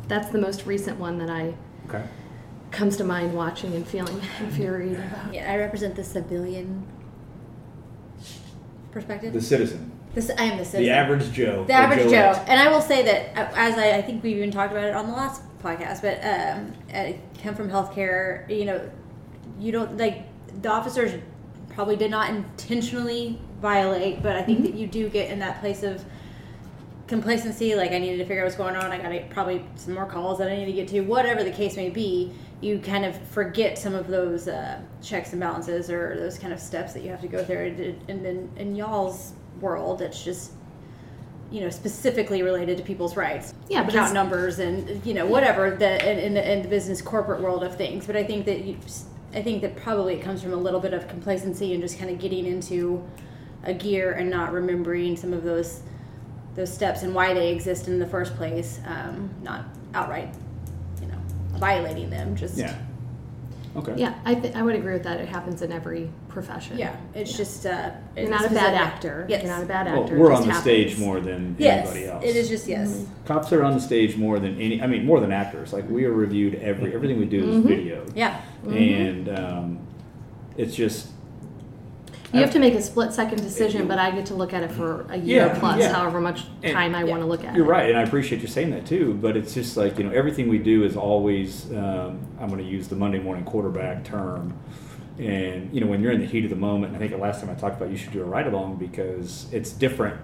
that's 0.08 0.30
the 0.30 0.38
most 0.40 0.66
recent 0.68 1.00
one 1.00 1.18
that 1.20 1.30
I 1.32 1.56
Okay. 1.88 2.04
comes 2.70 2.96
to 2.98 3.04
mind 3.04 3.34
watching 3.34 3.74
and 3.76 3.88
feeling 3.88 4.22
infuriated 4.40 5.00
about. 5.00 5.34
Yeah, 5.34 5.52
I 5.52 5.58
represent 5.58 5.96
the 5.96 6.04
civilian 6.04 6.86
perspective. 8.92 9.34
The 9.34 9.42
citizen, 9.42 9.92
This 10.14 10.32
I 10.38 10.44
am 10.44 10.58
the 10.58 10.66
citizen. 10.66 10.84
the 10.84 10.90
average 10.92 11.32
Joe, 11.32 11.66
The 11.66 11.74
average 11.74 12.10
Joe. 12.10 12.34
Joette. 12.34 12.46
And 12.48 12.60
I 12.60 12.72
will 12.72 12.82
say 12.82 13.04
that, 13.04 13.38
uh, 13.38 13.54
as 13.56 13.78
I, 13.78 13.98
I 13.98 14.02
think 14.02 14.24
we 14.24 14.34
even 14.34 14.52
talked 14.52 14.72
about 14.72 14.86
it 14.86 14.96
on 14.96 15.08
the 15.08 15.14
last 15.14 15.42
podcast, 15.62 16.02
but 16.02 16.20
um, 16.24 16.74
I 16.94 17.20
come 17.44 17.54
from 17.54 17.70
healthcare, 17.70 18.50
you 18.50 18.66
know, 18.66 18.90
you 19.60 19.72
don't, 19.72 19.98
like, 19.98 20.24
the 20.62 20.70
officers 20.70 21.22
probably 21.70 21.96
did 21.96 22.10
not 22.10 22.30
intentionally 22.32 23.40
violate, 23.62 24.24
but 24.24 24.36
I 24.36 24.42
think 24.42 24.64
that 24.64 24.74
you 24.74 24.88
do 24.88 25.10
get 25.10 25.30
in 25.30 25.40
that 25.40 25.60
place 25.60 25.84
of 25.84 26.04
complacency, 27.06 27.76
like, 27.76 27.92
I 27.92 28.00
needed 28.00 28.18
to 28.18 28.26
figure 28.26 28.42
out 28.42 28.46
what's 28.46 28.56
going 28.56 28.76
on, 28.76 28.92
I 28.92 28.98
got 28.98 29.30
probably 29.30 29.64
some 29.76 29.94
more 29.94 30.06
calls 30.08 30.40
that 30.40 30.50
I 30.50 30.56
need 30.56 30.66
to 30.66 30.74
get 30.74 30.88
to, 30.90 31.02
whatever 31.02 31.44
the 31.44 31.52
case 31.52 31.76
may 31.76 31.90
be. 31.90 32.34
You 32.62 32.80
kind 32.80 33.06
of 33.06 33.18
forget 33.28 33.78
some 33.78 33.96
of 33.96 34.08
those 34.08 34.48
uh, 34.48 34.82
checks 35.02 35.32
and 35.32 35.40
balances 35.40 35.90
or 35.90 36.18
those 36.18 36.38
kind 36.38 36.52
of 36.52 36.60
steps 36.60 36.92
that 36.94 37.04
you 37.04 37.10
have 37.10 37.22
to 37.22 37.28
go 37.28 37.44
through. 37.44 37.68
And, 37.68 38.10
and 38.10 38.26
then 38.26 38.52
in 38.58 38.76
y'all's 38.76 39.32
world, 39.62 40.02
it's 40.02 40.24
just 40.24 40.52
you 41.52 41.62
know 41.62 41.70
specifically 41.70 42.44
related 42.44 42.78
to 42.78 42.84
people's 42.84 43.18
rights 43.18 43.56
Yeah, 43.70 43.84
but 43.84 43.92
account 43.92 44.14
numbers 44.14 44.60
and 44.60 45.04
you 45.04 45.16
know 45.16 45.26
whatever 45.26 45.76
the 45.76 46.08
in, 46.08 46.20
in, 46.20 46.34
the, 46.36 46.52
in 46.52 46.62
the 46.62 46.68
business 46.68 47.02
corporate 47.02 47.42
world 47.42 47.64
of 47.64 47.76
things 47.76 48.06
but 48.06 48.16
i 48.16 48.24
think 48.24 48.46
that 48.46 48.64
you 48.66 48.78
i 49.34 49.42
think 49.42 49.64
that 49.64 49.76
probably 49.76 50.14
it 50.14 50.22
comes 50.22 50.44
from 50.44 50.54
a 50.54 50.58
little 50.58 50.80
bit 50.80 50.94
of 50.94 51.08
complacency 51.08 51.74
and 51.74 51.82
just 51.82 51.98
kind 51.98 52.12
of 52.12 52.20
getting 52.20 52.46
into 52.46 53.04
a 53.64 53.74
gear 53.74 54.12
and 54.12 54.30
not 54.30 54.54
remembering 54.54 55.18
some 55.18 55.34
of 55.34 55.44
those 55.44 55.82
those 56.54 56.72
steps 56.72 57.02
and 57.02 57.16
why 57.16 57.34
they 57.34 57.52
exist 57.52 57.88
in 57.88 57.98
the 57.98 58.06
first 58.06 58.36
place 58.36 58.80
um, 58.86 59.28
not 59.42 59.66
outright 59.96 60.32
you 61.02 61.08
know 61.08 61.18
violating 61.60 62.10
them. 62.10 62.36
Just 62.36 62.58
Yeah. 62.58 62.76
Okay. 63.76 63.94
Yeah, 63.98 64.16
I, 64.26 64.34
th- 64.36 64.56
I 64.56 64.64
would 64.64 64.76
agree 64.76 64.94
with 64.94 65.04
that. 65.04 65.20
It 65.22 65.28
happens 65.30 65.62
in 65.62 65.72
every 65.72 66.10
profession. 66.28 66.78
yeah. 66.78 66.96
It's 67.14 67.36
just 67.38 67.66
uh, 67.66 67.92
You're 68.16 68.24
it's 68.26 68.30
not 68.32 68.40
a 68.42 68.44
bad 68.46 68.50
specific. 68.50 68.80
actor. 68.82 69.26
Yes. 69.30 69.44
You're 69.44 69.52
not 69.52 69.64
a 69.64 69.66
bad 69.68 69.86
Well, 69.86 70.04
actor. 70.04 70.16
It 70.16 70.20
we're 70.20 70.30
just 70.30 70.42
on 70.42 70.48
the 70.48 70.54
happens. 70.54 70.64
stage 70.64 70.98
more 71.00 71.20
than 71.20 71.56
Yes, 71.60 71.88
anybody 71.88 72.12
else. 72.12 72.24
it 72.26 72.36
is 72.36 72.50
just 72.50 72.68
yes. 72.68 73.06
Cops 73.26 73.54
are 73.54 73.64
on 73.64 73.74
the 73.76 73.80
stage 73.80 74.18
more 74.18 74.40
than 74.40 74.60
any. 74.60 74.82
I 74.82 74.88
mean, 74.88 75.06
more 75.06 75.20
than 75.20 75.32
actors. 75.32 75.72
Like 75.72 75.88
we 75.90 76.06
are 76.06 76.12
reviewed 76.12 76.56
every 76.56 76.94
everything 76.96 77.20
we 77.20 77.26
do 77.26 77.48
is 77.48 77.64
videoed. 77.64 78.12
Yeah. 78.16 78.42
And 78.66 79.30
um, 79.30 79.80
it's 80.58 80.74
just 80.76 81.09
You 82.34 82.42
have 82.42 82.52
to 82.52 82.60
make 82.60 82.74
a 82.76 82.82
split 82.82 83.12
second 83.14 83.42
decision, 83.42 83.88
but 83.88 83.98
I 83.98 84.12
get 84.12 84.28
to 84.28 84.36
look 84.36 84.54
at 84.54 84.62
it 84.64 84.72
for 84.72 85.06
a 85.10 85.18
year 85.18 85.48
Yeah, 85.48 85.60
plus, 85.60 85.80
yeah. 85.80 85.94
however 85.94 86.22
much 86.22 86.44
And- 86.62 86.74
time 86.74 86.94
I 86.94 87.04
yeah. 87.04 87.10
want 87.10 87.22
to 87.22 87.26
look 87.28 87.44
at 87.44 87.54
it. 87.54 87.58
You're 87.58 87.66
it. 87.66 87.70
right, 87.70 87.90
and 87.90 87.98
I 87.98 88.04
appreciate 88.04 88.42
you 88.42 88.48
saying 88.48 88.70
that 88.72 88.86
too. 88.86 89.18
But 89.20 89.36
it's 89.36 89.54
just 89.54 89.76
like 89.78 89.98
you 89.98 90.04
know, 90.04 90.12
everything 90.12 90.48
we 90.48 90.60
do 90.60 90.84
is 90.84 90.96
always. 90.96 91.72
Um, 91.72 92.20
I'm 92.40 92.50
going 92.50 92.64
to 92.64 92.70
use 92.70 92.88
the 92.88 92.96
Monday 92.96 93.20
morning 93.20 93.44
quarterback 93.46 94.04
term, 94.04 94.54
and 95.18 95.74
you 95.74 95.82
know, 95.82 95.88
when 95.88 96.02
you're 96.02 96.12
in 96.12 96.20
the 96.22 96.28
heat 96.28 96.44
of 96.44 96.50
the 96.50 96.56
moment, 96.56 96.96
I 96.96 97.00
think 97.00 97.12
the 97.12 97.18
last 97.18 97.42
time 97.42 97.50
I 97.50 97.56
talked 97.56 97.78
about 97.78 97.90
you 97.92 97.98
should 97.98 98.14
do 98.14 98.22
a 98.22 98.26
ride 98.26 98.48
along 98.48 98.76
because 98.76 99.48
it's 99.52 99.72
different 99.72 100.20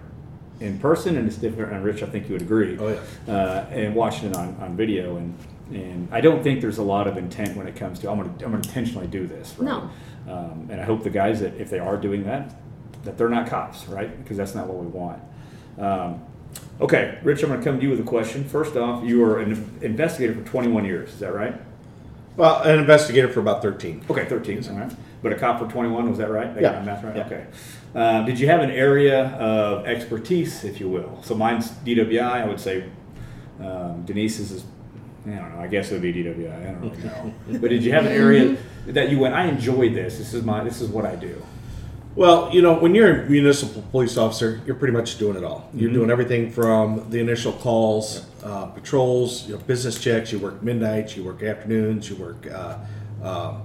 in 0.60 0.78
person 0.80 1.18
and 1.18 1.28
it's 1.28 1.38
different. 1.38 1.74
And 1.74 1.84
Rich, 1.84 2.04
I 2.04 2.06
think 2.06 2.28
you 2.30 2.34
would 2.34 2.42
agree. 2.42 2.78
Oh, 2.80 2.98
yeah. 3.28 3.34
Uh, 3.34 3.66
and 3.72 3.96
watching 3.96 4.30
it 4.30 4.36
on, 4.36 4.56
on 4.62 4.76
video, 4.78 5.18
and 5.18 5.34
and 5.74 6.08
I 6.12 6.22
don't 6.22 6.44
think 6.44 6.62
there's 6.62 6.78
a 6.78 6.84
lot 6.84 7.08
of 7.08 7.18
intent 7.18 7.58
when 7.58 7.66
it 7.68 7.76
comes 7.76 7.98
to 8.02 8.12
I'm 8.12 8.18
going 8.20 8.38
to 8.38 8.46
I'm 8.46 8.52
going 8.52 8.62
to 8.62 8.70
intentionally 8.70 9.08
do 9.08 9.26
this. 9.26 9.56
Right? 9.58 9.66
No. 9.66 9.90
Um, 10.28 10.68
and 10.72 10.82
I 10.82 10.84
hope 10.84 11.04
the 11.04 11.10
guys 11.10 11.40
that 11.42 11.56
if 11.56 11.70
they 11.70 11.80
are 11.80 11.98
doing 11.98 12.24
that, 12.26 12.56
that 13.04 13.18
they're 13.18 13.30
not 13.30 13.48
cops, 13.48 13.88
right? 13.88 14.16
Because 14.24 14.38
that's 14.38 14.56
not 14.56 14.68
what 14.68 14.78
we 14.78 14.88
want. 14.88 15.22
Um, 15.78 16.24
okay, 16.82 17.20
Rich, 17.24 17.44
I'm 17.44 17.50
going 17.50 17.60
to 17.62 17.66
come 17.66 17.78
to 17.80 17.84
you 17.84 17.92
with 17.92 18.00
a 18.00 18.04
question. 18.04 18.44
First 18.44 18.76
off, 18.76 19.04
you 19.04 19.20
were 19.20 19.40
an 19.40 19.52
investigator 19.82 20.34
for 20.34 20.42
21 20.42 20.86
years. 20.86 21.10
Is 21.14 21.20
that 21.20 21.34
right? 21.34 21.54
Well, 22.38 22.62
an 22.64 22.80
investigator 22.80 23.30
for 23.30 23.40
about 23.40 23.62
13. 23.62 24.06
Okay, 24.10 24.26
13. 24.26 24.68
All 24.70 24.76
right. 24.80 24.92
But 25.22 25.32
a 25.34 25.36
cop 25.38 25.60
for 25.60 25.68
21. 25.68 26.10
Was 26.10 26.18
that 26.18 26.30
right? 26.30 26.54
Got 26.54 26.62
Yeah. 26.62 26.80
my 26.80 26.86
math 26.86 27.04
right. 27.04 27.16
Yeah. 27.16 27.26
Okay. 27.26 27.46
Uh, 27.94 28.24
did 28.24 28.40
you 28.40 28.48
have 28.48 28.60
an 28.62 28.72
area 28.72 29.28
of 29.38 29.86
expertise, 29.86 30.64
if 30.66 30.80
you 30.80 30.90
will? 30.90 31.22
So 31.24 31.34
mine's 31.36 31.72
DWI. 31.72 32.20
I 32.22 32.46
would 32.46 32.60
say 32.60 32.86
um, 33.60 34.04
Denise's 34.06 34.52
is. 34.52 34.66
I 35.26 35.30
don't 35.30 35.56
know. 35.56 35.62
I 35.62 35.68
guess 35.68 35.92
it 35.92 35.94
would 35.94 36.02
be 36.02 36.14
DWI. 36.14 36.54
I 36.54 36.72
don't 36.72 36.82
really 36.82 37.04
know. 37.04 37.34
but 37.60 37.70
did 37.70 37.84
you 37.84 37.92
have 37.92 38.06
an 38.06 38.12
area 38.12 38.58
that 38.88 39.10
you 39.10 39.20
went? 39.20 39.34
I 39.34 39.46
enjoyed 39.46 39.94
this. 39.94 40.18
This 40.18 40.34
is 40.34 40.44
my. 40.44 40.64
This 40.64 40.82
is 40.82 40.90
what 40.90 41.06
I 41.06 41.16
do. 41.16 41.42
Well, 42.16 42.50
you 42.54 42.62
know, 42.62 42.76
when 42.76 42.96
you're 42.96 43.24
a 43.24 43.30
municipal 43.30 43.82
police 43.92 44.18
officer, 44.18 44.62
you're 44.66 44.78
pretty 44.78 44.94
much 44.94 45.18
doing 45.18 45.36
it 45.36 45.44
all. 45.44 45.70
You're 45.74 45.92
doing 45.92 46.10
everything 46.10 46.50
from 46.50 47.10
the 47.10 47.20
initial 47.20 47.52
calls, 47.52 48.26
uh, 48.42 48.68
patrols, 48.68 49.46
you 49.48 49.56
know, 49.56 49.62
business 49.64 50.00
checks. 50.00 50.32
You 50.32 50.40
work 50.40 50.64
midnights, 50.64 51.18
you 51.18 51.26
work 51.26 51.44
afternoons, 51.44 52.10
you 52.10 52.16
work 52.16 52.48
uh, 52.50 52.78
uh, 53.22 53.60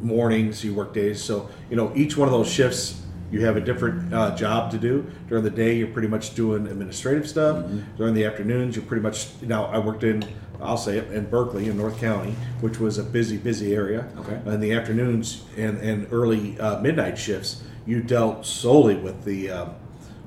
mornings, 0.00 0.64
you 0.64 0.72
work 0.72 0.94
days. 0.94 1.22
So, 1.22 1.50
you 1.68 1.76
know, 1.76 1.92
each 1.94 2.16
one 2.16 2.26
of 2.26 2.32
those 2.32 2.50
shifts, 2.50 3.02
you 3.30 3.44
have 3.44 3.56
a 3.56 3.60
different 3.60 4.14
uh, 4.14 4.34
job 4.34 4.70
to 4.70 4.78
do. 4.78 5.04
During 5.28 5.44
the 5.44 5.50
day, 5.50 5.76
you're 5.76 5.88
pretty 5.88 6.08
much 6.08 6.34
doing 6.34 6.66
administrative 6.68 7.28
stuff. 7.28 7.66
During 7.98 8.14
the 8.14 8.24
afternoons, 8.24 8.76
you're 8.76 8.84
pretty 8.86 9.02
much. 9.02 9.28
Now, 9.42 9.66
I 9.66 9.78
worked 9.78 10.04
in, 10.04 10.24
I'll 10.62 10.76
say 10.76 10.98
it, 10.98 11.12
in 11.12 11.28
Berkeley, 11.28 11.68
in 11.68 11.76
North 11.76 11.98
County, 11.98 12.34
which 12.60 12.78
was 12.78 12.98
a 12.98 13.02
busy, 13.02 13.36
busy 13.36 13.74
area. 13.74 14.08
Okay. 14.18 14.40
In 14.50 14.60
the 14.60 14.72
afternoons 14.72 15.44
and, 15.56 15.78
and 15.78 16.06
early 16.12 16.58
uh, 16.60 16.80
midnight 16.80 17.18
shifts, 17.18 17.62
you 17.86 18.02
dealt 18.02 18.46
solely 18.46 18.96
with 18.96 19.24
the 19.24 19.50
um, 19.50 19.74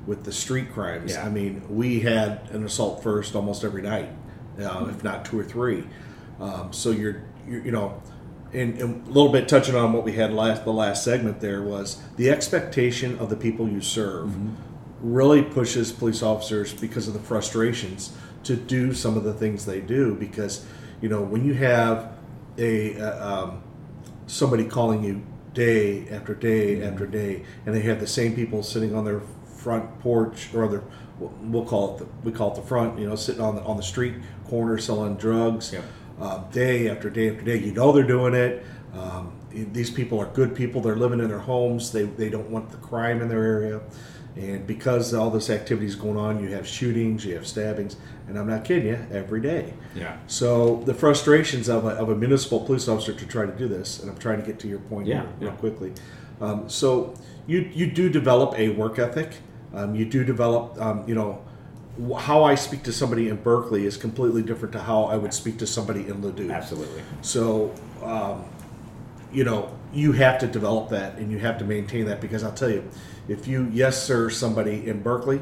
with 0.05 0.23
the 0.23 0.31
street 0.31 0.73
crimes. 0.73 1.13
Yeah. 1.13 1.25
I 1.25 1.29
mean, 1.29 1.63
we 1.69 2.01
had 2.01 2.49
an 2.51 2.65
assault 2.65 3.01
first 3.01 3.35
almost 3.35 3.63
every 3.63 3.81
night, 3.81 4.09
uh, 4.59 4.87
if 4.89 5.03
not 5.03 5.23
two 5.23 5.39
or 5.39 5.45
three. 5.45 5.85
Um, 6.41 6.73
so 6.73 6.91
you're, 6.91 7.23
you're 7.47 7.63
you 7.63 7.71
know, 7.71 8.01
and, 8.53 8.79
and 8.79 9.07
a 9.07 9.11
little 9.11 9.31
bit 9.31 9.47
touching 9.47 9.75
on 9.75 9.93
what 9.93 10.03
we 10.03 10.13
had 10.13 10.33
last 10.33 10.63
the 10.63 10.73
last 10.73 11.03
segment 11.03 11.39
there 11.39 11.61
was 11.61 12.01
the 12.17 12.29
expectation 12.29 13.17
of 13.19 13.29
the 13.29 13.35
people 13.35 13.67
you 13.67 13.81
serve 13.81 14.35
really 15.01 15.41
pushes 15.41 15.91
police 15.91 16.23
officers 16.23 16.73
because 16.73 17.07
of 17.07 17.13
the 17.13 17.19
frustrations 17.19 18.15
to 18.43 18.55
do 18.55 18.93
some 18.93 19.17
of 19.17 19.23
the 19.23 19.33
things 19.33 19.65
they 19.65 19.81
do 19.81 20.15
because 20.15 20.65
you 21.01 21.09
know 21.09 21.21
when 21.21 21.45
you 21.45 21.53
have 21.53 22.13
a 22.57 22.99
uh, 22.99 23.43
um, 23.43 23.63
somebody 24.27 24.65
calling 24.65 25.03
you 25.03 25.21
day 25.53 26.07
after 26.09 26.33
day 26.33 26.81
after 26.83 27.05
day, 27.05 27.43
and 27.65 27.75
they 27.75 27.81
have 27.81 27.99
the 27.99 28.07
same 28.07 28.35
people 28.35 28.63
sitting 28.63 28.95
on 28.95 29.05
their 29.05 29.21
front 29.45 29.99
porch 29.99 30.53
or 30.53 30.67
their 30.67 30.83
we'll 31.19 31.65
call 31.65 31.95
it 31.95 31.99
the, 31.99 32.07
we 32.23 32.31
call 32.31 32.51
it 32.51 32.55
the 32.55 32.67
front, 32.67 32.99
you 32.99 33.07
know, 33.07 33.15
sitting 33.15 33.41
on 33.41 33.55
the 33.55 33.61
on 33.63 33.77
the 33.77 33.83
street 33.83 34.15
corner 34.47 34.77
selling 34.77 35.15
drugs, 35.15 35.75
um, 36.19 36.45
day 36.51 36.89
after 36.89 37.09
day 37.09 37.29
after 37.29 37.41
day. 37.43 37.57
You 37.57 37.73
know 37.73 37.91
they're 37.91 38.03
doing 38.03 38.33
it. 38.33 38.65
Um, 38.93 39.33
these 39.51 39.91
people 39.91 40.19
are 40.19 40.25
good 40.27 40.55
people. 40.55 40.81
They're 40.81 40.95
living 40.95 41.19
in 41.19 41.27
their 41.27 41.39
homes. 41.39 41.91
They 41.91 42.03
they 42.03 42.29
don't 42.29 42.49
want 42.49 42.71
the 42.71 42.77
crime 42.77 43.21
in 43.21 43.29
their 43.29 43.43
area. 43.43 43.81
And 44.35 44.65
because 44.65 45.13
all 45.13 45.29
this 45.29 45.51
activity 45.51 45.85
is 45.85 45.95
going 45.95 46.17
on, 46.17 46.41
you 46.41 46.49
have 46.49 46.67
shootings, 46.67 47.23
you 47.23 47.35
have 47.35 47.45
stabbings, 47.45 47.97
and 48.27 48.37
I'm 48.37 48.47
not 48.47 48.63
kidding 48.65 48.87
you, 48.87 48.99
every 49.11 49.41
day. 49.41 49.73
Yeah. 49.95 50.17
So 50.27 50.77
the 50.85 50.93
frustrations 50.93 51.69
of 51.69 51.85
a, 51.85 51.89
of 51.89 52.09
a 52.09 52.15
municipal 52.15 52.59
police 52.61 52.87
officer 52.87 53.13
to 53.13 53.25
try 53.25 53.45
to 53.45 53.51
do 53.51 53.67
this, 53.67 53.99
and 53.99 54.09
I'm 54.09 54.17
trying 54.17 54.39
to 54.39 54.45
get 54.45 54.59
to 54.59 54.67
your 54.67 54.79
point 54.79 55.07
Yeah, 55.07 55.21
here 55.21 55.29
real 55.39 55.49
yeah. 55.51 55.55
quickly. 55.57 55.93
Um, 56.41 56.69
so 56.69 57.13
you 57.47 57.69
you 57.73 57.91
do 57.91 58.09
develop 58.09 58.57
a 58.57 58.69
work 58.69 58.99
ethic. 58.99 59.37
Um, 59.73 59.95
you 59.95 60.05
do 60.05 60.23
develop, 60.23 60.79
um, 60.79 61.03
you 61.07 61.15
know, 61.15 61.43
how 62.17 62.43
I 62.43 62.55
speak 62.55 62.83
to 62.83 62.93
somebody 62.93 63.29
in 63.29 63.37
Berkeley 63.37 63.85
is 63.85 63.97
completely 63.97 64.41
different 64.41 64.71
to 64.73 64.79
how 64.79 65.03
I 65.05 65.15
would 65.15 65.33
speak 65.33 65.57
to 65.59 65.67
somebody 65.67 66.01
in 66.01 66.21
Ladue. 66.21 66.51
Absolutely. 66.53 67.01
So, 67.21 67.73
um, 68.03 68.45
you 69.31 69.43
know, 69.43 69.75
you 69.93 70.11
have 70.13 70.39
to 70.39 70.47
develop 70.47 70.89
that 70.89 71.17
and 71.17 71.31
you 71.31 71.39
have 71.39 71.57
to 71.59 71.65
maintain 71.65 72.05
that 72.05 72.21
because 72.21 72.43
I'll 72.43 72.53
tell 72.53 72.69
you, 72.69 72.87
if 73.27 73.47
you 73.47 73.69
yes 73.71 74.03
sir 74.03 74.29
somebody 74.29 74.87
in 74.87 75.01
Berkeley, 75.01 75.41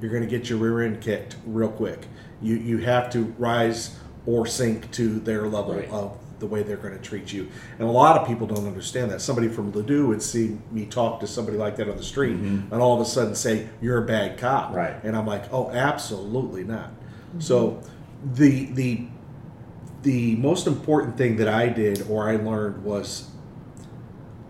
you're 0.00 0.10
going 0.10 0.22
to 0.22 0.28
get 0.28 0.48
your 0.48 0.58
rear 0.58 0.82
end 0.86 1.00
kicked 1.00 1.36
real 1.46 1.68
quick. 1.70 2.06
You 2.40 2.56
you 2.56 2.78
have 2.78 3.10
to 3.10 3.24
rise 3.38 3.96
or 4.26 4.46
sink 4.46 4.90
to 4.92 5.20
their 5.20 5.46
level 5.48 5.74
Right. 5.74 5.88
of 5.90 6.16
the 6.38 6.46
way 6.46 6.62
they're 6.62 6.78
going 6.78 6.94
to 6.96 7.02
treat 7.02 7.30
you. 7.34 7.48
And 7.78 7.86
a 7.86 7.90
lot 7.90 8.16
of 8.18 8.26
people 8.26 8.46
don't 8.46 8.66
understand 8.66 9.10
that. 9.10 9.20
Somebody 9.20 9.48
from 9.48 9.72
Ladue 9.72 10.08
would 10.08 10.22
see 10.22 10.56
me 10.72 10.86
talk 10.86 11.20
to 11.20 11.26
somebody 11.26 11.58
like 11.58 11.76
that 11.76 11.86
on 11.88 11.98
the 11.98 12.02
street 12.02 12.36
and 12.36 12.72
all 12.74 12.94
of 12.94 13.00
a 13.00 13.04
sudden 13.04 13.34
say, 13.34 13.68
You're 13.82 14.02
a 14.02 14.06
bad 14.06 14.38
cop. 14.38 14.68
Mm-hmm. 14.68 14.76
Right. 14.76 14.94
And 15.04 15.14
I'm 15.16 15.26
like, 15.26 15.52
Oh, 15.52 15.70
absolutely 15.70 16.64
not. 16.64 16.90
So 17.38 17.80
the 18.24 18.66
the 18.72 19.06
the 20.02 20.34
most 20.36 20.66
important 20.66 21.18
thing 21.18 21.36
that 21.36 21.48
I 21.48 21.68
did 21.68 22.06
or 22.08 22.28
I 22.28 22.36
learned 22.36 22.82
was 22.84 23.28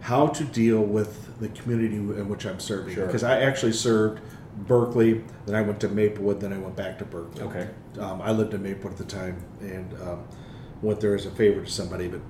how 0.00 0.28
to 0.28 0.44
deal 0.44 0.80
with 0.80 1.38
the 1.40 1.48
community 1.48 1.96
in 1.96 2.28
which 2.28 2.46
I'm 2.46 2.60
serving. 2.60 2.94
Sure. 2.94 3.06
Because 3.06 3.24
I 3.24 3.40
actually 3.40 3.72
served 3.72 4.20
Berkeley, 4.56 5.24
then 5.46 5.54
I 5.54 5.62
went 5.62 5.80
to 5.80 5.88
Maplewood, 5.88 6.40
then 6.40 6.52
I 6.52 6.58
went 6.58 6.76
back 6.76 6.98
to 6.98 7.04
Berkeley. 7.04 7.42
Okay. 7.42 7.68
Um, 7.98 8.20
I 8.20 8.32
lived 8.32 8.54
in 8.54 8.62
Maplewood 8.62 8.92
at 8.92 8.98
the 8.98 9.04
time 9.04 9.42
and 9.60 9.92
um, 10.02 10.24
went 10.82 11.00
there 11.00 11.14
as 11.14 11.26
a 11.26 11.30
favor 11.30 11.64
to 11.64 11.70
somebody, 11.70 12.08
but 12.08 12.20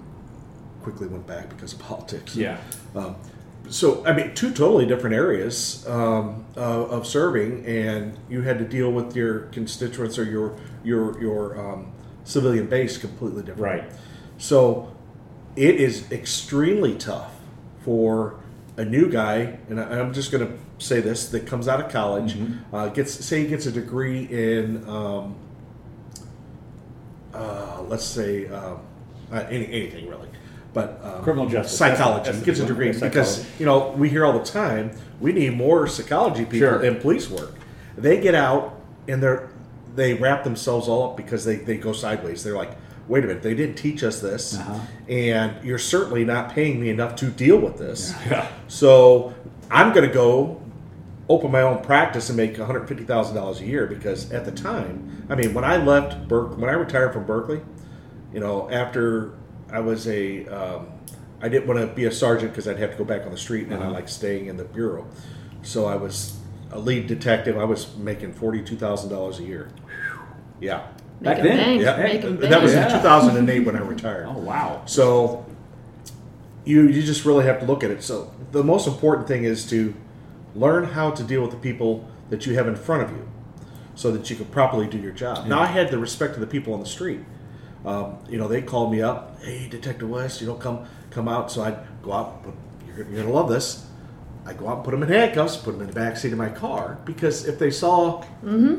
quickly 0.82 1.06
went 1.06 1.26
back 1.26 1.48
because 1.48 1.72
of 1.72 1.78
politics. 1.80 2.36
Yeah. 2.36 2.58
Um, 2.94 3.16
so, 3.68 4.04
I 4.04 4.12
mean, 4.12 4.34
two 4.34 4.50
totally 4.50 4.86
different 4.86 5.14
areas 5.14 5.86
um, 5.86 6.44
uh, 6.56 6.86
of 6.86 7.06
serving, 7.06 7.64
and 7.66 8.18
you 8.28 8.42
had 8.42 8.58
to 8.58 8.64
deal 8.64 8.90
with 8.90 9.14
your 9.14 9.40
constituents 9.52 10.18
or 10.18 10.24
your 10.24 10.56
your 10.82 11.20
your 11.20 11.60
um, 11.60 11.92
civilian 12.24 12.66
base 12.66 12.98
completely 12.98 13.42
different. 13.42 13.82
Right. 13.82 13.92
So, 14.38 14.96
it 15.56 15.76
is 15.76 16.10
extremely 16.10 16.96
tough 16.96 17.32
for 17.84 18.39
a 18.80 18.84
new 18.84 19.10
guy, 19.10 19.58
and 19.68 19.78
I'm 19.78 20.14
just 20.14 20.32
going 20.32 20.46
to 20.46 20.52
say 20.84 21.00
this 21.00 21.28
that 21.28 21.46
comes 21.46 21.68
out 21.68 21.80
of 21.84 21.92
college, 21.92 22.34
uh, 22.72 22.88
gets 22.88 23.12
say 23.12 23.42
he 23.42 23.46
gets 23.46 23.66
a 23.66 23.70
degree 23.72 24.24
in, 24.24 24.88
um, 24.88 25.34
uh, 27.34 27.82
let's 27.88 28.04
say, 28.04 28.48
um, 28.48 28.78
uh, 29.30 29.44
any, 29.50 29.66
anything 29.70 30.08
really, 30.08 30.28
but 30.72 30.98
um, 31.04 31.22
Criminal 31.22 31.46
justice. 31.46 31.76
psychology. 31.76 32.24
That's- 32.24 32.36
that's 32.36 32.46
gets 32.46 32.60
a 32.60 32.66
degree 32.66 32.92
because 32.92 33.44
you 33.60 33.66
know 33.66 33.90
we 33.96 34.08
hear 34.08 34.24
all 34.24 34.36
the 34.36 34.44
time 34.44 34.90
we 35.20 35.32
need 35.32 35.56
more 35.56 35.86
psychology 35.86 36.44
people 36.44 36.58
Sure. 36.58 36.82
in 36.82 36.96
police 36.96 37.28
work. 37.30 37.54
They 37.98 38.20
get 38.20 38.34
out 38.34 38.80
and 39.06 39.22
they're 39.22 39.50
they 39.94 40.14
wrap 40.14 40.42
themselves 40.44 40.88
all 40.88 41.10
up 41.10 41.16
because 41.16 41.44
they, 41.44 41.56
they 41.56 41.76
go 41.76 41.92
sideways. 41.92 42.42
They're 42.44 42.56
like, 42.56 42.70
wait 43.10 43.24
a 43.24 43.26
minute, 43.26 43.42
they 43.42 43.54
didn't 43.54 43.74
teach 43.76 44.02
us 44.04 44.20
this, 44.20 44.56
Uh-huh. 44.56 44.78
and 45.08 45.52
you're 45.64 45.78
certainly 45.78 46.24
not 46.24 46.50
paying 46.50 46.80
me 46.80 46.88
enough 46.90 47.16
to 47.16 47.26
deal 47.26 47.58
with 47.58 47.76
this. 47.76 48.14
Yeah. 48.30 48.46
So 48.68 49.34
I'm 49.70 49.92
going 49.92 50.06
to 50.08 50.14
go 50.14 50.60
open 51.28 51.50
my 51.50 51.62
own 51.62 51.82
practice 51.82 52.28
and 52.30 52.36
make 52.36 52.56
$150,000 52.56 53.60
a 53.60 53.64
year 53.66 53.86
because 53.86 54.30
at 54.32 54.44
the 54.44 54.52
time, 54.52 55.26
I 55.28 55.34
mean, 55.34 55.54
when 55.54 55.64
I 55.64 55.76
left 55.76 56.28
Berkeley, 56.28 56.56
when 56.60 56.70
I 56.70 56.74
retired 56.74 57.12
from 57.12 57.24
Berkeley, 57.24 57.60
you 58.32 58.40
know, 58.40 58.70
after 58.70 59.32
I 59.72 59.80
was 59.80 60.06
a, 60.08 60.46
um, 60.46 60.86
I 61.42 61.48
didn't 61.48 61.66
want 61.68 61.80
to 61.80 61.86
be 61.88 62.04
a 62.04 62.12
sergeant 62.12 62.52
because 62.52 62.66
I'd 62.68 62.78
have 62.78 62.92
to 62.92 62.96
go 62.96 63.04
back 63.04 63.24
on 63.26 63.30
the 63.32 63.38
street 63.38 63.64
and 63.66 63.74
I 63.74 63.78
Uh-huh. 63.78 63.90
like 63.92 64.08
staying 64.08 64.46
in 64.46 64.56
the 64.56 64.64
bureau. 64.64 65.06
So 65.62 65.86
I 65.86 65.96
was 65.96 66.38
a 66.72 66.78
lead 66.78 67.06
detective. 67.08 67.58
I 67.58 67.64
was 67.64 67.96
making 67.96 68.32
$42,000 68.34 69.38
a 69.40 69.42
year. 69.42 69.68
Yeah. 70.60 70.82
Back 71.20 71.42
then? 71.42 71.56
bank, 71.58 71.82
Yeah, 71.82 71.96
make 71.96 72.24
'em 72.24 72.36
that 72.40 72.62
was 72.62 72.72
bank. 72.74 72.90
in 72.92 72.96
2008 72.98 73.66
when 73.66 73.76
I 73.76 73.80
retired. 73.80 74.26
Oh 74.28 74.38
wow. 74.38 74.82
So 74.86 75.44
you 76.64 76.82
you 76.88 77.02
just 77.02 77.24
really 77.24 77.44
have 77.44 77.60
to 77.60 77.66
look 77.66 77.84
at 77.84 77.90
it. 77.90 78.02
So 78.02 78.30
the 78.52 78.64
most 78.64 78.86
important 78.86 79.28
thing 79.28 79.44
is 79.44 79.68
to 79.70 79.94
learn 80.54 80.84
how 80.84 81.10
to 81.10 81.22
deal 81.22 81.42
with 81.42 81.50
the 81.50 81.56
people 81.56 82.08
that 82.30 82.46
you 82.46 82.54
have 82.54 82.66
in 82.68 82.76
front 82.76 83.02
of 83.02 83.10
you, 83.10 83.28
so 83.94 84.10
that 84.12 84.30
you 84.30 84.36
can 84.36 84.46
properly 84.46 84.86
do 84.86 84.98
your 84.98 85.12
job. 85.12 85.46
Now 85.46 85.60
I 85.60 85.66
had 85.66 85.90
the 85.90 85.98
respect 85.98 86.34
of 86.34 86.40
the 86.40 86.46
people 86.46 86.72
on 86.74 86.80
the 86.80 86.86
street. 86.86 87.20
Um, 87.84 88.16
you 88.28 88.38
know, 88.38 88.46
they 88.48 88.60
called 88.62 88.92
me 88.92 89.00
up, 89.02 89.42
"Hey, 89.42 89.66
Detective 89.70 90.08
West, 90.08 90.40
you 90.40 90.46
know, 90.46 90.54
come 90.54 90.80
come 91.10 91.28
out." 91.28 91.50
So 91.50 91.62
I'd 91.62 91.78
go 92.02 92.12
out. 92.12 92.42
But 92.44 92.54
you're, 92.86 93.06
you're 93.08 93.22
gonna 93.22 93.34
love 93.34 93.48
this. 93.48 93.86
I 94.46 94.52
go 94.54 94.68
out 94.68 94.76
and 94.76 94.84
put 94.84 94.92
them 94.92 95.02
in 95.02 95.08
handcuffs, 95.10 95.56
put 95.58 95.72
them 95.72 95.82
in 95.82 95.86
the 95.88 95.92
back 95.92 96.16
seat 96.16 96.32
of 96.32 96.38
my 96.38 96.48
car 96.48 96.98
because 97.04 97.46
if 97.46 97.58
they 97.58 97.70
saw, 97.70 98.22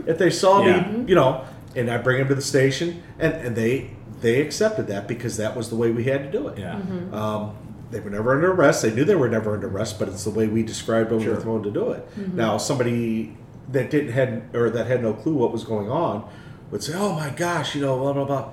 if 0.07 0.17
they 0.17 0.29
saw 0.31 0.65
Yeah. 0.65 0.87
me, 0.91 1.05
you 1.07 1.13
know, 1.15 1.41
and 1.75 1.89
I 1.89 1.97
bring 1.97 2.17
them 2.19 2.27
to 2.29 2.35
the 2.35 2.41
station, 2.41 3.01
and, 3.19 3.33
and 3.33 3.55
they 3.55 3.91
they 4.21 4.39
accepted 4.41 4.87
that 4.87 5.07
because 5.07 5.37
that 5.37 5.55
was 5.55 5.69
the 5.69 5.75
way 5.75 5.89
we 5.91 6.03
had 6.03 6.23
to 6.23 6.31
do 6.37 6.47
it. 6.47 6.57
Yeah. 6.59 6.79
Um, 7.11 7.55
they 7.89 7.99
were 7.99 8.09
never 8.11 8.33
under 8.35 8.51
arrest. 8.51 8.83
They 8.83 8.91
knew 8.93 9.03
they 9.03 9.15
were 9.15 9.27
never 9.29 9.53
under 9.53 9.67
arrest, 9.67 9.99
but 9.99 10.07
it's 10.07 10.23
the 10.23 10.29
way 10.29 10.47
we 10.47 10.63
described 10.63 11.11
over 11.11 11.23
Sure. 11.23 11.35
the 11.35 11.41
phone 11.41 11.63
to 11.63 11.71
do 11.71 11.91
it. 11.91 12.07
Now, 12.33 12.57
somebody 12.57 13.35
that 13.71 13.89
didn't 13.89 14.11
had 14.11 14.43
or 14.53 14.69
that 14.69 14.87
had 14.87 15.01
no 15.01 15.13
clue 15.13 15.33
what 15.33 15.51
was 15.51 15.63
going 15.63 15.89
on 15.89 16.29
would 16.71 16.83
say, 16.83 16.93
"Oh 16.95 17.13
my 17.13 17.29
gosh," 17.31 17.73
you 17.75 17.81
know, 17.81 17.97
blah 17.97 18.13
blah 18.13 18.25
blah, 18.25 18.49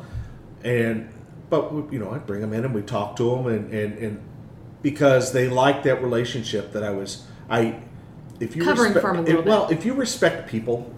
and 0.64 1.08
but 1.50 1.72
you 1.92 1.98
know, 1.98 2.10
I'd 2.12 2.26
bring 2.26 2.40
them 2.40 2.52
in 2.52 2.64
and 2.64 2.74
we 2.74 2.82
talk 2.82 3.16
to 3.16 3.30
them, 3.30 3.46
and 3.46 3.72
and 3.72 3.98
and 3.98 4.20
because 4.82 5.32
they 5.32 5.48
liked 5.48 5.84
that 5.84 6.02
relationship 6.02 6.72
that 6.72 6.82
I 6.82 6.90
was 6.90 7.24
I. 7.50 7.80
If 8.40 8.54
you 8.54 8.62
Covering 8.62 8.94
respect, 8.94 9.02
for 9.02 9.10
'em 9.10 9.16
a 9.18 9.22
little 9.22 9.40
if- 9.40 9.46
well, 9.46 9.68
if 9.68 9.84
you 9.84 9.94
respect 9.94 10.48
people, 10.48 10.92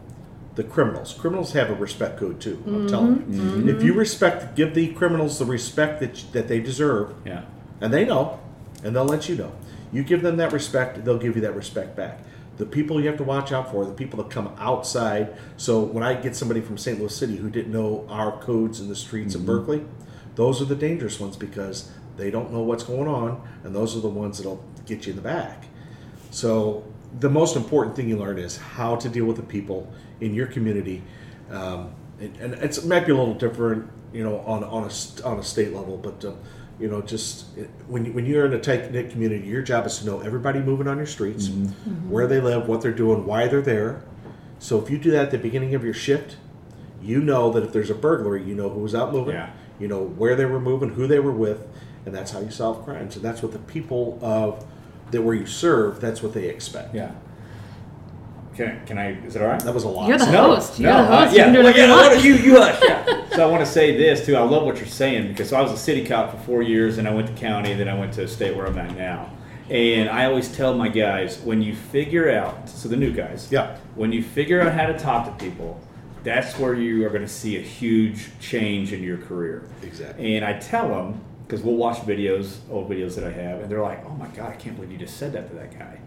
the 0.61 0.69
criminals. 0.69 1.15
Criminals 1.15 1.53
have 1.53 1.71
a 1.71 1.75
respect 1.75 2.19
code 2.19 2.39
too. 2.39 2.63
I'm 2.67 2.73
mm-hmm. 2.73 2.87
telling 2.89 3.17
you. 3.33 3.41
Mm-hmm. 3.41 3.69
If 3.71 3.83
you 3.83 3.95
respect, 3.95 4.55
give 4.57 4.75
the 4.75 4.93
criminals 4.93 5.39
the 5.39 5.47
respect 5.47 6.01
that 6.01 6.23
that 6.33 6.49
they 6.49 6.61
deserve, 6.61 7.15
Yeah. 7.25 7.45
and 7.81 7.95
they 7.95 8.05
know, 8.05 8.39
and 8.85 8.95
they'll 8.95 9.07
let 9.07 9.27
you 9.27 9.37
know. 9.37 9.53
You 9.91 10.03
give 10.03 10.21
them 10.21 10.37
that 10.37 10.53
respect, 10.53 11.03
they'll 11.03 11.19
give 11.19 11.35
you 11.35 11.41
that 11.43 11.57
respect 11.57 11.97
back. 11.97 12.19
The 12.59 12.67
people 12.67 13.01
you 13.01 13.07
have 13.07 13.17
to 13.17 13.25
watch 13.25 13.53
out 13.53 13.71
for, 13.73 13.87
the 13.87 13.95
people 13.95 14.23
that 14.23 14.31
come 14.31 14.53
outside. 14.59 15.35
So 15.57 15.81
when 15.81 16.05
I 16.05 16.13
get 16.13 16.37
somebody 16.37 16.61
from 16.61 16.77
St. 16.77 16.99
Louis 16.99 17.17
City 17.17 17.37
who 17.37 17.49
didn't 17.49 17.73
know 17.73 18.07
our 18.11 18.39
codes 18.43 18.81
in 18.81 18.89
the 18.91 18.97
streets 18.97 19.35
of 19.35 19.41
mm-hmm. 19.41 19.65
Berkeley, 19.65 19.85
those 20.35 20.61
are 20.61 20.67
the 20.67 20.77
dangerous 20.77 21.19
ones 21.19 21.39
because 21.39 21.91
they 22.19 22.31
don't 22.31 22.53
know 22.53 22.61
what's 22.61 22.85
going 22.85 23.09
on, 23.09 23.41
and 23.65 23.75
those 23.75 23.97
are 23.97 24.01
the 24.01 24.11
ones 24.11 24.37
that'll 24.37 24.63
get 24.85 25.07
you 25.07 25.13
in 25.13 25.17
the 25.17 25.23
back. 25.23 25.65
So 26.31 26.85
the 27.19 27.29
most 27.31 27.57
important 27.57 27.97
thing 27.97 28.09
you 28.09 28.17
learn 28.17 28.39
is 28.39 28.57
how 28.57 28.97
to 28.97 29.09
deal 29.09 29.25
with 29.25 29.37
the 29.37 29.43
people 29.43 29.93
in 30.21 30.35
your 30.35 30.47
community, 30.47 31.03
um, 31.51 31.93
and, 32.21 32.37
and 32.37 32.55
it's, 32.55 32.79
it 32.79 32.87
might 32.87 33.07
be 33.07 33.13
a 33.13 33.17
little 33.17 33.35
different, 33.35 33.89
you 34.13 34.23
know, 34.23 34.39
on 34.41 34.63
on 34.65 34.85
a 34.85 35.27
on 35.27 35.39
a 35.39 35.43
state 35.43 35.73
level, 35.73 35.97
but 35.97 36.25
um, 36.25 36.37
you 36.79 36.89
know, 36.89 37.01
just 37.03 37.47
when 37.89 38.05
you- 38.07 38.13
when 38.13 38.25
you're 38.27 38.47
in 38.47 38.53
a 38.55 38.61
tight 38.61 38.91
knit 38.93 39.11
community, 39.11 39.47
your 39.47 39.63
job 39.63 39.87
is 39.87 39.99
to 39.99 40.07
know 40.07 40.21
everybody 40.21 40.61
moving 40.61 40.87
on 40.89 40.97
your 40.99 41.07
streets, 41.07 41.49
where 42.09 42.27
they 42.27 42.41
live, 42.41 42.69
what 42.69 42.81
they're 42.81 42.93
doing, 42.93 43.27
why 43.27 43.49
they're 43.49 43.61
there. 43.61 44.03
So 44.59 44.79
if 44.81 44.89
you 44.91 44.99
do 44.99 45.11
that 45.11 45.27
at 45.27 45.31
the 45.31 45.39
beginning 45.39 45.75
of 45.75 45.83
your 45.85 45.95
shift, 45.95 46.37
you 47.03 47.21
know 47.21 47.51
that 47.53 47.63
if 47.65 47.73
there's 47.73 47.91
a 47.91 47.95
burglary, 47.95 48.43
you 48.45 48.55
know 48.55 48.69
who 48.69 48.81
was 48.81 48.95
out 48.95 49.13
moving, 49.13 49.35
Yeah. 49.35 49.51
you 49.79 49.89
know 49.89 50.03
where 50.03 50.37
they 50.37 50.45
were 50.45 50.61
moving, 50.61 50.91
who 50.91 51.07
they 51.07 51.19
were 51.19 51.33
with, 51.33 51.67
and 52.07 52.15
that's 52.15 52.31
how 52.31 52.41
you 52.41 52.51
solve 52.51 52.85
crimes. 52.85 53.17
And 53.17 53.25
that's 53.25 53.43
what 53.43 53.53
the 53.53 53.59
people 53.59 54.19
of 54.23 54.65
that 55.11 55.23
where 55.23 55.35
you 55.35 55.47
serve, 55.47 56.01
that's 56.01 56.23
what 56.23 56.33
they 56.35 56.49
expect. 56.49 56.95
Yeah. 56.95 57.13
Can, 58.57 58.85
can 58.85 58.99
I? 58.99 59.13
Is 59.25 59.37
it 59.37 59.43
all 59.43 59.49
right? 59.49 59.61
That 59.63 59.73
was 59.75 59.85
a 59.85 59.89
lot. 59.89 60.09
You're 60.09 60.19
the 60.19 60.31
No, 60.31 60.55
host. 60.55 60.79
no, 60.81 60.89
You're 60.89 61.07
the 61.07 61.13
uh, 61.13 61.21
host. 61.25 61.33
You 61.33 61.39
yeah, 61.39 61.45
can 61.53 61.65
well, 61.65 61.77
yeah, 61.77 62.13
want. 62.13 62.25
you, 62.25 62.35
you 62.35 62.57
hush. 62.61 62.81
Yeah. 62.87 63.29
so 63.37 63.49
I 63.49 63.51
want 63.51 63.65
to 63.65 63.71
say 63.71 63.97
this 63.97 64.27
too. 64.27 64.37
I 64.37 64.43
love 64.43 64.65
what 64.65 64.77
you're 64.79 64.87
saying 64.87 65.29
because 65.29 65.49
so 65.51 65.57
I 65.57 65.63
was 65.63 65.73
a 65.73 65.77
city 65.77 66.05
cop 66.05 66.33
for 66.33 66.39
four 66.39 66.63
years, 66.63 66.99
and 66.99 67.07
I 67.09 67.15
went 67.15 67.29
to 67.29 67.33
county, 67.35 67.75
then 67.75 67.89
I 67.89 67.99
went 67.99 68.13
to 68.15 68.27
state 68.29 68.57
where 68.57 68.67
I'm 68.67 68.77
at 68.79 68.97
now. 68.97 69.31
And 69.71 70.09
I 70.11 70.25
always 70.27 70.55
tell 70.55 70.75
my 70.75 70.89
guys 70.89 71.39
when 71.39 71.63
you 71.63 71.77
figure 71.77 72.29
out, 72.37 72.69
so 72.69 72.89
the 72.89 72.97
new 72.97 73.13
guys, 73.13 73.49
Yeah. 73.53 73.77
when 73.95 74.11
you 74.13 74.21
figure 74.21 74.61
out 74.61 74.73
how 74.73 74.87
to 74.87 74.99
talk 74.99 75.27
to 75.27 75.45
people, 75.45 75.81
that's 76.25 76.59
where 76.59 76.75
you 76.75 77.07
are 77.07 77.09
going 77.09 77.23
to 77.23 77.29
see 77.29 77.57
a 77.57 77.61
huge 77.63 78.31
change 78.41 78.93
in 78.93 79.01
your 79.03 79.17
career. 79.19 79.63
Exactly. 79.83 80.35
And 80.37 80.45
I 80.45 80.55
tell 80.59 80.89
them 80.89 81.21
because 81.51 81.65
we'll 81.65 81.75
watch 81.75 81.97
videos, 81.99 82.59
old 82.71 82.89
videos 82.89 83.17
that 83.17 83.25
I 83.25 83.33
have, 83.33 83.61
and 83.61 83.71
they're 83.71 83.83
like, 83.83 84.05
"Oh 84.07 84.15
my 84.15 84.29
god, 84.29 84.53
I 84.53 84.55
can't 84.55 84.77
believe 84.77 84.93
you 84.93 84.99
just 84.99 85.17
said 85.17 85.33
that 85.33 85.49
to 85.51 85.57
that 85.57 85.77
guy." 85.77 85.99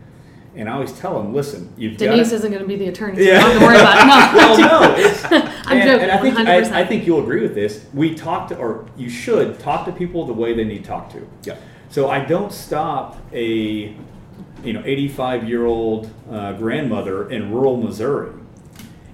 And 0.56 0.70
I 0.70 0.74
always 0.74 0.94
tell 0.94 1.22
them, 1.22 1.34
"Listen, 1.34 1.74
you've 1.76 1.98
got 1.98 2.12
Denise 2.12 2.32
isn't 2.32 2.50
going 2.50 2.62
to 2.62 2.68
be 2.68 2.78
the 2.78 2.88
attorney, 2.88 3.18
so 3.18 3.22
Yeah. 3.24 3.42
don't 3.42 3.52
have 3.52 3.60
to 3.60 3.66
worry 3.66 3.76
about 3.76 3.98
it. 3.98 4.04
No. 4.62 4.80
well, 4.80 4.90
no, 4.90 4.96
it's, 4.96 5.26
I'm 5.68 5.78
and, 5.78 5.84
joking, 5.90 6.02
and 6.04 6.12
I 6.12 6.18
think 6.22 6.38
100%. 6.38 6.72
I, 6.72 6.80
I 6.82 6.86
think 6.86 7.06
you'll 7.06 7.22
agree 7.24 7.42
with 7.42 7.56
this. 7.56 7.86
We 7.94 8.16
talk 8.16 8.48
to, 8.50 8.56
or 8.58 8.86
you 8.96 9.10
should 9.10 9.60
talk 9.60 9.86
to 9.86 9.92
people 9.92 10.26
the 10.26 10.34
way 10.34 10.54
they 10.54 10.64
need 10.64 10.86
talked 10.86 11.12
to. 11.14 11.28
Yeah. 11.44 11.58
So 11.90 12.10
I 12.10 12.24
don't 12.24 12.52
stop 12.54 13.18
a, 13.34 13.44
you 14.64 14.74
know, 14.74 14.82
85 14.86 15.50
year 15.50 15.66
old 15.66 16.10
uh, 16.32 16.54
grandmother 16.54 17.30
in 17.30 17.52
rural 17.52 17.76
Missouri, 17.76 18.32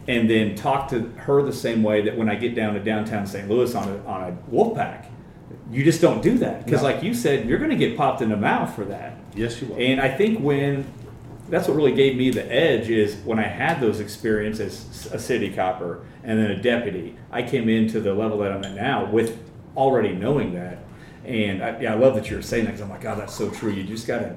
and 0.07 0.30
then 0.30 0.55
talk 0.55 0.89
to 0.89 1.09
her 1.17 1.41
the 1.41 1.53
same 1.53 1.82
way 1.82 2.01
that 2.01 2.15
when 2.15 2.30
I 2.30 2.36
get 2.36 2.53
down 2.53 2.75
to 2.75 2.80
downtown 2.80 3.25
St. 3.25 3.49
Louis 3.49 3.73
on 3.73 3.88
a 3.88 4.05
on 4.05 4.23
a 4.32 4.38
wolf 4.51 4.75
pack. 4.75 5.09
You 5.72 5.84
just 5.84 6.01
don't 6.01 6.22
do 6.24 6.38
that 6.39 6.65
because, 6.65 6.82
No. 6.82 6.89
like 6.89 7.03
you 7.03 7.13
said, 7.13 7.47
you're 7.47 7.59
going 7.59 7.70
to 7.70 7.76
get 7.78 7.95
popped 7.95 8.22
in 8.22 8.30
the 8.30 8.38
mouth 8.38 8.74
for 8.76 8.86
that. 8.86 9.17
Yes, 9.36 9.61
you 9.61 9.67
will. 9.67 9.78
And 9.78 10.01
I 10.01 10.09
think 10.09 10.39
when 10.39 10.86
that's 11.49 11.67
what 11.67 11.76
really 11.76 11.93
gave 11.93 12.15
me 12.15 12.30
the 12.30 12.45
edge 12.51 12.89
is 12.89 13.15
when 13.26 13.39
I 13.39 13.43
had 13.47 13.80
those 13.82 13.99
experiences 13.99 14.86
as 15.07 15.13
a 15.13 15.20
city 15.20 15.49
copper 15.51 16.01
and 16.24 16.38
then 16.39 16.51
a 16.51 16.61
deputy. 16.61 17.15
I 17.32 17.41
came 17.41 17.67
into 17.70 17.99
the 17.99 18.13
level 18.13 18.38
that 18.39 18.51
I'm 18.51 18.63
at 18.63 18.76
now 18.76 19.05
with 19.05 19.39
already 19.76 20.13
knowing 20.13 20.53
that. 20.53 20.80
And 21.26 21.63
I, 21.63 21.80
yeah, 21.80 21.93
I 21.93 21.95
love 21.97 22.15
that 22.15 22.30
you're 22.30 22.41
saying 22.43 22.65
that 22.65 22.72
because 22.72 22.82
I'm 22.82 22.89
like, 22.89 23.01
God, 23.01 23.17
that's 23.20 23.34
so 23.34 23.49
true. 23.49 23.72
You 23.72 23.84
just 23.84 24.05
got 24.07 24.20
to, 24.20 24.36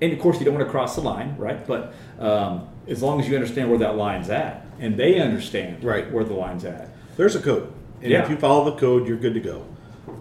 and 0.00 0.12
of 0.12 0.18
course, 0.18 0.38
you 0.38 0.44
don't 0.46 0.54
want 0.54 0.66
to 0.66 0.70
cross 0.70 0.94
the 0.94 1.02
line, 1.02 1.34
right? 1.38 1.66
But 1.66 1.92
um, 2.18 2.68
as 2.88 3.02
long 3.02 3.20
as 3.20 3.28
you 3.28 3.34
understand 3.34 3.68
where 3.70 3.78
that 3.80 3.96
line's 3.96 4.30
at 4.30 4.66
and 4.80 4.96
they 4.96 5.20
understand 5.20 5.84
Right. 5.84 6.10
where 6.12 6.24
the 6.24 6.34
line's 6.34 6.64
at. 6.64 6.88
There's 7.16 7.36
a 7.36 7.40
code. 7.40 7.70
And 8.02 8.10
Yeah. 8.10 8.22
if 8.24 8.30
you 8.30 8.36
follow 8.36 8.64
the 8.64 8.76
code, 8.76 9.06
you're 9.06 9.16
good 9.18 9.34
to 9.34 9.40
go. 9.40 9.64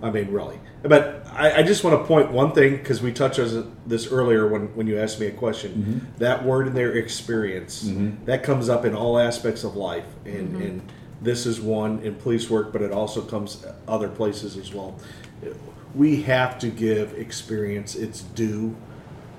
I 0.01 0.09
mean, 0.11 0.31
really. 0.31 0.59
But 0.81 1.25
I, 1.33 1.59
I 1.59 1.63
just 1.63 1.83
want 1.83 1.99
to 2.01 2.05
point 2.05 2.31
one 2.31 2.51
thing 2.51 2.75
because 2.77 3.01
we 3.01 3.13
touched 3.13 3.39
on 3.39 3.75
this 3.85 4.07
earlier 4.11 4.47
when, 4.47 4.67
when 4.75 4.87
you 4.87 4.99
asked 4.99 5.19
me 5.19 5.27
a 5.27 5.31
question. 5.31 5.71
Mm-hmm. 5.71 6.17
That 6.19 6.43
word 6.43 6.67
in 6.67 6.73
there, 6.73 6.91
experience, 6.93 7.89
that 8.25 8.43
comes 8.43 8.69
up 8.69 8.83
in 8.85 8.93
all 8.95 9.17
aspects 9.17 9.63
of 9.63 9.75
life. 9.75 10.05
And, 10.25 10.55
and 10.61 10.91
this 11.21 11.45
is 11.45 11.61
one 11.61 11.99
in 11.99 12.15
police 12.15 12.49
work, 12.49 12.73
but 12.73 12.81
it 12.81 12.91
also 12.91 13.21
comes 13.21 13.65
other 13.87 14.09
places 14.09 14.57
as 14.57 14.73
well. 14.73 14.99
We 15.95 16.21
have 16.23 16.59
to 16.59 16.69
give 16.69 17.13
experience 17.13 17.95
its 17.95 18.21
due 18.21 18.75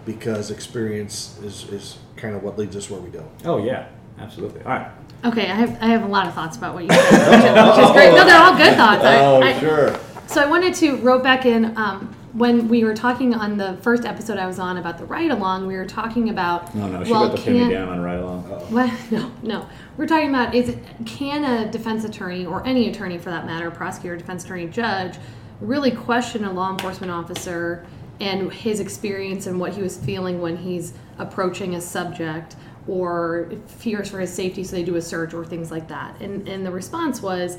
because 0.07 0.51
experience 0.51 1.39
is, 1.43 1.65
is 1.71 1.99
kind 2.17 2.35
of 2.37 2.43
what 2.43 2.59
leads 2.59 2.77
us 2.77 2.89
where 2.91 3.01
we 3.01 3.11
go. 3.11 3.29
Oh, 3.45 3.59
yeah, 3.65 3.89
absolutely. 4.19 4.61
All 4.63 4.73
right. 4.73 4.91
Okay, 5.25 5.51
I 5.51 5.55
have 5.55 5.71
I 5.83 5.87
have 5.87 6.03
a 6.05 6.07
lot 6.07 6.27
of 6.27 6.35
thoughts 6.35 6.57
about 6.59 6.75
what 6.75 6.85
you 6.85 6.91
said, 6.93 7.01
which 7.01 7.45
is, 7.45 7.77
which 7.77 7.87
is 7.87 7.91
great. 7.93 8.11
No, 8.15 8.25
they're 8.27 8.39
all 8.43 8.57
good 8.57 8.77
thoughts. 8.77 9.03
I- 9.03 9.25
Oh, 9.25 9.41
I- 9.41 9.59
sure. 9.59 9.99
So 10.27 10.41
I 10.41 10.47
wanted 10.47 10.75
to 10.75 10.97
rope 10.97 11.23
back 11.23 11.47
in 11.47 11.77
um, 11.77 12.15
when 12.33 12.69
we 12.69 12.83
were 12.83 12.95
talking 12.95 13.35
on 13.35 13.57
the 13.57 13.77
first 13.83 14.05
episode 14.05 14.39
I 14.39 14.47
was 14.47 14.59
on 14.59 14.79
about 14.79 14.99
the 14.99 15.05
ride 15.05 15.31
along. 15.31 15.67
We 15.67 15.77
were 15.77 15.87
talking 15.87 16.31
about 16.31 16.75
No, 16.75 16.89
no, 16.89 17.05
she 17.05 17.13
well, 17.13 17.29
got 17.29 17.37
the 17.37 17.43
pin 17.43 17.71
down 17.71 17.89
on 17.89 18.01
right 18.03 18.19
along. 18.19 18.43
What? 18.43 18.93
No, 19.11 19.31
no. 19.43 19.69
We're 19.97 20.07
talking 20.07 20.31
about 20.31 20.55
is 20.55 20.77
can 21.07 21.45
a 21.45 21.71
defense 21.71 22.05
attorney 22.05 22.47
or 22.47 22.67
any 22.67 22.89
attorney 22.89 23.19
for 23.19 23.31
that 23.31 23.47
matter, 23.47 23.71
prosecutor, 23.71 24.17
defense 24.17 24.45
attorney, 24.45 24.67
judge, 24.67 25.17
really 25.61 25.93
question 25.93 26.45
a 26.45 26.53
law 26.53 26.73
enforcement 26.73 27.13
officer 27.13 27.87
and 28.21 28.53
his 28.53 28.81
experience 28.81 29.47
and 29.47 29.59
what 29.61 29.75
he 29.75 29.83
was 29.83 29.97
feeling 29.97 30.41
when 30.41 30.57
he's 30.57 30.95
approaching 31.19 31.75
a 31.75 31.81
subject 31.81 32.57
or 32.87 33.51
fears 33.67 34.11
for 34.11 34.21
his 34.21 34.33
safety, 34.33 34.63
so 34.63 34.77
they 34.77 34.83
do 34.83 34.97
a 34.97 35.03
search 35.03 35.33
or 35.33 35.45
things 35.45 35.71
like 35.71 35.89
that. 35.89 36.21
And 36.21 36.47
and 36.49 36.67
the 36.67 36.71
response 36.71 37.23
was 37.23 37.59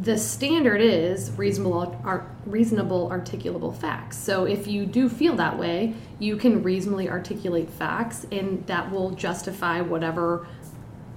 the 0.00 0.18
standard 0.18 0.80
is 0.80 1.30
reasonable 1.32 1.96
reasonable 2.44 3.08
articulable 3.08 3.76
facts. 3.76 4.18
So 4.18 4.44
if 4.44 4.66
you 4.66 4.84
do 4.84 5.08
feel 5.08 5.36
that 5.36 5.58
way, 5.58 5.94
you 6.18 6.36
can 6.36 6.62
reasonably 6.62 7.08
articulate 7.08 7.70
facts 7.70 8.26
and 8.30 8.66
that 8.66 8.90
will 8.90 9.10
justify 9.10 9.80
whatever 9.80 10.46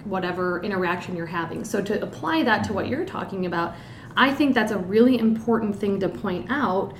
whatever 0.06 0.62
interaction 0.64 1.16
you're 1.16 1.26
having. 1.26 1.66
So 1.66 1.82
to 1.82 2.02
apply 2.02 2.44
that 2.44 2.64
to 2.66 2.74
what 2.74 2.88
you're 2.88 3.06
talking 3.06 3.46
about, 3.46 3.76
I 4.16 4.34
think 4.34 4.56
that's 4.56 4.72
a 4.72 4.78
really 4.78 5.20
important 5.20 5.76
thing 5.76 6.00
to 6.00 6.10
point 6.10 6.48
out 6.50 6.94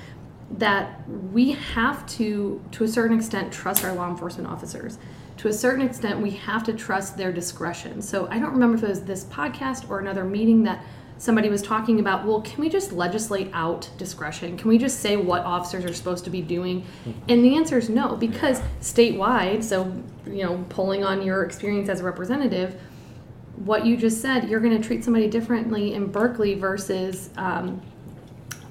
that 0.58 1.08
we 1.08 1.52
have 1.52 2.06
to 2.08 2.62
to 2.72 2.84
a 2.84 2.88
certain 2.88 3.16
extent 3.16 3.52
trust 3.52 3.84
our 3.84 3.92
law 3.92 4.08
enforcement 4.08 4.48
officers. 4.48 4.98
To 5.38 5.48
a 5.48 5.52
certain 5.52 5.80
extent 5.86 6.20
we 6.20 6.32
have 6.32 6.64
to 6.64 6.72
trust 6.74 7.16
their 7.16 7.32
discretion. 7.32 8.02
So 8.02 8.28
I 8.30 8.38
don't 8.38 8.52
remember 8.52 8.76
if 8.76 8.82
it 8.82 8.88
was 8.88 9.04
this 9.04 9.24
podcast 9.24 9.88
or 9.88 9.98
another 10.00 10.24
meeting 10.24 10.64
that 10.64 10.84
somebody 11.20 11.50
was 11.50 11.60
talking 11.60 12.00
about, 12.00 12.26
well, 12.26 12.40
can 12.40 12.58
we 12.58 12.70
just 12.70 12.92
legislate 12.92 13.50
out 13.52 13.90
discretion? 13.98 14.56
Can 14.56 14.68
we 14.68 14.78
just 14.78 15.00
say 15.00 15.16
what 15.16 15.42
officers 15.42 15.84
are 15.84 15.92
supposed 15.92 16.24
to 16.24 16.30
be 16.30 16.40
doing? 16.40 16.84
And 17.28 17.44
the 17.44 17.56
answer 17.56 17.76
is 17.76 17.90
no, 17.90 18.16
because 18.16 18.62
statewide, 18.80 19.62
so, 19.62 19.92
you 20.26 20.42
know, 20.42 20.64
pulling 20.70 21.04
on 21.04 21.20
your 21.20 21.44
experience 21.44 21.90
as 21.90 22.00
a 22.00 22.04
representative, 22.04 22.80
what 23.56 23.84
you 23.84 23.98
just 23.98 24.22
said, 24.22 24.48
you're 24.48 24.60
going 24.60 24.80
to 24.80 24.82
treat 24.82 25.04
somebody 25.04 25.28
differently 25.28 25.92
in 25.92 26.06
Berkeley 26.06 26.54
versus 26.54 27.28
um, 27.36 27.82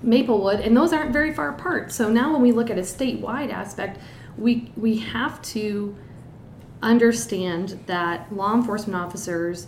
Maplewood, 0.02 0.60
and 0.60 0.76
those 0.76 0.92
aren't 0.92 1.12
very 1.14 1.32
far 1.32 1.50
apart. 1.50 1.92
So 1.92 2.10
now, 2.10 2.34
when 2.34 2.42
we 2.42 2.52
look 2.52 2.72
at 2.72 2.80
a 2.80 2.82
statewide 2.82 3.52
aspect, 3.52 4.00
we 4.38 4.72
we 4.76 4.98
have 4.98 5.40
to 5.44 5.96
understand 6.82 7.80
that 7.86 8.34
law 8.34 8.56
enforcement 8.56 9.00
officers, 9.00 9.68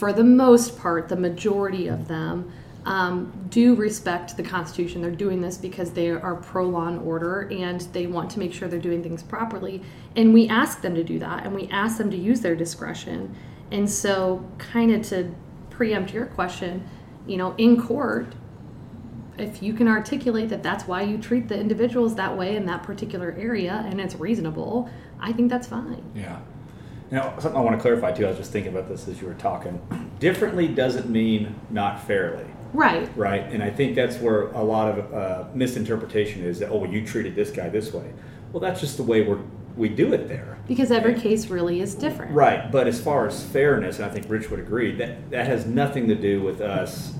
for 0.00 0.14
the 0.14 0.24
most 0.24 0.78
part, 0.78 1.10
the 1.10 1.16
majority 1.16 1.86
of 1.86 2.08
them, 2.08 2.50
um, 2.86 3.30
do 3.50 3.74
respect 3.74 4.34
the 4.34 4.42
Constitution. 4.42 5.02
They're 5.02 5.10
doing 5.10 5.42
this 5.42 5.58
because 5.58 5.90
they 5.90 6.08
are 6.08 6.36
pro 6.36 6.66
law 6.66 6.88
and 6.88 7.02
order 7.02 7.42
and 7.52 7.82
they 7.92 8.06
want 8.06 8.30
to 8.30 8.38
make 8.38 8.54
sure 8.54 8.66
they're 8.66 8.78
doing 8.78 9.02
things 9.02 9.22
properly. 9.22 9.82
And 10.16 10.32
we 10.32 10.48
ask 10.48 10.80
them 10.80 10.94
to 10.94 11.04
do 11.04 11.18
that 11.18 11.44
and 11.44 11.54
we 11.54 11.68
ask 11.68 11.98
them 11.98 12.10
to 12.12 12.16
use 12.16 12.40
their 12.40 12.56
discretion. 12.56 13.36
And 13.70 13.90
so, 13.90 14.42
kind 14.56 14.90
of 14.90 15.02
to 15.08 15.34
preempt 15.68 16.14
your 16.14 16.24
question, 16.24 16.88
you 17.26 17.36
know, 17.36 17.54
in 17.58 17.78
court, 17.78 18.34
if 19.36 19.62
you 19.62 19.74
can 19.74 19.86
articulate 19.86 20.48
that 20.48 20.62
that's 20.62 20.84
why 20.84 21.02
you 21.02 21.18
treat 21.18 21.46
the 21.46 21.60
individuals 21.60 22.14
that 22.14 22.38
way 22.38 22.56
in 22.56 22.64
that 22.64 22.84
particular 22.84 23.36
area 23.38 23.84
and 23.86 24.00
it's 24.00 24.14
reasonable, 24.14 24.88
I 25.20 25.34
think 25.34 25.50
that's 25.50 25.66
fine. 25.66 26.02
Yeah. 26.14 26.40
Now, 27.10 27.36
something 27.38 27.60
I 27.60 27.64
want 27.64 27.76
to 27.76 27.82
clarify 27.82 28.12
too, 28.12 28.24
I 28.26 28.28
was 28.28 28.38
just 28.38 28.52
thinking 28.52 28.72
about 28.72 28.88
this 28.88 29.08
as 29.08 29.20
you 29.20 29.26
were 29.26 29.34
talking. 29.34 29.80
Differently 30.20 30.68
doesn't 30.68 31.10
mean 31.10 31.56
not 31.70 32.06
fairly, 32.06 32.44
Right. 32.72 33.10
right? 33.16 33.42
And 33.52 33.62
I 33.62 33.70
think 33.70 33.96
that's 33.96 34.18
where 34.18 34.48
a 34.48 34.62
lot 34.62 34.96
of 34.96 35.12
uh, 35.14 35.44
misinterpretation 35.54 36.44
is 36.44 36.60
that, 36.60 36.70
oh, 36.70 36.78
well, 36.78 36.90
you 36.90 37.04
treated 37.04 37.34
this 37.34 37.50
guy 37.50 37.68
this 37.68 37.92
way. 37.92 38.12
Well, 38.52 38.60
that's 38.60 38.80
just 38.80 38.96
the 38.96 39.02
way 39.02 39.22
we're, 39.22 39.40
we 39.76 39.88
do 39.88 40.12
it 40.12 40.28
there. 40.28 40.58
Because 40.68 40.92
every 40.92 41.14
case 41.14 41.48
really 41.48 41.80
is 41.80 41.96
different. 41.96 42.32
Right, 42.32 42.70
but 42.70 42.86
as 42.86 43.00
far 43.00 43.26
as 43.26 43.42
fairness, 43.44 43.96
and 43.96 44.04
I 44.04 44.08
think 44.08 44.26
Rich 44.28 44.50
would 44.50 44.60
agree, 44.60 44.94
that, 44.96 45.30
that 45.30 45.46
has 45.46 45.66
nothing 45.66 46.06
to 46.08 46.14
do 46.14 46.42
with 46.42 46.60
us 46.60 47.14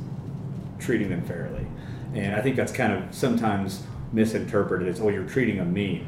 treating 0.78 1.09
them 1.11 1.22
fairly. 1.22 1.66
And 2.14 2.36
I 2.36 2.43
think 2.43 2.55
that's 2.55 2.72
kind 2.72 2.93
of 2.93 3.12
sometimes 3.12 3.82
misinterpreted 4.12 4.86
as, 4.86 5.01
oh, 5.01 5.09
you're 5.09 5.24
treating 5.24 5.57
them 5.57 5.72
mean. 5.72 6.07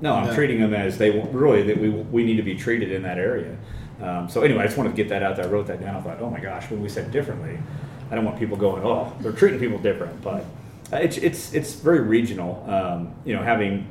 No, 0.00 0.14
I'm 0.14 0.26
No. 0.26 0.34
treating 0.34 0.60
them 0.60 0.74
as 0.74 0.98
they 0.98 1.10
really 1.10 1.62
that 1.62 1.78
we, 1.78 1.88
we 1.88 2.24
need 2.24 2.36
to 2.36 2.42
be 2.42 2.54
treated 2.54 2.92
in 2.92 3.02
that 3.02 3.18
area. 3.18 3.56
Um, 4.02 4.28
so 4.28 4.42
anyway, 4.42 4.62
I 4.62 4.66
just 4.66 4.76
wanted 4.76 4.90
to 4.90 4.96
get 4.96 5.08
that 5.08 5.22
out 5.22 5.36
there. 5.36 5.46
I 5.46 5.48
wrote 5.48 5.66
that 5.68 5.80
down. 5.80 5.96
I 5.96 6.00
thought, 6.00 6.18
oh 6.20 6.28
my 6.30 6.40
gosh, 6.40 6.70
when 6.70 6.82
we 6.82 6.88
said 6.88 7.10
differently, 7.10 7.58
I 8.10 8.14
don't 8.14 8.24
want 8.24 8.38
people 8.38 8.56
going, 8.56 8.82
oh, 8.84 9.12
they're 9.20 9.32
treating 9.32 9.58
people 9.60 9.78
different. 9.78 10.20
But 10.22 10.44
uh, 10.92 10.96
it's 10.96 11.16
it's 11.16 11.54
it's 11.54 11.74
very 11.74 12.00
regional. 12.00 12.64
Um, 12.68 13.14
you 13.24 13.34
know, 13.34 13.42
having 13.42 13.88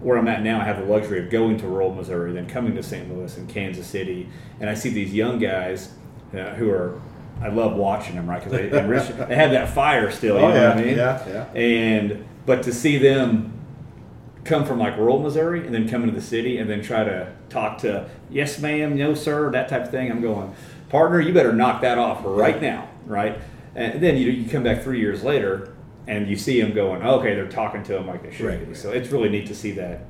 where 0.00 0.16
I'm 0.16 0.28
at 0.28 0.42
now, 0.42 0.60
I 0.60 0.64
have 0.64 0.78
the 0.78 0.84
luxury 0.84 1.18
of 1.18 1.30
going 1.30 1.58
to 1.58 1.66
rural 1.66 1.94
Missouri, 1.94 2.32
then 2.32 2.46
coming 2.46 2.74
to 2.76 2.82
St. 2.82 3.12
Louis 3.12 3.36
and 3.36 3.48
Kansas 3.48 3.86
City, 3.86 4.28
and 4.60 4.70
I 4.70 4.74
see 4.74 4.88
these 4.90 5.12
young 5.12 5.38
guys 5.38 5.92
uh, 6.34 6.54
who 6.54 6.70
are. 6.70 7.00
I 7.42 7.48
love 7.48 7.74
watching 7.74 8.16
them, 8.16 8.28
right? 8.28 8.44
Because 8.44 8.52
they, 8.52 8.68
they, 9.26 9.34
have 9.34 9.52
that 9.52 9.70
fire 9.70 10.10
still. 10.10 10.38
You 10.38 10.44
Oh, 10.44 10.48
know 10.50 10.54
yeah, 10.54 10.68
what 10.68 10.76
I 10.76 10.82
mean? 10.84 10.96
yeah, 10.96 11.28
yeah. 11.28 11.58
And 11.60 12.24
but 12.44 12.62
to 12.64 12.72
see 12.72 12.98
them 12.98 13.52
come 14.44 14.64
from 14.64 14.78
like 14.78 14.96
rural 14.96 15.18
Missouri 15.18 15.64
and 15.66 15.74
then 15.74 15.88
come 15.88 16.02
into 16.02 16.14
the 16.14 16.20
city 16.22 16.58
and 16.58 16.68
then 16.68 16.82
try 16.82 17.04
to 17.04 17.32
talk 17.48 17.78
to 17.78 18.08
yes 18.30 18.58
ma'am, 18.60 18.96
no 18.96 19.14
sir, 19.14 19.50
that 19.50 19.68
type 19.68 19.82
of 19.84 19.90
thing, 19.90 20.10
I'm 20.10 20.20
going, 20.22 20.54
partner, 20.88 21.20
you 21.20 21.32
better 21.32 21.52
knock 21.52 21.82
that 21.82 21.98
off 21.98 22.20
right 22.24 22.60
now, 22.60 22.88
right? 23.06 23.38
And 23.74 24.02
then 24.02 24.16
you, 24.16 24.30
you 24.30 24.48
come 24.50 24.62
back 24.62 24.82
three 24.82 24.98
years 25.00 25.22
later 25.22 25.74
and 26.06 26.26
you 26.28 26.36
see 26.36 26.60
them 26.60 26.72
going, 26.74 27.02
okay, 27.02 27.34
they're 27.34 27.46
talking 27.48 27.82
to 27.84 27.92
them 27.92 28.06
like 28.06 28.22
they 28.22 28.32
should 28.32 28.46
Right. 28.46 28.68
be. 28.68 28.74
So 28.74 28.90
it's 28.90 29.10
really 29.10 29.28
neat 29.28 29.46
to 29.46 29.54
see 29.54 29.72
that. 29.72 30.00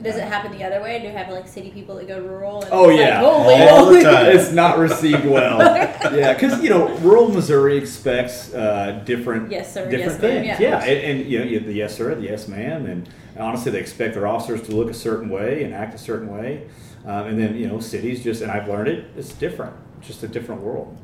Does 0.00 0.14
it 0.16 0.22
happen 0.24 0.52
the 0.52 0.62
other 0.62 0.80
way? 0.80 1.00
Do 1.00 1.06
you 1.06 1.12
have 1.12 1.28
like 1.28 1.48
city 1.48 1.70
people 1.70 1.96
that 1.96 2.06
go 2.06 2.20
rural? 2.20 2.62
And 2.62 2.70
Oh 2.72 2.88
yeah, 2.88 3.20
like, 3.20 3.60
oh, 3.60 3.68
All 3.76 3.86
the 3.92 4.00
time. 4.02 4.26
it's 4.26 4.52
not 4.52 4.78
received 4.78 5.24
well. 5.24 5.58
yeah, 6.14 6.34
because 6.34 6.62
you 6.62 6.70
know, 6.70 6.88
rural 6.98 7.28
Missouri 7.30 7.76
expects 7.76 8.54
uh, 8.54 9.02
different, 9.04 9.50
Yes, 9.50 9.74
sir, 9.74 9.90
different 9.90 10.12
yes, 10.12 10.22
ma'am, 10.22 10.44
things. 10.44 10.60
yeah. 10.60 10.84
and, 10.84 11.20
and 11.20 11.30
you 11.30 11.60
know, 11.60 11.66
the 11.66 11.72
yes 11.72 11.96
sir, 11.96 12.14
the 12.14 12.22
yes 12.22 12.46
ma'am, 12.46 12.86
and 12.86 13.08
honestly, 13.36 13.72
they 13.72 13.80
expect 13.80 14.14
their 14.14 14.26
officers 14.28 14.62
to 14.68 14.72
look 14.76 14.88
a 14.88 14.94
certain 14.94 15.28
way 15.30 15.64
and 15.64 15.74
act 15.74 15.94
a 15.94 15.98
certain 15.98 16.28
way. 16.28 16.68
Um, 17.04 17.26
and 17.26 17.38
then 17.38 17.56
you 17.56 17.66
know, 17.66 17.80
cities 17.80 18.22
just, 18.22 18.40
and 18.42 18.50
I've 18.52 18.68
learned 18.68 18.88
it, 18.88 19.06
it's 19.16 19.32
different, 19.32 19.74
just 20.00 20.22
a 20.22 20.28
different 20.28 20.60
world. 20.60 20.96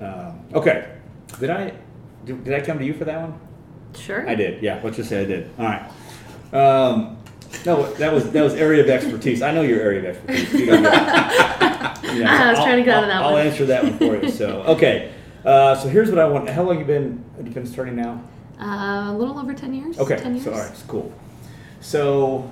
Um, 0.00 0.40
okay, 0.54 0.96
did 1.38 1.50
I 1.50 1.72
did, 2.24 2.42
did 2.42 2.54
I 2.54 2.60
come 2.64 2.78
to 2.80 2.84
you 2.84 2.94
for 2.94 3.04
that 3.04 3.20
one? 3.20 3.38
Sure. 3.96 4.28
I 4.28 4.34
did. 4.34 4.60
Yeah, 4.60 4.80
let's 4.82 4.96
just 4.96 5.08
say 5.08 5.20
I 5.20 5.24
did. 5.24 5.50
All 5.56 5.66
right. 5.66 5.88
Um, 6.52 7.16
no, 7.66 7.92
that 7.94 8.12
was 8.12 8.30
that 8.30 8.42
was 8.42 8.54
area 8.54 8.82
of 8.82 8.88
expertise. 8.90 9.42
I 9.42 9.52
know 9.52 9.62
your 9.62 9.80
area 9.80 10.00
of 10.00 10.04
expertise. 10.16 10.52
You 10.52 10.66
get- 10.66 10.82
Yeah, 10.82 10.90
I 12.02 12.50
was 12.50 12.58
so 12.58 12.64
trying 12.64 12.78
to 12.78 12.84
get 12.84 12.94
I'll- 12.96 12.98
out 12.98 13.02
of 13.04 13.08
that 13.08 13.22
I'll 13.22 13.32
one. 13.32 13.46
answer 13.46 13.66
that 13.66 13.82
one 13.84 13.98
for 13.98 14.22
you. 14.22 14.30
So, 14.30 14.62
okay. 14.62 15.12
Uh, 15.44 15.74
so 15.74 15.88
here's 15.88 16.08
what 16.10 16.18
I 16.18 16.26
want. 16.26 16.48
How 16.48 16.62
long 16.62 16.78
you 16.78 16.84
been 16.84 17.24
a 17.38 17.42
defense 17.42 17.70
attorney 17.72 17.92
now? 17.92 18.22
Uh, 18.60 19.10
a 19.10 19.16
little 19.16 19.38
over 19.38 19.52
10 19.52 19.74
years. 19.74 19.98
Okay. 19.98 20.16
10 20.16 20.34
years. 20.34 20.44
So 20.44 20.52
all 20.52 20.58
right, 20.58 20.70
it's 20.70 20.82
cool. 20.82 21.12
So 21.80 22.50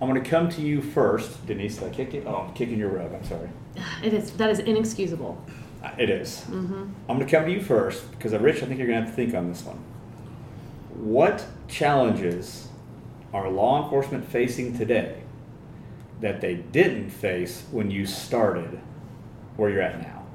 I'm 0.00 0.08
going 0.08 0.22
to 0.22 0.28
come 0.30 0.48
to 0.50 0.60
you 0.62 0.80
first, 0.82 1.44
Denise. 1.46 1.78
Did 1.78 1.88
I 1.88 1.90
kick 1.94 2.14
it? 2.14 2.24
Oh, 2.26 2.46
I'm 2.46 2.54
kicking 2.54 2.78
your 2.78 2.90
rug. 2.90 3.12
I'm 3.14 3.24
sorry. 3.24 3.48
It 4.04 4.12
is. 4.14 4.30
That 4.32 4.50
is 4.50 4.58
inexcusable. 4.60 5.42
Uh, 5.82 5.90
It 5.98 6.08
is. 6.10 6.44
Mm-hmm. 6.50 6.74
I'm 7.08 7.16
going 7.16 7.26
to 7.26 7.36
come 7.36 7.46
to 7.46 7.52
you 7.52 7.62
first 7.62 8.08
because, 8.12 8.32
uh, 8.34 8.38
Rich, 8.38 8.62
I 8.62 8.66
think 8.66 8.78
you're 8.78 8.86
going 8.86 9.00
to 9.00 9.06
have 9.06 9.10
to 9.10 9.16
think 9.16 9.34
on 9.34 9.48
this 9.48 9.62
one. 9.64 9.78
What 10.94 11.44
challenges 11.68 12.68
are 13.32 13.48
law 13.50 13.82
enforcement 13.84 14.24
facing 14.26 14.76
today 14.76 15.22
that 16.20 16.40
they 16.40 16.54
didn't 16.56 17.10
face 17.10 17.64
when 17.70 17.90
you 17.90 18.06
started 18.06 18.78
where 19.56 19.70
you're 19.70 19.82
at 19.82 20.00
now? 20.00 20.26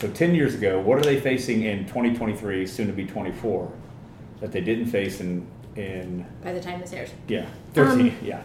So, 0.00 0.08
10 0.08 0.34
years 0.34 0.54
ago, 0.54 0.80
what 0.80 0.98
are 0.98 1.02
they 1.02 1.18
facing 1.20 1.62
in 1.64 1.80
2023, 1.86 2.66
soon 2.66 2.86
to 2.86 2.92
be 2.92 3.04
24, 3.04 3.70
that 4.40 4.52
they 4.52 4.60
didn't 4.60 4.86
face 4.86 5.20
in, 5.20 5.46
in 5.76 6.24
By 6.42 6.52
the 6.52 6.60
time 6.60 6.80
this 6.80 6.92
airs. 6.92 7.10
yeah, 7.26 7.46
13, 7.74 8.08
Um, 8.08 8.14
yeah. 8.22 8.42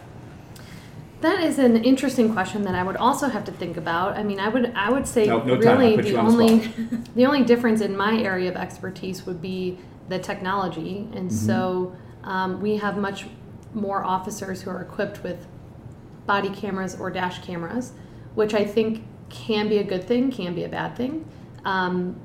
That 1.20 1.42
is 1.42 1.58
an 1.58 1.82
interesting 1.84 2.32
question 2.34 2.64
that 2.64 2.74
I 2.74 2.82
would 2.82 2.96
also 2.96 3.28
have 3.28 3.44
to 3.44 3.52
think 3.52 3.76
about. 3.78 4.18
I 4.18 4.22
mean, 4.22 4.38
I 4.38 4.48
would 4.48 4.72
I 4.74 4.90
would 4.90 5.06
say 5.06 5.24
No- 5.26 5.42
no 5.42 5.54
really 5.56 5.96
the 5.96 6.16
on 6.18 6.26
the 6.26 6.30
only 6.32 6.58
the 7.14 7.24
only 7.24 7.44
difference 7.44 7.80
in 7.80 7.96
my 7.96 8.18
area 8.20 8.50
of 8.50 8.56
expertise 8.56 9.24
would 9.24 9.40
be 9.40 9.78
the 10.10 10.18
technology, 10.18 11.08
and 11.14 11.30
Mm-hmm. 11.30 11.46
so 11.46 11.96
um, 12.24 12.60
we 12.60 12.76
have 12.76 12.98
much 12.98 13.26
more 13.74 14.04
officers 14.04 14.62
who 14.62 14.70
are 14.70 14.80
equipped 14.80 15.22
with 15.22 15.46
body 16.26 16.50
cameras 16.50 16.96
or 16.98 17.10
dash 17.10 17.44
cameras, 17.44 17.92
which 18.34 18.54
I 18.54 18.64
think 18.64 19.04
can 19.28 19.68
be 19.68 19.78
a 19.78 19.84
good 19.84 20.04
thing, 20.04 20.30
can 20.30 20.54
be 20.54 20.64
a 20.64 20.68
bad 20.68 20.96
thing. 20.96 21.26
Um, 21.64 22.20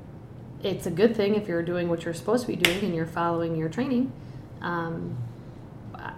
it's 0.62 0.86
a 0.86 0.90
good 0.90 1.16
thing 1.16 1.34
if 1.34 1.48
you're 1.48 1.62
doing 1.62 1.88
what 1.88 2.04
you're 2.04 2.14
supposed 2.14 2.46
to 2.46 2.48
be 2.48 2.56
doing 2.56 2.84
and 2.84 2.94
you're 2.94 3.06
following 3.06 3.56
your 3.56 3.68
training. 3.68 4.12
Um, 4.60 5.16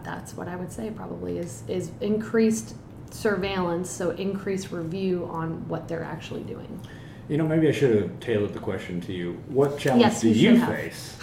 that's 0.05 0.35
what 0.37 0.49
I 0.49 0.57
would 0.57 0.73
say 0.73 0.91
probably 0.91 1.39
is 1.39 1.63
is 1.69 1.91
increased 2.01 2.75
surveillance, 3.11 3.91
so 3.91 4.11
increased 4.11 4.71
review 4.73 5.29
on 5.31 5.69
what 5.69 5.87
they're 5.89 6.05
actually 6.05 6.43
doing. 6.43 6.81
You 7.29 7.37
know, 7.37 7.47
maybe 7.47 7.69
I 7.69 7.73
should 7.73 7.95
have 7.95 8.21
tailored 8.21 8.53
the 8.53 8.59
question 8.59 9.01
to 9.03 9.13
you. 9.13 9.35
What 9.49 9.79
challenge 9.79 10.03
Yes, 10.03 10.21
do 10.21 10.29
you 10.29 10.53
you, 10.53 10.67
face? 10.67 11.17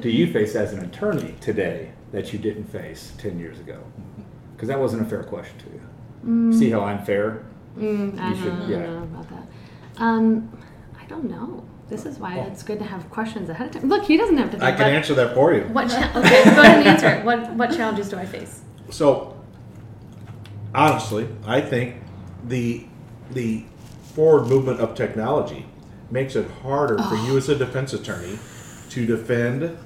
do 0.00 0.10
you 0.10 0.32
face 0.32 0.54
as 0.54 0.72
an 0.72 0.84
attorney 0.84 1.34
today 1.40 1.92
that 2.14 2.32
you 2.32 2.38
didn't 2.38 2.64
face 2.64 3.12
10 3.18 3.38
years 3.40 3.58
ago? 3.58 3.82
Because 4.54 4.68
that 4.68 4.78
wasn't 4.78 5.02
a 5.02 5.04
fair 5.04 5.24
question 5.24 5.58
to 5.58 5.64
you. 5.66 6.52
See 6.58 6.70
how 6.70 6.80
I'm 6.82 7.04
fair? 7.04 7.44
Mm, 7.76 8.18
I 8.18 8.28
You 8.30 8.34
don't, 8.34 8.42
should- 8.42 8.52
I 8.78 8.82
don't 8.82 8.94
know 8.94 9.02
about 9.02 9.28
that. 9.30 9.46
Um, 9.98 10.58
I 10.98 11.04
don't 11.06 11.28
know. 11.28 11.64
This 11.88 12.06
is 12.06 12.18
why 12.18 12.36
it's 12.38 12.62
good 12.62 12.78
to 12.78 12.84
have 12.84 13.10
questions 13.10 13.50
ahead 13.50 13.66
of 13.66 13.72
time. 13.82 13.88
Look, 13.90 14.04
he 14.04 14.16
doesn't 14.16 14.36
have 14.38 14.46
to 14.52 14.58
think. 14.58 14.62
I 14.62 14.72
can 14.72 14.94
answer 14.94 15.12
that 15.14 15.34
for 15.34 15.52
you. 15.52 15.62
What? 15.64 15.90
Cha- 15.90 16.12
okay, 16.16 16.44
go 16.54 16.62
ahead 16.62 16.78
and 16.78 16.88
answer 16.88 17.08
it. 17.08 17.24
What 17.24 17.52
What 17.54 17.72
challenges 17.76 18.08
do 18.08 18.16
I 18.16 18.24
face? 18.24 18.62
So, 18.90 19.36
honestly, 20.74 21.28
I 21.46 21.60
think 21.60 21.96
the 22.46 22.86
the 23.32 23.64
forward 24.14 24.46
movement 24.48 24.80
of 24.80 24.94
technology 24.94 25.66
makes 26.10 26.36
it 26.36 26.50
harder 26.62 26.96
for 27.02 27.16
you 27.16 27.36
as 27.36 27.48
a 27.50 27.54
defense 27.56 27.92
attorney 27.92 28.38
to 28.90 29.04
defend 29.04 29.76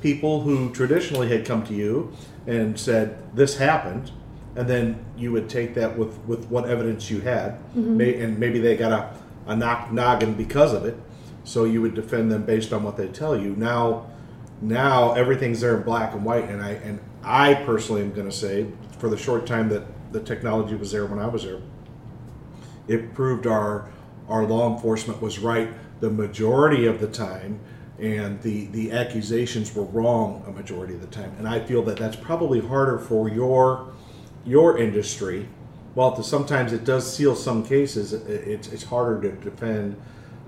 people 0.00 0.42
who 0.42 0.70
traditionally 0.72 1.28
had 1.28 1.44
come 1.44 1.64
to 1.66 1.74
you 1.74 2.12
and 2.46 2.78
said 2.78 3.18
this 3.34 3.56
happened, 3.56 4.12
and 4.54 4.68
then 4.68 5.04
you 5.16 5.32
would 5.32 5.48
take 5.48 5.74
that 5.74 5.96
with 5.98 6.18
with 6.26 6.46
what 6.46 6.68
evidence 6.68 7.10
you 7.10 7.20
had, 7.20 7.52
mm-hmm. 7.70 7.96
may, 7.96 8.20
and 8.20 8.38
maybe 8.38 8.58
they 8.58 8.76
got 8.76 8.92
a 8.92 9.16
a 9.46 9.56
knock 9.56 9.92
noggin 9.92 10.34
because 10.34 10.72
of 10.72 10.84
it, 10.84 10.96
so 11.44 11.64
you 11.64 11.80
would 11.80 11.94
defend 11.94 12.30
them 12.30 12.44
based 12.44 12.72
on 12.72 12.82
what 12.82 12.96
they 12.96 13.08
tell 13.08 13.40
you. 13.40 13.54
Now, 13.56 14.06
now 14.60 15.12
everything's 15.12 15.60
there 15.60 15.76
in 15.76 15.82
black 15.82 16.12
and 16.12 16.24
white, 16.24 16.48
and 16.48 16.62
I 16.62 16.70
and 16.72 17.00
I 17.22 17.54
personally 17.54 18.02
am 18.02 18.12
going 18.12 18.28
to 18.28 18.36
say, 18.36 18.66
for 18.98 19.08
the 19.08 19.16
short 19.16 19.46
time 19.46 19.68
that 19.70 19.84
the 20.12 20.20
technology 20.20 20.74
was 20.74 20.92
there 20.92 21.06
when 21.06 21.18
I 21.18 21.26
was 21.26 21.44
there, 21.44 21.60
it 22.88 23.14
proved 23.14 23.46
our 23.46 23.88
our 24.28 24.44
law 24.44 24.74
enforcement 24.74 25.22
was 25.22 25.38
right 25.38 25.70
the 26.00 26.10
majority 26.10 26.86
of 26.86 27.00
the 27.00 27.06
time 27.06 27.60
and 27.98 28.40
the 28.42 28.66
the 28.66 28.92
accusations 28.92 29.74
were 29.74 29.84
wrong 29.84 30.44
a 30.46 30.50
majority 30.52 30.94
of 30.94 31.00
the 31.00 31.06
time 31.06 31.34
and 31.38 31.48
i 31.48 31.58
feel 31.58 31.82
that 31.82 31.96
that's 31.96 32.16
probably 32.16 32.60
harder 32.60 32.98
for 32.98 33.28
your 33.28 33.92
your 34.44 34.78
industry 34.78 35.48
while 35.96 36.22
sometimes 36.22 36.74
it 36.74 36.84
does 36.84 37.10
seal 37.10 37.34
some 37.34 37.64
cases, 37.64 38.12
it, 38.12 38.28
it's, 38.28 38.68
it's 38.68 38.84
harder 38.84 39.30
to 39.30 39.36
defend 39.42 39.96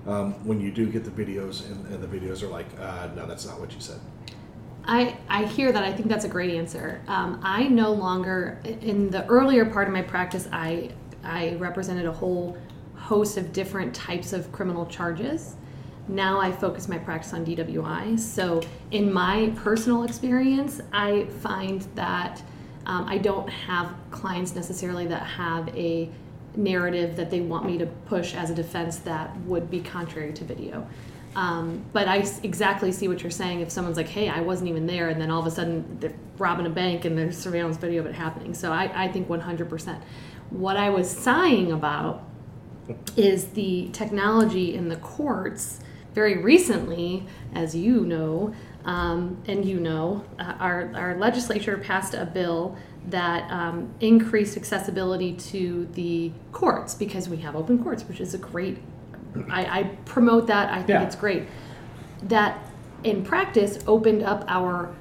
um, 0.05 0.33
when 0.45 0.61
you 0.61 0.69
do 0.69 0.85
get 0.85 1.03
the 1.03 1.09
videos 1.09 1.65
and, 1.65 1.87
and 1.87 2.03
the 2.03 2.07
videos 2.07 2.43
are 2.43 2.47
like, 2.47 2.67
uh, 2.79 3.09
no, 3.15 3.25
that's 3.25 3.47
not 3.47 3.59
what 3.59 3.73
you 3.73 3.81
said. 3.81 3.99
I, 4.85 5.17
I 5.27 5.45
hear 5.45 5.71
that. 5.71 5.83
I 5.83 5.91
think 5.91 6.07
that's 6.07 6.23
a 6.23 6.29
great 6.29 6.53
answer. 6.53 7.01
Um, 7.07 7.39
I 7.41 7.67
no 7.67 7.91
longer, 7.91 8.61
in 8.63 9.09
the 9.09 9.25
earlier 9.25 9.65
part 9.65 9.87
of 9.87 9.93
my 9.93 10.03
practice, 10.03 10.47
I, 10.51 10.91
I 11.23 11.55
represented 11.55 12.05
a 12.05 12.11
whole 12.11 12.55
host 12.93 13.35
of 13.37 13.51
different 13.51 13.95
types 13.95 14.33
of 14.33 14.51
criminal 14.51 14.85
charges. 14.85 15.55
Now 16.09 16.39
I 16.39 16.51
focus 16.51 16.89
my 16.89 16.97
practice 16.97 17.33
on 17.33 17.45
DWI. 17.45 18.19
So, 18.19 18.61
in 18.89 19.13
my 19.13 19.53
personal 19.57 20.03
experience, 20.03 20.81
I 20.91 21.25
find 21.41 21.81
that 21.93 22.41
um, 22.87 23.05
I 23.07 23.19
don't 23.19 23.47
have 23.47 23.93
clients 24.09 24.55
necessarily 24.55 25.05
that 25.05 25.21
have 25.21 25.69
a 25.77 26.09
narrative 26.55 27.15
that 27.15 27.29
they 27.29 27.41
want 27.41 27.65
me 27.65 27.77
to 27.77 27.85
push 27.85 28.33
as 28.33 28.49
a 28.49 28.55
defense 28.55 28.97
that 28.99 29.37
would 29.41 29.69
be 29.69 29.81
contrary 29.81 30.33
to 30.33 30.43
video. 30.43 30.87
Um, 31.35 31.85
but 31.93 32.07
I 32.07 32.27
exactly 32.41 32.91
see 32.91 33.07
what 33.07 33.21
you're 33.21 33.29
saying. 33.29 33.61
If 33.61 33.69
someone's 33.69 33.97
like, 33.97 34.07
"Hey, 34.07 34.29
I 34.29 34.41
wasn't 34.41 34.69
even 34.69 34.87
there," 34.87 35.09
and 35.09 35.21
then 35.21 35.29
all 35.29 35.39
of 35.39 35.45
a 35.45 35.51
sudden 35.51 35.97
they're 35.99 36.13
robbing 36.39 36.65
a 36.65 36.71
bank 36.71 37.05
and 37.05 37.15
there's 37.15 37.37
surveillance 37.37 37.77
video 37.77 38.01
of 38.01 38.07
it 38.07 38.15
happening, 38.15 38.55
so 38.55 38.71
I, 38.71 39.03
I 39.03 39.07
think 39.09 39.27
100%. 39.27 40.01
What 40.49 40.75
I 40.75 40.89
was 40.89 41.07
sighing 41.07 41.71
about 41.71 42.23
is 43.15 43.49
the 43.49 43.89
technology 43.93 44.73
in 44.73 44.89
the 44.89 44.95
courts. 44.95 45.81
Very 46.13 46.37
recently, 46.37 47.25
as 47.53 47.75
you 47.75 48.05
know, 48.05 48.53
um, 48.85 49.41
and 49.47 49.63
you 49.65 49.79
know, 49.79 50.23
uh, 50.39 50.53
our, 50.59 50.91
our 50.95 51.17
legislature 51.17 51.77
passed 51.77 52.13
a 52.13 52.25
bill 52.25 52.75
that 53.07 53.49
um, 53.51 53.93
increased 53.99 54.57
accessibility 54.57 55.33
to 55.33 55.87
the 55.93 56.31
courts 56.51 56.95
because 56.95 57.29
we 57.29 57.37
have 57.37 57.55
open 57.55 57.83
courts, 57.83 58.03
which 58.03 58.19
is 58.19 58.33
a 58.33 58.37
great. 58.37 58.77
I, 59.49 59.79
I 59.79 59.83
promote 60.05 60.47
that. 60.47 60.69
I 60.71 60.77
think 60.77 60.89
Yeah. 60.89 61.03
it's 61.03 61.15
great. 61.15 61.43
That 62.23 62.59
in 63.03 63.23
practice 63.23 63.79
opened 63.87 64.23
up 64.23 64.43
our 64.47 64.93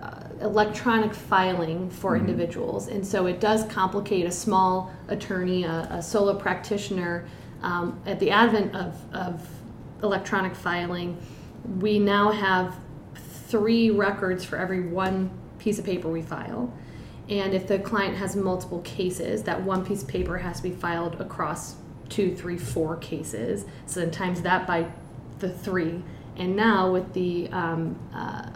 uh, 0.00 0.20
electronic 0.40 1.12
filing 1.14 1.90
for 1.90 2.16
individuals, 2.16 2.88
and 2.88 3.06
so 3.06 3.26
it 3.26 3.40
does 3.40 3.64
complicate 3.66 4.24
a 4.26 4.30
small 4.32 4.92
attorney, 5.08 5.64
a, 5.64 5.86
a 5.90 6.02
solo 6.02 6.34
practitioner. 6.34 7.26
Um, 7.62 7.98
at 8.04 8.20
the 8.20 8.30
advent 8.30 8.74
of, 8.74 8.94
of 9.14 9.48
electronic 10.02 10.54
filing, 10.54 11.16
we 11.80 11.98
now 11.98 12.30
have 12.30 12.76
three 13.48 13.90
records 13.90 14.44
for 14.44 14.56
every 14.56 14.80
one 14.80 15.30
piece 15.58 15.78
of 15.78 15.84
paper 15.84 16.08
we 16.08 16.22
file. 16.22 16.72
And 17.28 17.54
if 17.54 17.66
the 17.66 17.78
client 17.78 18.16
has 18.16 18.36
multiple 18.36 18.80
cases, 18.80 19.44
that 19.44 19.62
one 19.62 19.84
piece 19.84 20.02
of 20.02 20.08
paper 20.08 20.38
has 20.38 20.58
to 20.58 20.62
be 20.62 20.70
filed 20.70 21.20
across 21.20 21.76
two, 22.08 22.36
three, 22.36 22.58
four 22.58 22.96
cases. 22.96 23.64
So 23.86 24.00
then 24.00 24.10
times 24.10 24.42
that 24.42 24.66
by 24.66 24.90
the 25.38 25.48
three. 25.48 26.02
And 26.36 26.54
now 26.54 26.92
with 26.92 27.12
the 27.14 27.48
um, 27.48 27.98
uh, 28.14 28.50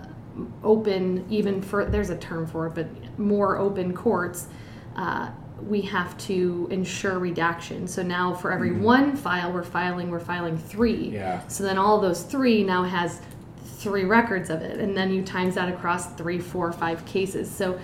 open, 0.62 1.26
even 1.30 1.62
for 1.62 1.84
there's 1.86 2.11
a 2.11 2.16
term 2.16 2.47
for 2.47 2.66
it, 2.66 2.74
but 2.74 3.18
more 3.18 3.57
open 3.57 3.95
courts, 3.95 4.49
uh, 4.97 5.30
we 5.62 5.80
have 5.82 6.16
to 6.18 6.68
ensure 6.70 7.18
redaction. 7.18 7.86
So 7.86 8.02
now 8.02 8.34
for 8.34 8.52
every 8.52 8.72
one 8.72 9.16
file 9.16 9.52
we're 9.52 9.62
filing, 9.62 10.11
we're 10.11 10.20
filing 10.20 10.56
three. 10.56 11.11
Yeah. 11.11 11.46
So 11.48 11.64
then 11.64 11.78
all 11.78 12.00
those 12.00 12.22
three 12.22 12.62
now 12.62 12.84
has 12.84 13.20
three 13.64 14.04
records 14.04 14.50
of 14.50 14.62
it, 14.62 14.80
and 14.80 14.96
then 14.96 15.12
you 15.12 15.22
times 15.22 15.54
that 15.54 15.68
across 15.68 16.14
three, 16.14 16.38
four, 16.38 16.72
five 16.72 17.04
cases. 17.06 17.50
So 17.50 17.78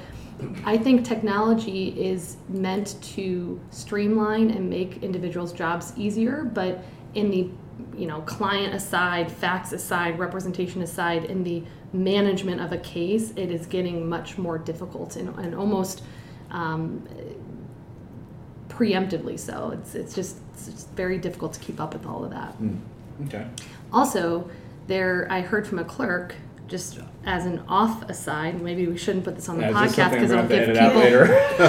I 0.64 0.77
think 0.77 1.05
technology 1.05 1.89
is 1.91 2.37
meant 2.49 3.01
to 3.14 3.61
streamline 3.70 4.51
and 4.51 4.68
make 4.68 5.03
individuals' 5.03 5.53
jobs 5.53 5.93
easier, 5.97 6.45
but 6.45 6.83
in 7.14 7.31
the 7.31 7.49
you 7.97 8.07
know 8.07 8.20
client 8.22 8.75
aside, 8.75 9.31
facts 9.31 9.72
aside, 9.72 10.18
representation 10.18 10.83
aside, 10.83 11.25
in 11.25 11.45
the 11.45 11.62
management 11.93 12.61
of 12.61 12.72
a 12.72 12.79
case, 12.79 13.33
it 13.37 13.51
is 13.51 13.66
getting 13.66 14.09
much 14.09 14.37
more 14.37 14.59
difficult 14.59 15.16
and, 15.16 15.29
and 15.39 15.55
almost 15.55 16.03
um, 16.51 17.07
preemptively 18.77 19.39
so. 19.39 19.70
It's 19.70 19.95
it's 19.95 20.14
just 20.14 20.37
it's 20.53 20.66
just 20.66 20.91
very 20.91 21.18
difficult 21.18 21.53
to 21.55 21.61
keep 21.61 21.81
up 21.81 21.95
with 21.95 22.07
all 22.07 22.25
of 22.25 22.31
that. 22.31 22.55
Okay. 23.27 23.47
Also, 23.93 24.49
there 24.87 25.27
I 25.31 25.41
heard 25.41 25.66
from 25.66 25.79
a 25.79 25.85
clerk, 25.85 26.35
just 26.66 26.99
as 27.25 27.47
an 27.47 27.62
off 27.68 28.09
aside, 28.09 28.61
maybe 28.61 28.87
we 28.87 28.97
shouldn't 28.97 29.25
put 29.25 29.37
this 29.37 29.49
on 29.49 29.59
the 29.59 29.62
Yeah, 29.62 29.72
podcast 29.72 30.11
because 30.11 30.31
it'll 30.31 30.47
give 30.47 30.66
have 30.66 30.77
to 30.77 30.81
edit 30.81 31.22
out 31.22 31.64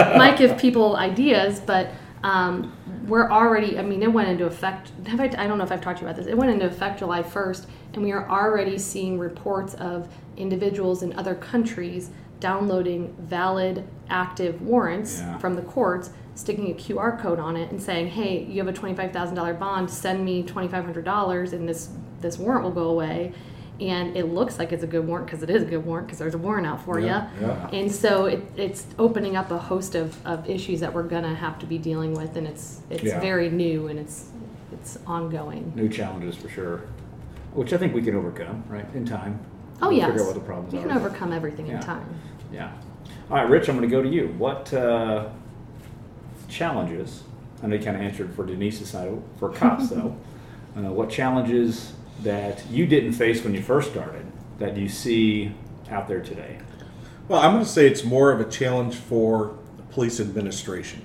people 0.00 0.18
might 0.18 0.36
give 0.36 0.58
people 0.58 0.96
ideas, 0.96 1.60
but 1.60 1.90
um, 2.22 2.76
we're 3.06 3.30
already. 3.30 3.78
I 3.78 3.82
mean, 3.82 4.02
it 4.02 4.12
went 4.12 4.28
into 4.28 4.46
effect. 4.46 4.92
Have 5.06 5.20
I? 5.20 5.24
I 5.24 5.46
don't 5.46 5.58
know 5.58 5.64
if 5.64 5.72
I've 5.72 5.80
talked 5.80 5.98
to 5.98 6.04
you 6.04 6.10
about 6.10 6.18
this. 6.18 6.26
It 6.26 6.36
went 6.36 6.50
into 6.50 6.66
effect 6.66 6.98
July 6.98 7.22
first, 7.22 7.66
and 7.94 8.02
we 8.02 8.12
are 8.12 8.28
already 8.28 8.78
seeing 8.78 9.18
reports 9.18 9.74
of 9.74 10.08
individuals 10.36 11.02
in 11.02 11.12
other 11.14 11.34
countries 11.34 12.10
downloading 12.40 13.14
valid, 13.18 13.84
active 14.08 14.60
warrants 14.62 15.20
Yeah. 15.20 15.38
from 15.38 15.54
the 15.54 15.62
courts, 15.62 16.10
sticking 16.34 16.70
a 16.70 16.74
QR 16.74 17.12
code 17.20 17.38
on 17.38 17.56
it, 17.56 17.70
and 17.70 17.80
saying, 17.80 18.08
"Hey, 18.08 18.44
you 18.44 18.58
have 18.58 18.68
a 18.68 18.72
twenty-five 18.72 19.12
thousand 19.12 19.36
dollar 19.36 19.54
bond. 19.54 19.90
Send 19.90 20.24
me 20.24 20.42
twenty-five 20.42 20.84
hundred 20.84 21.04
dollars, 21.04 21.52
and 21.52 21.68
this 21.68 21.90
this 22.20 22.38
warrant 22.38 22.64
will 22.64 22.70
go 22.72 22.88
away." 22.88 23.32
And 23.80 24.14
it 24.14 24.24
looks 24.26 24.58
like 24.58 24.72
it's 24.72 24.82
a 24.82 24.86
good 24.86 25.06
warrant 25.06 25.26
because 25.26 25.42
it 25.42 25.48
is 25.48 25.62
a 25.62 25.64
good 25.64 25.86
warrant 25.86 26.06
because 26.06 26.18
there's 26.18 26.34
a 26.34 26.38
warrant 26.38 26.66
out 26.66 26.82
for 26.84 27.00
Yeah, 27.00 27.28
you. 27.40 27.46
yeah. 27.46 27.68
And 27.72 27.90
so 27.90 28.26
it, 28.26 28.42
it's 28.54 28.86
opening 28.98 29.36
up 29.36 29.50
a 29.50 29.56
host 29.56 29.94
of, 29.94 30.18
of 30.26 30.46
issues 30.50 30.80
that 30.80 30.92
we're 30.92 31.04
gonna 31.04 31.34
have 31.34 31.58
to 31.60 31.66
be 31.66 31.78
dealing 31.78 32.12
with, 32.12 32.36
and 32.36 32.46
it's 32.46 32.80
it's 32.90 33.02
Yeah. 33.04 33.20
very 33.20 33.48
new 33.48 33.86
and 33.88 33.98
it's 33.98 34.28
it's 34.72 34.98
ongoing. 35.06 35.72
New 35.74 35.88
challenges 35.88 36.36
for 36.36 36.48
sure, 36.50 36.80
which 37.54 37.72
I 37.72 37.78
think 37.78 37.94
we 37.94 38.02
can 38.02 38.14
overcome, 38.14 38.62
right, 38.68 38.84
in 38.94 39.04
time. 39.06 39.38
Oh 39.82 39.88
yes, 39.88 40.08
Figure 40.08 40.20
out 40.22 40.26
what 40.26 40.34
the 40.34 40.40
problems 40.42 40.72
we 40.74 40.78
are. 40.78 40.82
can 40.82 40.90
overcome 40.96 41.32
everything 41.32 41.66
Yeah. 41.66 41.76
in 41.76 41.80
time. 41.82 42.04
Yeah. 42.52 42.72
All 43.30 43.36
right, 43.36 43.48
Rich, 43.48 43.68
I'm 43.68 43.76
going 43.76 43.88
to 43.88 43.94
go 43.94 44.02
to 44.02 44.08
you. 44.08 44.34
What 44.38 44.72
uh, 44.74 45.28
challenges? 46.48 47.22
I 47.62 47.66
know 47.66 47.76
you 47.76 47.82
kind 47.82 47.96
of 47.96 48.02
answered 48.02 48.34
for 48.34 48.44
Denise's 48.44 48.88
side 48.90 49.22
for 49.38 49.50
cops, 49.50 49.88
though. 49.88 50.16
Uh, 50.76 50.82
what 50.82 51.10
challenges 51.10 51.94
that 52.22 52.64
you 52.70 52.86
didn't 52.86 53.12
face 53.12 53.42
when 53.42 53.52
you 53.52 53.60
first 53.60 53.90
started 53.90 54.24
that 54.60 54.76
you 54.76 54.88
see 54.88 55.52
out 55.90 56.06
there 56.06 56.20
today? 56.20 56.60
Well, 57.26 57.40
I'm 57.40 57.54
going 57.54 57.64
to 57.64 57.68
say 57.68 57.88
it's 57.88 58.04
more 58.04 58.30
of 58.30 58.40
a 58.40 58.48
challenge 58.48 58.94
for 58.94 59.58
the 59.76 59.82
police 59.82 60.20
administration. 60.20 61.02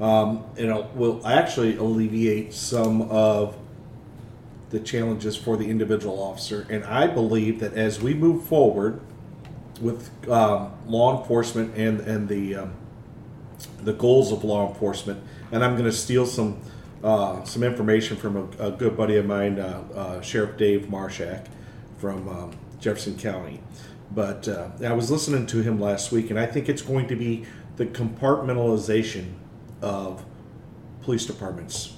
Um, 0.00 0.44
and 0.56 0.70
it 0.70 0.86
will 0.96 1.24
actually 1.24 1.76
alleviate 1.76 2.52
some 2.52 3.02
of 3.02 3.56
the 4.70 4.80
challenges 4.80 5.36
for 5.36 5.56
the 5.56 5.68
individual 5.68 6.20
officer. 6.20 6.66
And 6.68 6.84
I 6.84 7.06
believe 7.06 7.60
that 7.60 7.74
as 7.74 8.00
we 8.00 8.12
move 8.14 8.44
forward 8.44 9.00
with 9.80 10.10
um, 10.28 10.72
law 10.86 11.20
enforcement 11.20 11.74
and 11.76 12.00
and 12.00 12.28
the 12.28 12.56
um, 12.56 12.72
the 13.82 13.92
goals 13.92 14.32
of 14.32 14.44
law 14.44 14.68
enforcement, 14.68 15.22
and 15.52 15.64
I'm 15.64 15.72
going 15.72 15.84
to 15.84 15.92
steal 15.92 16.26
some 16.26 16.60
uh, 17.02 17.42
some 17.44 17.62
information 17.62 18.16
from 18.16 18.36
a, 18.36 18.68
a 18.68 18.70
good 18.70 18.96
buddy 18.96 19.16
of 19.16 19.26
mine, 19.26 19.58
uh, 19.58 19.82
uh, 19.94 20.20
Sheriff 20.20 20.56
Dave 20.56 20.82
Marshak 20.82 21.46
from 21.98 22.28
um, 22.28 22.52
Jefferson 22.78 23.16
County. 23.16 23.60
But 24.12 24.48
uh, 24.48 24.70
I 24.84 24.92
was 24.92 25.10
listening 25.10 25.46
to 25.46 25.62
him 25.62 25.80
last 25.80 26.10
week, 26.12 26.30
and 26.30 26.38
I 26.38 26.46
think 26.46 26.68
it's 26.68 26.82
going 26.82 27.06
to 27.08 27.16
be 27.16 27.46
the 27.76 27.86
compartmentalization 27.86 29.32
of 29.80 30.24
police 31.02 31.24
departments. 31.24 31.94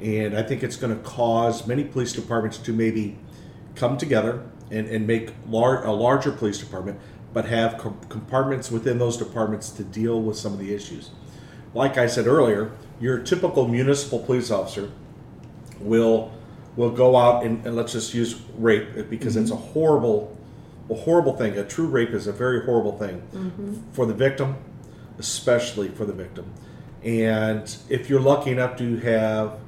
And 0.00 0.36
I 0.36 0.42
think 0.42 0.62
it's 0.62 0.76
going 0.76 0.96
to 0.96 1.02
cause 1.02 1.66
many 1.66 1.84
police 1.84 2.12
departments 2.12 2.58
to 2.58 2.72
maybe 2.72 3.18
come 3.76 3.96
together 3.96 4.44
and, 4.70 4.88
and 4.88 5.06
make 5.06 5.30
lar- 5.48 5.84
a 5.84 5.92
larger 5.92 6.32
police 6.32 6.58
department, 6.58 6.98
but 7.32 7.46
have 7.46 7.78
com- 7.78 7.98
compartments 8.08 8.70
within 8.70 8.98
those 8.98 9.16
departments 9.16 9.70
to 9.70 9.84
deal 9.84 10.20
with 10.20 10.36
some 10.36 10.52
of 10.52 10.58
the 10.58 10.74
issues. 10.74 11.10
Like 11.74 11.96
I 11.96 12.06
said 12.06 12.26
earlier, 12.26 12.72
your 13.00 13.18
typical 13.18 13.66
municipal 13.68 14.18
police 14.20 14.50
officer 14.50 14.90
will 15.80 16.32
will 16.76 16.90
go 16.90 17.16
out 17.16 17.44
and, 17.44 17.64
and 17.66 17.76
let's 17.76 17.92
just 17.92 18.14
use 18.14 18.40
rape 18.56 19.10
because 19.10 19.36
it's 19.36 19.50
a 19.50 19.56
horrible 19.56 20.36
a 20.90 20.94
horrible 20.94 21.36
thing. 21.36 21.56
A 21.58 21.64
true 21.64 21.86
rape 21.86 22.10
is 22.10 22.26
a 22.26 22.32
very 22.32 22.64
horrible 22.64 22.98
thing 22.98 23.22
for 23.92 24.04
the 24.06 24.14
victim, 24.14 24.56
especially 25.18 25.88
for 25.88 26.04
the 26.04 26.12
victim. 26.12 26.52
And 27.02 27.74
if 27.88 28.08
you're 28.08 28.20
lucky 28.20 28.50
enough 28.50 28.76
to 28.78 28.96
have 28.98 29.58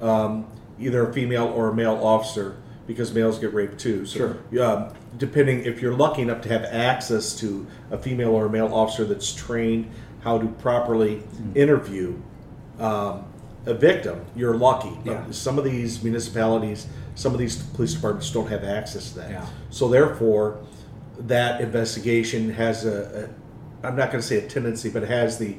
um, 0.00 0.46
either 0.78 1.08
a 1.08 1.12
female 1.12 1.46
or 1.46 1.68
a 1.68 1.74
male 1.74 1.98
officer, 2.02 2.56
because 2.86 3.12
males 3.12 3.38
get 3.38 3.52
raped 3.54 3.78
too. 3.78 4.04
So, 4.06 4.36
um, 4.60 4.92
depending 5.18 5.64
if 5.64 5.82
you're 5.82 5.94
lucky 5.94 6.22
enough 6.22 6.40
to 6.42 6.48
have 6.48 6.64
access 6.64 7.34
to 7.36 7.66
a 7.90 7.98
female 7.98 8.30
or 8.30 8.46
a 8.46 8.50
male 8.50 8.72
officer 8.72 9.04
that's 9.04 9.32
trained 9.32 9.90
how 10.22 10.38
to 10.38 10.46
properly 10.46 11.22
interview 11.54 12.14
um, 12.78 13.24
a 13.66 13.74
victim, 13.74 14.24
you're 14.34 14.56
lucky. 14.56 14.92
But 15.04 15.12
Yeah. 15.12 15.24
some 15.30 15.58
of 15.58 15.64
these 15.64 16.02
municipalities, 16.02 16.86
some 17.14 17.32
of 17.32 17.38
these 17.38 17.56
police 17.56 17.92
departments 17.94 18.30
don't 18.30 18.48
have 18.48 18.64
access 18.64 19.10
to 19.12 19.18
that. 19.18 19.30
Yeah. 19.30 19.46
So 19.70 19.88
therefore, 19.88 20.58
that 21.18 21.60
investigation 21.60 22.50
has 22.54 22.86
a, 22.86 23.28
I'm 23.82 23.96
not 23.96 24.10
going 24.10 24.20
to 24.22 24.26
say 24.26 24.38
a 24.38 24.48
tendency, 24.48 24.88
but 24.90 25.02
has 25.04 25.38
the 25.38 25.56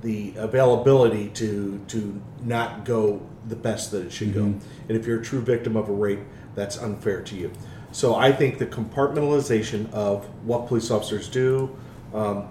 the 0.00 0.32
availability 0.36 1.28
to 1.30 1.80
to 1.88 2.20
not 2.44 2.84
go 2.84 3.20
the 3.48 3.56
best 3.56 3.90
that 3.90 4.06
it 4.06 4.12
should 4.12 4.32
go. 4.32 4.42
And 4.44 4.62
if 4.90 5.06
you're 5.06 5.20
a 5.20 5.24
true 5.24 5.40
victim 5.40 5.76
of 5.76 5.88
a 5.88 5.92
rape, 5.92 6.20
that's 6.54 6.76
unfair 6.78 7.20
to 7.22 7.34
you. 7.34 7.50
So 7.92 8.14
I 8.14 8.32
think 8.32 8.58
the 8.58 8.66
compartmentalization 8.66 9.90
of 9.92 10.26
what 10.44 10.66
police 10.66 10.90
officers 10.90 11.28
do. 11.28 11.76
Um, 12.14 12.48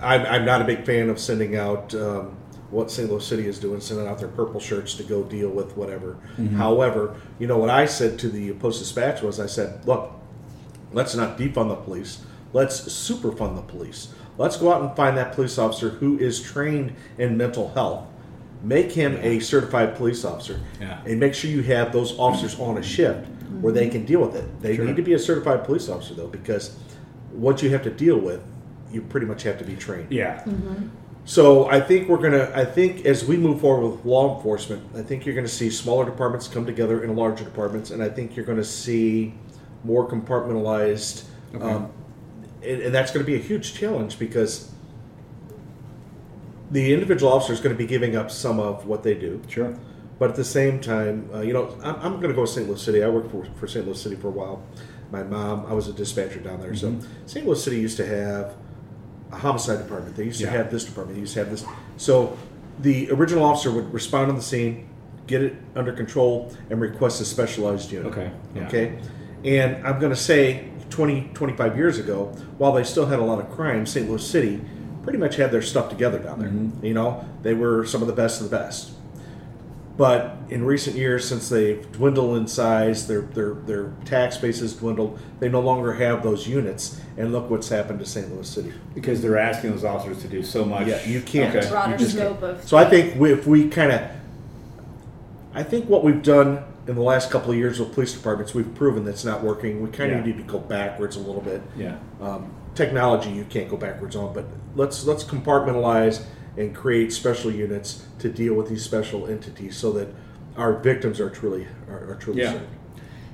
I'm, 0.00 0.26
I'm 0.26 0.44
not 0.44 0.62
a 0.62 0.64
big 0.64 0.84
fan 0.84 1.08
of 1.08 1.18
sending 1.18 1.56
out 1.56 1.94
um, 1.94 2.36
what 2.70 2.90
St. 2.90 3.10
Louis 3.10 3.24
City 3.24 3.46
is 3.46 3.58
doing, 3.58 3.80
sending 3.80 4.06
out 4.06 4.18
their 4.18 4.28
purple 4.28 4.60
shirts 4.60 4.94
to 4.94 5.02
go 5.04 5.22
deal 5.22 5.48
with 5.48 5.76
whatever. 5.76 6.16
However, 6.56 7.16
you 7.38 7.46
know 7.46 7.56
what 7.56 7.70
I 7.70 7.86
said 7.86 8.18
to 8.20 8.28
the 8.28 8.52
Post 8.54 8.80
Dispatch 8.80 9.22
was, 9.22 9.40
I 9.40 9.46
said, 9.46 9.84
look, 9.86 10.12
let's 10.92 11.14
not 11.14 11.38
defund 11.38 11.68
the 11.68 11.76
police. 11.76 12.24
Let's 12.52 12.80
superfund 12.80 13.56
the 13.56 13.62
police. 13.62 14.08
Let's 14.38 14.56
go 14.56 14.72
out 14.72 14.82
and 14.82 14.94
find 14.96 15.16
that 15.16 15.32
police 15.32 15.58
officer 15.58 15.90
who 15.90 16.18
is 16.18 16.42
trained 16.42 16.94
in 17.18 17.36
mental 17.36 17.72
health. 17.72 18.06
Make 18.62 18.92
him 18.92 19.18
a 19.22 19.40
certified 19.40 19.96
police 19.96 20.24
officer. 20.24 20.60
Yeah. 20.80 21.00
And 21.06 21.20
make 21.20 21.34
sure 21.34 21.50
you 21.50 21.62
have 21.62 21.92
those 21.92 22.18
officers 22.18 22.58
on 22.58 22.78
a 22.78 22.82
shift 22.82 23.28
where 23.60 23.72
they 23.72 23.88
can 23.88 24.04
deal 24.04 24.20
with 24.20 24.34
it. 24.34 24.44
They 24.62 24.76
Sure. 24.76 24.84
need 24.84 24.96
to 24.96 25.02
be 25.02 25.14
a 25.14 25.18
certified 25.18 25.64
police 25.64 25.88
officer 25.88 26.14
though, 26.14 26.26
because 26.28 26.76
what 27.32 27.62
you 27.62 27.70
have 27.70 27.82
to 27.84 27.90
deal 27.90 28.18
with, 28.18 28.40
you 28.92 29.02
pretty 29.02 29.26
much 29.26 29.42
have 29.44 29.58
to 29.58 29.64
be 29.64 29.74
trained. 29.76 30.08
Yeah. 30.10 30.44
So 31.24 31.66
I 31.66 31.80
think 31.80 32.08
we're 32.08 32.18
gonna. 32.18 32.52
I 32.54 32.64
think 32.64 33.04
as 33.04 33.24
we 33.24 33.36
move 33.36 33.60
forward 33.60 33.90
with 33.90 34.04
law 34.04 34.36
enforcement, 34.36 34.82
I 34.96 35.02
think 35.02 35.26
you're 35.26 35.34
gonna 35.34 35.48
see 35.48 35.70
smaller 35.70 36.04
departments 36.04 36.46
come 36.46 36.64
together 36.66 37.02
in 37.02 37.16
larger 37.16 37.44
departments, 37.44 37.90
and 37.90 38.00
I 38.02 38.08
think 38.08 38.36
you're 38.36 38.46
gonna 38.46 38.62
see 38.62 39.34
more 39.82 40.08
compartmentalized. 40.08 41.24
Um, 41.60 41.90
and, 42.62 42.82
and 42.82 42.94
that's 42.94 43.12
going 43.12 43.24
to 43.24 43.26
be 43.26 43.36
a 43.36 43.42
huge 43.42 43.74
challenge 43.74 44.18
because 44.18 44.70
the 46.70 46.92
individual 46.92 47.32
officer 47.32 47.52
is 47.52 47.60
going 47.60 47.74
to 47.74 47.78
be 47.78 47.86
giving 47.86 48.16
up 48.16 48.30
some 48.30 48.58
of 48.58 48.86
what 48.86 49.02
they 49.02 49.14
do. 49.14 49.40
Sure. 49.48 49.74
But 50.18 50.30
at 50.30 50.36
the 50.36 50.44
same 50.44 50.80
time, 50.80 51.28
uh, 51.34 51.40
you 51.40 51.52
know, 51.52 51.76
I'm, 51.82 51.96
I'm 51.96 52.16
going 52.16 52.28
to 52.28 52.34
go 52.34 52.46
to 52.46 52.50
St. 52.50 52.66
Louis 52.66 52.80
City. 52.80 53.02
I 53.02 53.08
worked 53.08 53.30
for, 53.30 53.44
for 53.58 53.66
St. 53.66 53.84
Louis 53.84 54.00
City 54.00 54.16
for 54.16 54.28
a 54.28 54.30
while. 54.30 54.62
My 55.10 55.22
mom, 55.22 55.66
I 55.66 55.72
was 55.74 55.88
a 55.88 55.92
dispatcher 55.92 56.40
down 56.40 56.60
there. 56.60 56.74
So 56.74 56.98
St. 57.26 57.46
Louis 57.46 57.62
City 57.62 57.78
used 57.80 57.96
to 57.98 58.06
have 58.06 58.56
a 59.30 59.36
homicide 59.36 59.78
department. 59.78 60.16
They 60.16 60.24
used 60.24 60.40
to 60.40 60.48
have 60.48 60.70
this 60.70 60.84
department. 60.84 61.16
They 61.16 61.20
used 61.20 61.34
to 61.34 61.40
have 61.40 61.50
this. 61.50 61.64
So 61.96 62.36
the 62.80 63.10
original 63.10 63.44
officer 63.44 63.70
would 63.70 63.92
respond 63.92 64.30
on 64.30 64.36
the 64.36 64.42
scene, 64.42 64.88
get 65.26 65.42
it 65.42 65.56
under 65.74 65.92
control, 65.92 66.54
and 66.70 66.80
request 66.80 67.20
a 67.20 67.24
specialized 67.24 67.92
unit. 67.92 68.12
Okay, 68.12 68.32
yeah. 68.54 68.66
Okay. 68.66 68.98
And 69.44 69.86
I'm 69.86 70.00
going 70.00 70.10
to 70.10 70.16
say 70.16 70.70
20, 70.90 71.30
25 71.34 71.76
years 71.76 71.98
ago, 71.98 72.26
while 72.58 72.72
they 72.72 72.84
still 72.84 73.06
had 73.06 73.18
a 73.18 73.24
lot 73.24 73.38
of 73.38 73.50
crime, 73.50 73.86
St. 73.86 74.08
Louis 74.08 74.26
City 74.26 74.60
pretty 75.02 75.18
much 75.18 75.36
had 75.36 75.52
their 75.52 75.62
stuff 75.62 75.88
together 75.88 76.18
down 76.18 76.40
there. 76.40 76.48
Mm-hmm. 76.48 76.84
You 76.84 76.94
know, 76.94 77.24
they 77.42 77.54
were 77.54 77.86
some 77.86 78.00
of 78.00 78.08
the 78.08 78.14
best 78.14 78.40
of 78.40 78.50
the 78.50 78.56
best. 78.56 78.92
But 79.96 80.36
in 80.50 80.64
recent 80.64 80.94
years, 80.96 81.26
since 81.26 81.48
they've 81.48 81.90
dwindled 81.92 82.36
in 82.36 82.46
size, 82.46 83.06
their 83.06 83.22
their 83.22 83.54
their 83.54 83.92
tax 84.04 84.36
base 84.36 84.60
has 84.60 84.74
dwindled. 84.74 85.18
They 85.40 85.48
no 85.48 85.60
longer 85.60 85.94
have 85.94 86.22
those 86.22 86.46
units, 86.46 87.00
and 87.16 87.32
look 87.32 87.48
what's 87.48 87.68
happened 87.70 88.00
to 88.00 88.04
St. 88.04 88.30
Louis 88.30 88.46
City. 88.46 88.74
Because 88.94 89.22
they're 89.22 89.38
asking 89.38 89.70
those 89.70 89.84
officers 89.84 90.20
to 90.22 90.28
do 90.28 90.42
so 90.42 90.66
much. 90.66 90.86
Yeah, 90.86 91.02
you 91.06 91.22
can't. 91.22 91.54
Okay. 91.56 91.66
Broader 91.70 91.92
You 91.92 91.98
just 91.98 92.12
scope 92.14 92.40
can't. 92.40 92.56
of- 92.58 92.68
So 92.68 92.76
I 92.76 92.84
think 92.84 93.18
we, 93.18 93.32
if 93.32 93.46
we 93.46 93.68
kind 93.70 93.92
of, 93.92 94.02
I 95.54 95.62
think 95.62 95.88
what 95.88 96.04
we've 96.04 96.22
done 96.22 96.62
in 96.86 96.94
the 96.94 97.00
last 97.02 97.30
couple 97.30 97.50
of 97.52 97.56
years 97.56 97.80
with 97.80 97.94
police 97.94 98.12
departments, 98.12 98.54
we've 98.54 98.72
proven 98.74 99.04
that's 99.04 99.24
not 99.24 99.42
working. 99.42 99.80
We 99.82 99.88
kind 99.88 100.12
of 100.12 100.18
Yeah. 100.20 100.26
need 100.26 100.36
to 100.36 100.42
go 100.44 100.58
backwards 100.58 101.16
a 101.16 101.20
little 101.20 101.40
bit. 101.40 101.62
Yeah. 101.74 101.96
Um, 102.20 102.50
technology 102.74 103.30
you 103.30 103.44
can't 103.48 103.70
go 103.70 103.78
backwards 103.78 104.14
on, 104.14 104.34
but 104.34 104.44
let's 104.74 105.06
let's 105.06 105.24
compartmentalize 105.24 106.22
and 106.56 106.74
create 106.74 107.12
special 107.12 107.50
units 107.50 108.04
to 108.18 108.28
deal 108.28 108.54
with 108.54 108.68
these 108.68 108.82
special 108.82 109.26
entities 109.26 109.76
so 109.76 109.92
that 109.92 110.08
our 110.56 110.74
victims 110.74 111.20
are 111.20 111.30
truly 111.30 111.66
are, 111.88 112.12
are 112.12 112.16
truly 112.18 112.42
Yeah. 112.42 112.52
served. 112.52 112.66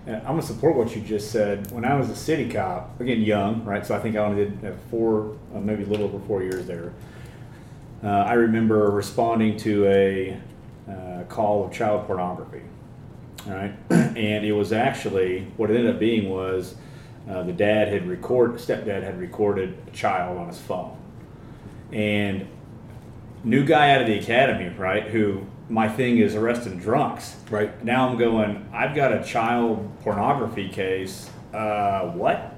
And 0.07 0.17
I'm 0.17 0.33
gonna 0.33 0.43
support 0.43 0.77
what 0.77 0.97
you 0.97 1.03
just 1.03 1.31
said. 1.31 1.71
When 1.71 1.85
I 1.85 1.97
was 1.97 2.11
a 2.11 2.17
city 2.17 2.49
cop, 2.49 3.01
again 3.01 3.23
young, 3.23 3.65
right? 3.65 3.87
So 3.87 3.95
I 3.95 4.01
think 4.01 4.17
I 4.17 4.19
only 4.19 4.45
did 4.45 4.65
uh, 4.65 4.73
four, 4.91 5.37
uh, 5.55 5.61
maybe 5.61 5.85
a 5.85 5.87
little 5.87 6.07
over 6.07 6.19
four 6.27 6.43
years 6.43 6.67
there. 6.67 6.93
Uh, 8.03 8.09
I 8.09 8.33
remember 8.33 8.91
responding 8.91 9.57
to 9.59 9.87
a 9.87 10.37
uh, 10.91 11.23
call 11.29 11.65
of 11.65 11.73
child 11.73 12.07
pornography. 12.09 12.63
All 13.47 13.55
right, 13.55 13.73
and 13.91 14.45
it 14.45 14.53
was 14.53 14.73
actually 14.73 15.47
what 15.57 15.71
it 15.71 15.77
ended 15.77 15.95
up 15.95 16.01
being 16.01 16.29
was 16.29 16.75
uh, 17.31 17.45
the 17.45 17.53
dad 17.53 17.87
had 17.87 18.09
record, 18.09 18.55
stepdad 18.55 19.05
had 19.05 19.21
recorded 19.21 19.77
a 19.87 19.91
child 19.93 20.37
on 20.39 20.49
his 20.49 20.59
phone, 20.59 20.97
and 21.93 22.47
new 23.45 23.65
guy 23.65 23.95
out 23.95 24.01
of 24.01 24.07
the 24.07 24.19
academy, 24.19 24.69
right? 24.77 25.05
Who 25.05 25.47
my 25.69 25.89
thing 25.89 26.19
is 26.19 26.35
arresting 26.35 26.79
drunks. 26.79 27.37
Right. 27.51 27.83
Now 27.85 28.09
I'm 28.09 28.19
going, 28.19 28.69
I've 28.73 28.95
got 28.95 29.13
a 29.13 29.25
child 29.25 29.91
pornography 30.01 30.69
case. 30.69 31.31
Uh, 31.53 32.11
what? 32.11 32.55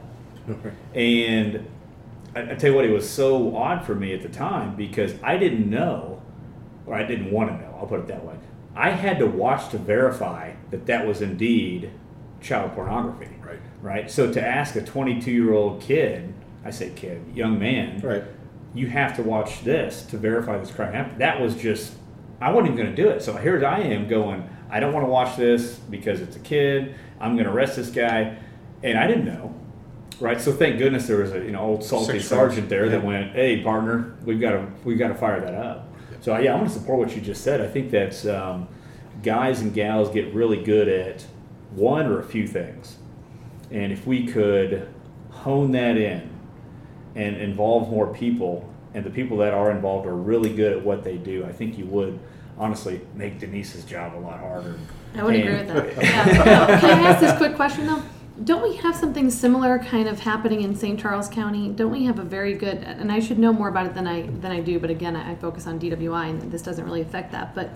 And 0.95 1.67
I, 2.37 2.43
I 2.53 2.55
tell 2.55 2.71
you 2.71 2.77
what, 2.77 2.85
it 2.85 2.91
was 2.91 3.09
so 3.09 3.57
odd 3.57 3.85
for 3.87 3.95
me 3.95 4.13
at 4.13 4.23
the 4.23 4.29
time 4.29 4.77
because 4.77 5.15
I 5.23 5.37
didn't 5.39 5.71
know, 5.71 6.21
or 6.87 6.95
I 6.95 7.05
didn't 7.05 7.31
want 7.31 7.51
to 7.51 7.57
know, 7.57 7.77
I'll 7.81 7.87
put 7.87 8.01
it 8.01 8.09
that 8.09 8.25
way. 8.25 8.35
I 8.77 8.91
had 8.91 9.19
to 9.21 9.27
watch 9.27 9.71
to 9.71 9.79
verify 9.79 10.53
that 10.71 10.87
that 10.87 11.07
was 11.07 11.23
indeed 11.23 11.91
child 12.41 12.75
pornography. 12.75 13.35
Right. 13.41 13.61
Right? 13.81 14.11
So 14.11 14.33
to 14.33 14.45
ask 14.45 14.77
a 14.77 14.83
22 14.83 15.31
year 15.31 15.53
old 15.55 15.81
kid, 15.81 16.35
I 16.65 16.71
say 16.71 16.91
kid, 16.95 17.23
young 17.35 17.59
man, 17.59 18.01
Right. 18.01 18.25
You 18.75 18.89
have 18.89 19.17
to 19.17 19.23
watch 19.23 19.63
this 19.63 20.03
to 20.07 20.19
verify 20.19 20.59
this 20.59 20.71
crime 20.71 20.93
happened. 20.93 21.21
That 21.21 21.41
was 21.41 21.55
just, 21.55 21.95
I 22.41 22.51
wasn't 22.51 22.75
even 22.75 22.85
going 22.85 22.95
to 22.95 23.03
do 23.03 23.09
it. 23.09 23.23
So 23.23 23.37
here 23.37 23.65
I 23.65 23.81
am 23.81 24.09
going, 24.09 24.49
I 24.69 24.81
don't 24.81 24.93
want 24.93 25.07
to 25.07 25.11
watch 25.11 25.37
this 25.37 25.77
because 25.77 26.21
it's 26.21 26.37
a 26.37 26.41
kid. 26.41 26.97
I'm 27.21 27.35
going 27.35 27.47
to 27.47 27.53
arrest 27.53 27.77
this 27.77 27.91
guy. 27.91 28.39
And 28.83 28.99
I 28.99 29.07
didn't 29.07 29.25
know. 29.25 29.55
Right. 30.21 30.41
So 30.41 30.53
thank 30.53 30.79
goodness 30.79 31.07
there 31.07 31.19
was 31.19 31.33
a, 31.33 31.39
you 31.39 31.53
know, 31.53 31.61
old 31.61 31.85
salty 31.85 32.15
Six 32.15 32.29
sergeant 32.29 32.69
there 32.69 32.89
that 32.89 33.03
went, 33.03 33.33
hey, 33.33 33.63
partner, 33.63 34.17
we've 34.25 34.41
got 34.41 34.51
to, 34.51 34.67
we've 34.85 34.99
got 34.99 35.09
to 35.09 35.15
fire 35.15 35.41
that 35.41 35.55
up. 35.55 35.89
So 36.21 36.37
yeah, 36.39 36.53
I'm 36.53 36.61
going 36.61 36.71
to 36.71 36.79
support 36.79 36.99
what 36.99 37.15
you 37.15 37.21
just 37.21 37.43
said. 37.43 37.61
I 37.61 37.69
think 37.69 37.91
that's, 37.91 38.27
um, 38.27 38.69
guys 39.23 39.61
and 39.61 39.73
gals 39.73 40.11
get 40.11 40.33
really 40.35 40.63
good 40.63 40.89
at 40.89 41.25
one 41.71 42.07
or 42.07 42.21
a 42.21 42.25
few 42.25 42.47
things. 42.47 42.99
And 43.71 43.93
if 43.93 44.07
we 44.07 44.27
could 44.27 44.89
hone 45.31 45.73
that 45.73 45.97
in 45.97 46.34
and 47.15 47.37
involve 47.37 47.91
more 47.91 48.13
people, 48.13 48.69
and 48.95 49.05
the 49.05 49.11
people 49.11 49.37
that 49.39 49.55
are 49.55 49.71
involved 49.71 50.07
are 50.07 50.17
really 50.17 50.53
good 50.53 50.73
at 50.73 50.85
what 50.85 51.05
they 51.05 51.17
do, 51.17 51.45
I 51.45 51.53
think 51.53 51.79
you 51.79 51.87
would 51.87 52.19
honestly 52.59 53.01
make 53.15 53.39
Denise's 53.39 53.85
job 53.85 54.15
a 54.15 54.19
lot 54.19 54.41
harder. 54.41 54.79
I 55.15 55.23
would 55.23 55.35
agree 55.35 55.55
with 55.55 55.69
that. 55.69 55.97
Yeah. 55.97 56.81
Can 56.81 57.05
I 57.05 57.11
ask 57.11 57.21
this 57.21 57.37
quick 57.37 57.55
question 57.55 57.87
though? 57.87 58.03
Don't 58.43 58.63
we 58.63 58.75
have 58.77 58.97
something 58.97 59.31
similar 59.31 59.79
kind 59.79 60.09
of 60.09 60.19
happening 60.19 60.63
in 60.63 60.75
St. 60.75 60.99
Charles 60.99 61.29
County? 61.29 61.69
Don't 61.69 61.93
we 61.93 62.05
have 62.05 62.19
a 62.19 62.25
very 62.25 62.55
good 62.55 62.79
and 62.79 63.13
I 63.13 63.21
should 63.21 63.39
know 63.39 63.53
more 63.53 63.69
about 63.69 63.87
it 63.87 63.95
than 63.95 64.09
I 64.09 64.23
than 64.23 64.51
I 64.51 64.61
do, 64.61 64.81
but 64.81 64.91
again 64.91 65.15
I 65.15 65.37
focus 65.37 65.69
on 65.69 65.79
DWI 65.79 66.31
and 66.31 66.51
this 66.51 66.63
doesn't 66.63 66.85
really 66.85 67.01
affect 67.01 67.31
that. 67.33 67.55
But 67.55 67.71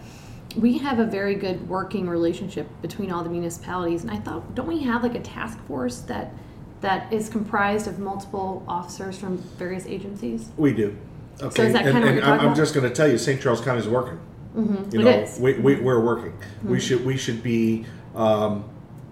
we 0.57 0.79
have 0.79 0.99
a 0.99 1.05
very 1.05 1.37
good 1.37 1.69
working 1.69 2.09
relationship 2.09 2.67
between 2.83 3.13
all 3.13 3.23
the 3.23 3.31
municipalities 3.31 4.03
and 4.03 4.11
I 4.11 4.17
thought 4.17 4.55
don't 4.57 4.67
we 4.67 4.83
have 4.83 5.05
like 5.05 5.15
a 5.15 5.21
task 5.21 5.59
force 5.67 6.01
that 6.01 6.33
that 6.81 7.13
is 7.13 7.29
comprised 7.29 7.87
of 7.87 7.99
multiple 7.99 8.65
officers 8.69 9.19
from 9.19 9.39
various 9.59 9.87
agencies? 9.87 10.51
We 10.57 10.73
do. 10.73 10.97
Okay. 11.41 11.55
So 11.55 11.63
is 11.63 11.73
that 11.73 11.87
and, 11.87 11.93
kinda 11.93 12.01
what 12.01 12.09
and 12.09 12.17
you're 12.17 12.25
I'm, 12.25 12.41
I'm 12.41 12.47
about? 12.47 12.57
just 12.57 12.75
going 12.75 12.89
to 12.89 12.95
tell 12.95 13.09
you, 13.09 13.19
St. 13.19 13.41
Charles 13.41 13.61
County 13.61 13.81
is 13.81 13.89
working. 13.89 14.19
Mm-hmm. 14.57 14.95
You 14.95 15.01
It 15.01 15.05
know, 15.05 15.11
is. 15.11 15.39
We, 15.39 15.55
we, 15.55 15.75
mm-hmm. 15.75 15.85
we're 15.85 16.01
working. 16.01 16.33
We 16.63 16.79
mm-hmm. 16.79 16.79
should 16.79 17.05
we 17.05 17.17
should 17.17 17.43
be 17.43 17.87
um, 18.15 18.65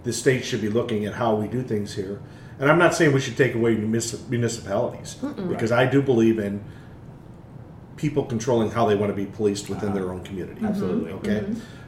the 0.04 0.12
state 0.12 0.44
should 0.44 0.60
be 0.60 0.68
looking 0.68 1.04
at 1.04 1.14
how 1.14 1.34
we 1.36 1.48
do 1.48 1.62
things 1.62 1.94
here. 1.94 2.20
And 2.58 2.70
I'm 2.70 2.78
not 2.78 2.94
saying 2.94 3.12
we 3.12 3.20
should 3.20 3.36
take 3.36 3.54
away 3.54 3.74
munis- 3.74 4.26
municipalities 4.28 5.14
because 5.48 5.72
I 5.72 5.84
do 5.84 6.00
believe 6.00 6.38
in 6.38 6.64
people 7.96 8.24
controlling 8.24 8.70
how 8.70 8.86
they 8.86 8.94
want 8.94 9.10
to 9.10 9.16
be 9.16 9.26
policed 9.26 9.68
within 9.68 9.92
their 9.92 10.04
uh-huh. 10.04 10.14
own 10.14 10.24
community. 10.24 10.60
Mm-hmm, 10.60 10.66
Absolutely. 10.66 11.12
Okay. 11.12 11.44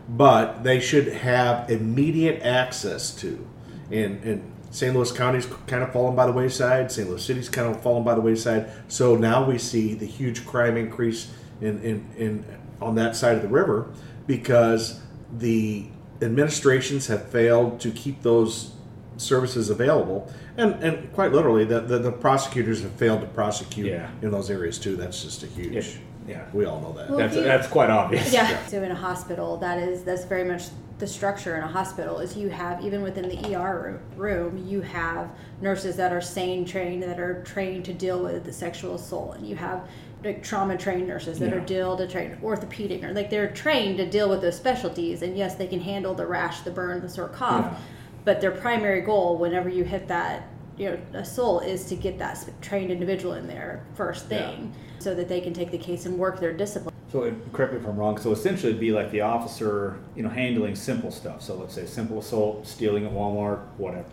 But 0.09 0.63
they 0.65 0.81
should 0.81 1.09
have 1.09 1.71
immediate 1.71 2.43
access 2.43 3.15
to, 3.17 3.47
and 3.91 4.23
and 4.25 4.53
St. 4.71 4.95
Louis 4.95 5.11
County's 5.13 5.47
kind 5.67 5.83
of 5.83 5.93
fallen 5.93 6.15
by 6.15 6.27
the 6.27 6.33
wayside. 6.33 6.93
St. 6.93 7.09
Louis 7.09 7.23
City's 7.25 7.49
kind 7.49 7.69
of 7.75 7.81
fallen 7.83 8.05
by 8.05 8.15
the 8.15 8.21
wayside. 8.21 8.71
So 8.89 9.17
now 9.17 9.45
we 9.45 9.59
see 9.59 9.95
the 9.95 10.07
huge 10.07 10.45
crime 10.47 10.77
increase 10.77 11.33
in 11.61 11.81
in, 11.83 12.07
in 12.17 12.45
on 12.81 12.95
that 12.97 13.17
side 13.17 13.37
of 13.37 13.43
the 13.43 13.49
river 13.49 13.89
because 14.27 15.01
the 15.39 15.87
administrations 16.23 17.07
have 17.07 17.29
failed 17.29 17.81
to 17.81 17.91
keep 17.91 18.23
those 18.23 18.73
services 19.17 19.69
available 19.71 20.31
and 20.57 20.75
and 20.83 21.13
quite 21.13 21.33
literally 21.33 21.65
the, 21.65 21.81
the, 21.81 21.99
the 21.99 22.13
prosecutors 22.13 22.83
have 22.83 22.93
failed 22.93 23.21
to 23.21 23.27
prosecute 23.29 23.87
Yeah. 23.87 24.11
in 24.23 24.31
those 24.31 24.49
areas 24.51 24.79
too 24.79 24.95
that's 24.97 25.23
just 25.25 25.43
a 25.43 25.47
huge 25.47 25.73
Yeah. 25.75 25.83
Yeah. 26.29 26.45
we 26.53 26.67
all 26.67 26.81
know 26.81 26.93
that 26.93 27.09
Well, 27.09 27.19
That's, 27.19 27.35
you- 27.35 27.43
that's 27.43 27.67
quite 27.67 27.91
obvious. 27.91 28.33
Yeah. 28.33 28.65
So 28.67 28.81
in 28.83 28.91
a 28.93 28.95
hospital, 28.95 29.57
that 29.59 29.79
is 29.79 30.05
that's 30.05 30.25
very 30.25 30.45
much 30.45 30.65
the 30.99 31.07
structure 31.07 31.57
in 31.57 31.63
a 31.63 31.67
hospital 31.69 32.19
is 32.19 32.37
you 32.37 32.49
have 32.49 32.85
even 32.85 33.03
within 33.03 33.29
the 33.29 33.55
ER 33.57 34.01
room 34.17 34.57
you 34.67 34.81
have 34.81 35.31
nurses 35.61 35.97
that 35.97 36.13
are 36.13 36.21
SANE 36.21 36.65
trained 36.65 37.03
that 37.05 37.21
are 37.21 37.43
trained 37.45 37.85
to 37.85 37.93
deal 37.93 38.21
with 38.23 38.45
the 38.45 38.53
sexual 38.53 38.97
assault 38.97 39.37
and 39.37 39.47
you 39.47 39.55
have 39.55 39.89
like 40.25 40.43
trauma 40.43 40.77
trained 40.77 41.07
nurses 41.07 41.39
that 41.39 41.51
Yeah. 41.51 41.57
are 41.57 41.61
deal 41.65 41.97
to 41.97 42.09
train 42.09 42.37
orthopedic 42.43 43.05
or 43.05 43.13
like 43.13 43.31
they're 43.31 43.51
trained 43.53 43.99
to 43.99 44.07
deal 44.11 44.29
with 44.29 44.41
those 44.41 44.57
specialties 44.57 45.23
and 45.23 45.37
yes 45.37 45.55
they 45.55 45.69
can 45.69 45.81
handle 45.81 46.15
the 46.15 46.27
rash 46.27 46.61
the 46.63 46.71
burn 46.73 47.01
the 47.01 47.09
sore 47.09 47.29
cough 47.29 47.67
Yeah. 47.71 47.79
but 48.25 48.41
their 48.41 48.51
primary 48.51 49.01
goal 49.01 49.39
whenever 49.39 49.69
you 49.69 49.85
hit 49.85 50.09
that 50.09 50.49
you 50.77 50.91
know 50.91 50.99
assault 51.15 51.65
is 51.65 51.85
to 51.87 51.95
get 51.95 52.19
that 52.19 52.45
trained 52.61 52.91
individual 52.91 53.35
in 53.35 53.47
there 53.47 53.85
first 53.95 54.27
Yeah. 54.29 54.51
thing 54.51 54.73
so 54.99 55.15
that 55.15 55.29
they 55.29 55.41
can 55.41 55.53
take 55.53 55.71
the 55.71 55.79
case 55.79 56.07
and 56.07 56.19
work 56.19 56.41
their 56.41 56.53
discipline 56.53 56.93
So 57.11 57.23
it- 57.25 57.53
correct 57.53 57.73
me 57.73 57.79
if 57.81 57.87
I'm 57.87 57.97
wrong. 57.97 58.19
So 58.19 58.33
essentially, 58.33 58.71
it'd 58.71 58.81
be 58.81 58.93
like 58.93 59.11
the 59.11 59.23
officer, 59.23 59.97
you 60.15 60.23
know, 60.23 60.29
handling 60.29 60.75
simple 60.75 61.11
stuff. 61.11 61.43
So 61.43 61.55
let's 61.55 61.75
say 61.75 61.87
simple 61.87 62.19
assault, 62.19 62.67
stealing 62.67 63.07
at 63.07 63.13
Walmart, 63.13 63.61
whatever. 63.79 64.05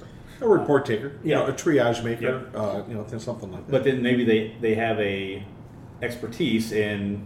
A 0.41 0.47
report 0.47 0.85
taker, 0.85 1.13
you 1.23 1.31
Yeah. 1.31 1.39
know, 1.39 1.45
a 1.47 1.51
triage 1.53 2.03
maker, 2.03 2.41
Yeah. 2.53 2.59
uh, 2.59 2.83
you 2.87 2.93
know, 2.95 3.03
th- 3.03 3.21
something 3.21 3.51
like 3.51 3.65
that. 3.67 3.71
But 3.71 3.83
then 3.83 4.01
maybe 4.01 4.23
they 4.25 4.51
they 4.61 4.75
have 4.75 4.99
a 4.99 5.43
expertise 6.01 6.71
in 6.71 7.21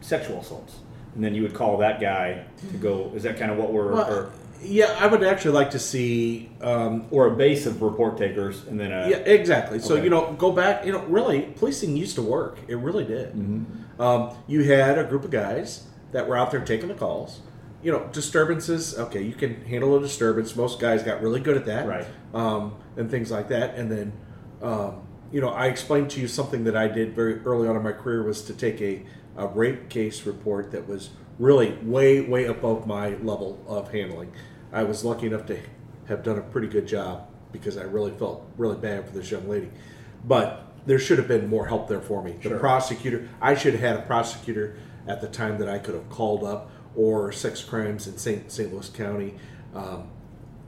sexual 0.00 0.38
assaults, 0.40 0.76
and 1.14 1.22
then 1.24 1.34
you 1.34 1.42
would 1.42 1.54
call 1.54 1.76
that 1.78 2.00
guy 2.00 2.44
to 2.70 2.76
go. 2.76 3.10
Is 3.14 3.22
that 3.24 3.38
kind 3.38 3.50
of 3.50 3.58
what 3.58 3.72
we're 3.72 3.92
Well, 3.92 4.12
or, 4.12 4.30
yeah, 4.62 4.96
I 5.00 5.06
would 5.08 5.24
actually 5.24 5.52
like 5.52 5.70
to 5.72 5.78
see 5.80 6.48
um, 6.60 7.06
or 7.10 7.26
a 7.26 7.30
base 7.34 7.66
of 7.66 7.82
report 7.82 8.16
takers, 8.18 8.66
and 8.68 8.78
then 8.78 8.92
a 8.92 9.08
Yeah, 9.10 9.16
exactly. 9.18 9.78
So 9.80 9.94
Okay. 9.94 10.04
you 10.04 10.10
know, 10.10 10.34
go 10.38 10.52
back. 10.52 10.86
You 10.86 10.92
know, 10.92 11.02
really, 11.08 11.42
policing 11.56 11.96
used 11.96 12.14
to 12.16 12.22
work. 12.22 12.58
It 12.68 12.76
really 12.78 13.04
did. 13.04 13.30
Mm-hmm. 13.32 13.64
Um, 13.98 14.36
you 14.46 14.64
had 14.64 14.98
a 14.98 15.04
group 15.04 15.24
of 15.24 15.30
guys 15.30 15.86
that 16.12 16.28
were 16.28 16.36
out 16.36 16.50
there 16.50 16.64
taking 16.64 16.88
the 16.88 16.94
calls. 16.94 17.40
You 17.82 17.92
know, 17.92 18.08
disturbances. 18.12 18.96
Okay, 18.98 19.22
you 19.22 19.34
can 19.34 19.64
handle 19.66 19.96
a 19.96 20.00
disturbance. 20.00 20.56
Most 20.56 20.80
guys 20.80 21.02
got 21.02 21.20
really 21.20 21.40
good 21.40 21.56
at 21.56 21.66
that, 21.66 21.86
Right. 21.86 22.06
Um, 22.32 22.76
and 22.96 23.10
things 23.10 23.30
like 23.30 23.48
that. 23.48 23.74
And 23.74 23.90
then, 23.90 24.12
um, 24.62 25.06
you 25.30 25.40
know, 25.40 25.50
I 25.50 25.66
explained 25.66 26.10
to 26.10 26.20
you 26.20 26.28
something 26.28 26.64
that 26.64 26.76
I 26.76 26.88
did 26.88 27.14
very 27.14 27.40
early 27.40 27.68
on 27.68 27.76
in 27.76 27.82
my 27.82 27.92
career 27.92 28.22
was 28.22 28.42
to 28.42 28.54
take 28.54 28.80
a, 28.80 29.04
a 29.36 29.46
rape 29.48 29.90
case 29.90 30.24
report 30.24 30.70
that 30.70 30.88
was 30.88 31.10
really 31.38 31.72
way, 31.82 32.20
way 32.22 32.44
above 32.46 32.86
my 32.86 33.16
level 33.16 33.62
of 33.68 33.90
handling. 33.90 34.32
I 34.72 34.84
was 34.84 35.04
lucky 35.04 35.26
enough 35.26 35.46
to 35.46 35.58
have 36.06 36.22
done 36.22 36.38
a 36.38 36.42
pretty 36.42 36.68
good 36.68 36.86
job 36.86 37.28
because 37.52 37.76
I 37.76 37.82
really 37.82 38.12
felt 38.12 38.48
really 38.56 38.76
bad 38.76 39.06
for 39.06 39.12
this 39.12 39.30
young 39.30 39.48
lady. 39.48 39.70
But 40.24 40.73
there 40.86 40.98
should 40.98 41.18
have 41.18 41.28
been 41.28 41.48
more 41.48 41.66
help 41.66 41.88
there 41.88 42.00
for 42.00 42.22
me. 42.22 42.32
The 42.42 42.50
Sure. 42.50 42.58
prosecutor, 42.58 43.28
I 43.40 43.54
should 43.54 43.72
have 43.74 43.82
had 43.82 43.96
a 43.96 44.02
prosecutor 44.02 44.76
at 45.06 45.20
the 45.20 45.28
time 45.28 45.58
that 45.58 45.68
I 45.68 45.78
could 45.78 45.94
have 45.94 46.08
called 46.10 46.44
up, 46.44 46.70
or 46.96 47.32
sex 47.32 47.62
crimes 47.62 48.06
in 48.06 48.16
St. 48.18 48.50
St. 48.50 48.72
Louis 48.72 48.88
County. 48.90 49.34
Um, 49.74 50.04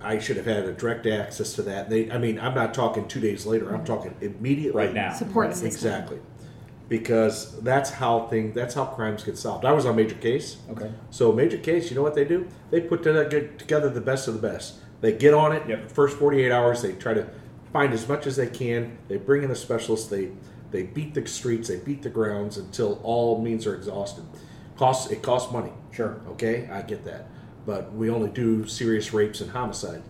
I 0.00 0.18
should 0.18 0.36
have 0.36 0.46
had 0.46 0.64
a 0.64 0.72
direct 0.72 1.06
access 1.06 1.54
to 1.54 1.62
that. 1.62 1.88
They, 1.88 2.10
I 2.10 2.18
mean, 2.18 2.38
I'm 2.38 2.54
not 2.54 2.74
talking 2.74 3.08
two 3.08 3.20
days 3.20 3.46
later. 3.46 3.74
I'm 3.74 3.84
talking 3.84 4.14
immediately. 4.20 4.84
right 4.84 4.92
now. 4.94 5.12
Support 5.14 5.46
Right. 5.46 5.54
system. 5.56 5.66
Exactly, 5.68 6.18
because 6.88 7.58
that's 7.62 7.90
how 7.90 8.26
thing. 8.26 8.52
That's 8.52 8.74
how 8.74 8.84
crimes 8.86 9.24
get 9.24 9.36
solved. 9.38 9.64
I 9.64 9.72
was 9.72 9.86
on 9.86 9.96
major 9.96 10.14
case. 10.16 10.58
Okay. 10.70 10.90
So 11.10 11.32
major 11.32 11.56
case, 11.58 11.90
you 11.90 11.96
know 11.96 12.02
what 12.02 12.14
they 12.14 12.24
do? 12.24 12.46
They 12.70 12.80
put 12.80 13.02
together 13.02 13.28
together 13.58 13.88
the 13.88 14.00
best 14.00 14.28
of 14.28 14.34
the 14.34 14.40
best. 14.46 14.74
They 15.00 15.12
get 15.12 15.34
on 15.34 15.52
it. 15.52 15.62
Yep. 15.68 15.90
First 15.90 16.16
48 16.18 16.50
hours, 16.52 16.82
they 16.82 16.92
try 16.92 17.14
to 17.14 17.26
find 17.72 17.92
as 17.92 18.08
much 18.08 18.26
as 18.26 18.36
they 18.36 18.46
can. 18.46 18.98
They 19.08 19.16
bring 19.16 19.42
in 19.42 19.50
a 19.50 19.56
specialist. 19.56 20.10
They 20.10 20.32
they 20.70 20.82
beat 20.82 21.14
the 21.14 21.26
streets. 21.26 21.68
They 21.68 21.78
beat 21.78 22.02
the 22.02 22.10
grounds 22.10 22.58
until 22.58 23.00
all 23.02 23.40
means 23.40 23.66
are 23.66 23.74
exhausted. 23.74 24.24
Costs 24.76 25.10
it 25.10 25.22
costs 25.22 25.52
money. 25.52 25.72
Sure. 25.90 26.20
Okay, 26.30 26.68
I 26.70 26.82
get 26.82 27.04
that, 27.04 27.28
but 27.64 27.92
we 27.94 28.10
only 28.10 28.30
do 28.30 28.66
serious 28.66 29.12
rapes 29.12 29.40
and 29.40 29.50
homicide, 29.50 30.02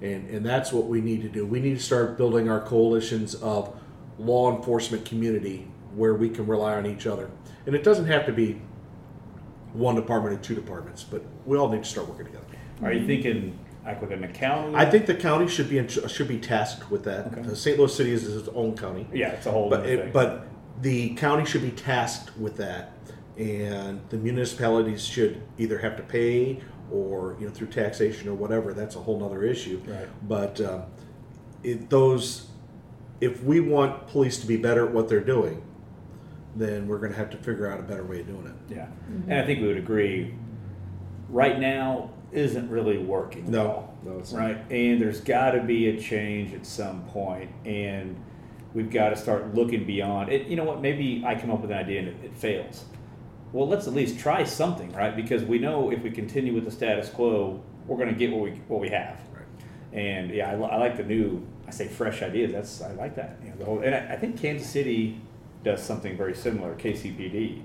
and 0.00 0.28
and 0.30 0.44
that's 0.44 0.72
what 0.72 0.86
we 0.86 1.00
need 1.00 1.22
to 1.22 1.28
do. 1.28 1.46
We 1.46 1.60
need 1.60 1.76
to 1.78 1.82
start 1.82 2.16
building 2.16 2.48
our 2.48 2.60
coalitions 2.60 3.34
of 3.36 3.74
law 4.18 4.54
enforcement 4.56 5.04
community 5.04 5.68
where 5.94 6.14
we 6.14 6.28
can 6.28 6.46
rely 6.46 6.74
on 6.74 6.86
each 6.86 7.06
other, 7.06 7.30
and 7.66 7.74
it 7.74 7.82
doesn't 7.82 8.06
have 8.06 8.26
to 8.26 8.32
be 8.32 8.60
one 9.72 9.94
department 9.94 10.38
or 10.38 10.42
two 10.42 10.54
departments, 10.54 11.02
but 11.02 11.22
we 11.46 11.56
all 11.56 11.68
need 11.68 11.82
to 11.82 11.88
start 11.88 12.08
working 12.08 12.26
together. 12.26 12.44
Are 12.82 12.92
you 12.92 13.06
thinking 13.06 13.58
like 13.84 14.00
within 14.00 14.20
the 14.20 14.28
county? 14.28 14.74
I 14.76 14.88
think 14.88 15.06
the 15.06 15.14
county 15.14 15.48
should 15.48 15.68
be 15.68 15.78
in, 15.78 15.88
should 15.88 16.28
be 16.28 16.38
tasked 16.38 16.90
with 16.90 17.04
that. 17.04 17.26
Okay. 17.26 17.40
Uh, 17.40 17.54
St. 17.54 17.78
Louis 17.78 17.94
City 17.94 18.12
is 18.12 18.36
its 18.36 18.48
own 18.54 18.76
county. 18.76 19.06
Yeah, 19.12 19.30
it's 19.30 19.46
a 19.46 19.50
whole. 19.50 19.68
But 19.68 19.86
it, 19.86 20.00
thing. 20.00 20.12
but 20.12 20.46
the 20.80 21.14
county 21.14 21.44
should 21.44 21.62
be 21.62 21.70
tasked 21.70 22.36
with 22.38 22.56
that, 22.58 22.92
and 23.36 24.00
the 24.10 24.16
municipalities 24.16 25.04
should 25.04 25.42
either 25.58 25.78
have 25.78 25.96
to 25.96 26.02
pay 26.02 26.62
or 26.90 27.36
you 27.40 27.46
know 27.46 27.52
through 27.52 27.68
taxation 27.68 28.28
or 28.28 28.34
whatever. 28.34 28.72
That's 28.72 28.96
a 28.96 29.00
whole 29.00 29.18
nother 29.18 29.42
issue. 29.42 29.82
Right. 29.86 30.08
But 30.28 30.60
um, 30.60 30.84
it, 31.62 31.90
those, 31.90 32.48
if 33.20 33.42
we 33.42 33.60
want 33.60 34.06
police 34.08 34.38
to 34.38 34.46
be 34.46 34.56
better 34.56 34.86
at 34.86 34.92
what 34.92 35.08
they're 35.08 35.20
doing, 35.20 35.62
then 36.54 36.86
we're 36.86 36.98
going 36.98 37.12
to 37.12 37.18
have 37.18 37.30
to 37.30 37.36
figure 37.38 37.66
out 37.66 37.80
a 37.80 37.82
better 37.82 38.04
way 38.04 38.20
of 38.20 38.28
doing 38.28 38.46
it. 38.46 38.74
Yeah, 38.74 38.86
and 39.28 39.40
I 39.40 39.44
think 39.44 39.60
we 39.60 39.66
would 39.66 39.78
agree. 39.78 40.34
Right 41.28 41.58
now 41.58 42.10
isn't 42.32 42.70
really 42.70 42.98
working. 42.98 43.50
No, 43.50 43.64
well, 43.64 43.94
no, 44.04 44.18
it's 44.18 44.32
not. 44.32 44.38
right. 44.40 44.56
And 44.70 45.00
there's 45.00 45.20
got 45.20 45.52
to 45.52 45.60
be 45.62 45.88
a 45.88 46.00
change 46.00 46.54
at 46.54 46.66
some 46.66 47.04
point, 47.06 47.50
and 47.64 48.16
we've 48.74 48.90
got 48.90 49.10
to 49.10 49.16
start 49.16 49.54
looking 49.54 49.84
beyond. 49.84 50.30
It, 50.30 50.46
you 50.48 50.56
know 50.56 50.64
what? 50.64 50.80
Maybe 50.80 51.22
I 51.26 51.34
come 51.34 51.50
up 51.50 51.60
with 51.60 51.70
an 51.70 51.76
idea 51.78 52.00
and 52.00 52.08
it, 52.08 52.16
it 52.24 52.36
fails. 52.36 52.84
Well, 53.52 53.68
let's 53.68 53.86
at 53.86 53.92
least 53.92 54.18
try 54.18 54.44
something, 54.44 54.90
right? 54.92 55.14
Because 55.14 55.44
we 55.44 55.58
know 55.58 55.90
if 55.90 56.02
we 56.02 56.10
continue 56.10 56.54
with 56.54 56.64
the 56.64 56.70
status 56.70 57.10
quo, 57.10 57.62
we're 57.86 57.98
going 57.98 58.08
to 58.08 58.14
get 58.14 58.30
what 58.30 58.40
we 58.40 58.50
what 58.68 58.80
we 58.80 58.88
have. 58.88 59.20
Right. 59.32 59.44
And 59.92 60.30
yeah, 60.30 60.50
I, 60.50 60.54
I 60.54 60.76
like 60.78 60.96
the 60.96 61.04
new. 61.04 61.46
I 61.66 61.70
say 61.70 61.86
fresh 61.86 62.22
ideas. 62.22 62.52
That's 62.52 62.80
I 62.82 62.92
like 62.92 63.14
that. 63.16 63.38
You 63.44 63.50
know, 63.50 63.56
the 63.56 63.64
whole, 63.64 63.80
and 63.80 63.94
I, 63.94 64.14
I 64.14 64.16
think 64.16 64.40
Kansas 64.40 64.68
City 64.68 65.20
does 65.64 65.82
something 65.82 66.16
very 66.16 66.34
similar. 66.34 66.74
KCPD, 66.74 67.62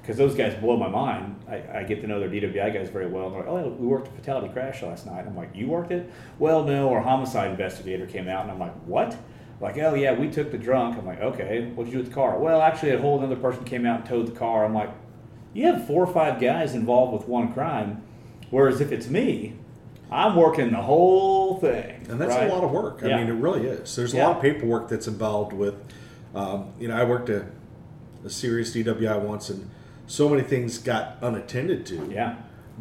because 0.00 0.16
those 0.16 0.34
guys 0.34 0.54
blow 0.54 0.76
my 0.76 0.88
mind. 0.88 1.36
I, 1.48 1.80
I 1.80 1.82
get 1.84 2.00
to 2.00 2.06
know 2.06 2.20
their 2.20 2.28
DWI 2.28 2.72
guys 2.72 2.88
very 2.88 3.06
well. 3.06 3.30
They're 3.30 3.40
like, 3.40 3.48
oh, 3.48 3.68
we 3.78 3.86
worked 3.86 4.08
a 4.08 4.10
fatality 4.12 4.48
crash 4.48 4.82
last 4.82 5.06
night. 5.06 5.26
I'm 5.26 5.36
like, 5.36 5.50
you 5.54 5.66
worked 5.68 5.92
it? 5.92 6.10
Well, 6.38 6.64
no. 6.64 6.90
Our 6.92 7.00
homicide 7.00 7.50
investigator 7.50 8.06
came 8.06 8.28
out, 8.28 8.42
and 8.42 8.50
I'm 8.50 8.58
like, 8.58 8.74
what? 8.86 9.16
Like, 9.60 9.76
oh 9.78 9.94
yeah, 9.94 10.14
we 10.14 10.30
took 10.30 10.50
the 10.50 10.58
drunk. 10.58 10.96
I'm 10.96 11.06
like, 11.06 11.20
okay. 11.20 11.66
What'd 11.74 11.92
you 11.92 11.98
do 11.98 12.02
with 12.04 12.08
the 12.08 12.14
car? 12.14 12.38
Well, 12.38 12.62
actually, 12.62 12.92
a 12.92 12.98
whole 12.98 13.22
other 13.22 13.36
person 13.36 13.64
came 13.64 13.84
out 13.84 14.00
and 14.00 14.08
towed 14.08 14.26
the 14.26 14.32
car. 14.38 14.64
I'm 14.64 14.74
like, 14.74 14.90
you 15.52 15.66
have 15.66 15.86
four 15.86 16.02
or 16.04 16.12
five 16.12 16.40
guys 16.40 16.74
involved 16.74 17.12
with 17.12 17.28
one 17.28 17.52
crime, 17.52 18.02
whereas 18.50 18.80
if 18.80 18.90
it's 18.92 19.08
me, 19.08 19.56
I'm 20.10 20.34
working 20.34 20.70
the 20.70 20.78
whole 20.82 21.58
thing. 21.60 22.06
And 22.08 22.20
that's 22.20 22.34
right? 22.34 22.48
a 22.48 22.52
lot 22.54 22.64
of 22.64 22.70
work. 22.70 23.00
I 23.02 23.08
Yeah. 23.08 23.16
mean, 23.18 23.28
it 23.28 23.38
really 23.40 23.66
is. 23.66 23.94
There's 23.94 24.14
a 24.14 24.16
Yeah. 24.16 24.28
lot 24.28 24.36
of 24.36 24.42
paperwork 24.42 24.88
that's 24.88 25.06
involved 25.06 25.52
with, 25.52 25.74
um, 26.34 26.72
you 26.80 26.88
know, 26.88 26.96
I 26.96 27.04
worked 27.04 27.28
a, 27.28 27.46
a 28.24 28.30
serious 28.30 28.72
DWI 28.74 29.18
once, 29.18 29.50
and 29.50 29.68
so 30.10 30.28
many 30.28 30.42
things 30.42 30.78
got 30.78 31.18
unattended 31.22 31.86
to. 31.86 32.10
Yeah. 32.12 32.34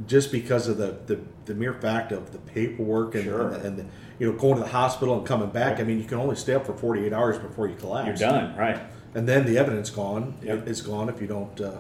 Just 0.08 0.32
because 0.32 0.68
of 0.68 0.78
the, 0.78 0.98
the, 1.06 1.20
the 1.46 1.54
mere 1.54 1.74
fact 1.74 2.12
of 2.12 2.32
the 2.32 2.40
paperwork 2.40 3.14
and, 3.14 3.26
Sure. 3.26 3.50
and, 3.50 3.54
the, 3.56 3.68
and 3.68 3.78
the, 3.78 3.86
you 4.18 4.32
know, 4.32 4.38
going 4.38 4.56
to 4.56 4.62
the 4.62 4.70
hospital 4.70 5.16
and 5.16 5.28
coming 5.28 5.50
back. 5.52 5.80
I 5.80 5.84
mean, 5.84 6.00
you 6.00 6.06
can 6.06 6.18
only 6.18 6.36
stay 6.36 6.56
up 6.56 6.66
for 6.66 6.74
48 6.74 7.14
hours 7.14 7.38
before 7.38 7.68
you 7.68 7.76
collapse. 7.76 8.20
You're 8.20 8.30
done, 8.32 8.56
right? 8.58 8.80
And 9.14 9.28
then 9.28 9.46
the 9.46 9.58
evidence 9.60 9.90
gone. 9.92 10.36
Yep. 10.42 10.68
It's 10.68 10.82
gone 10.82 11.08
if 11.10 11.22
you 11.22 11.28
don't, 11.28 11.62
uh, 11.62 11.78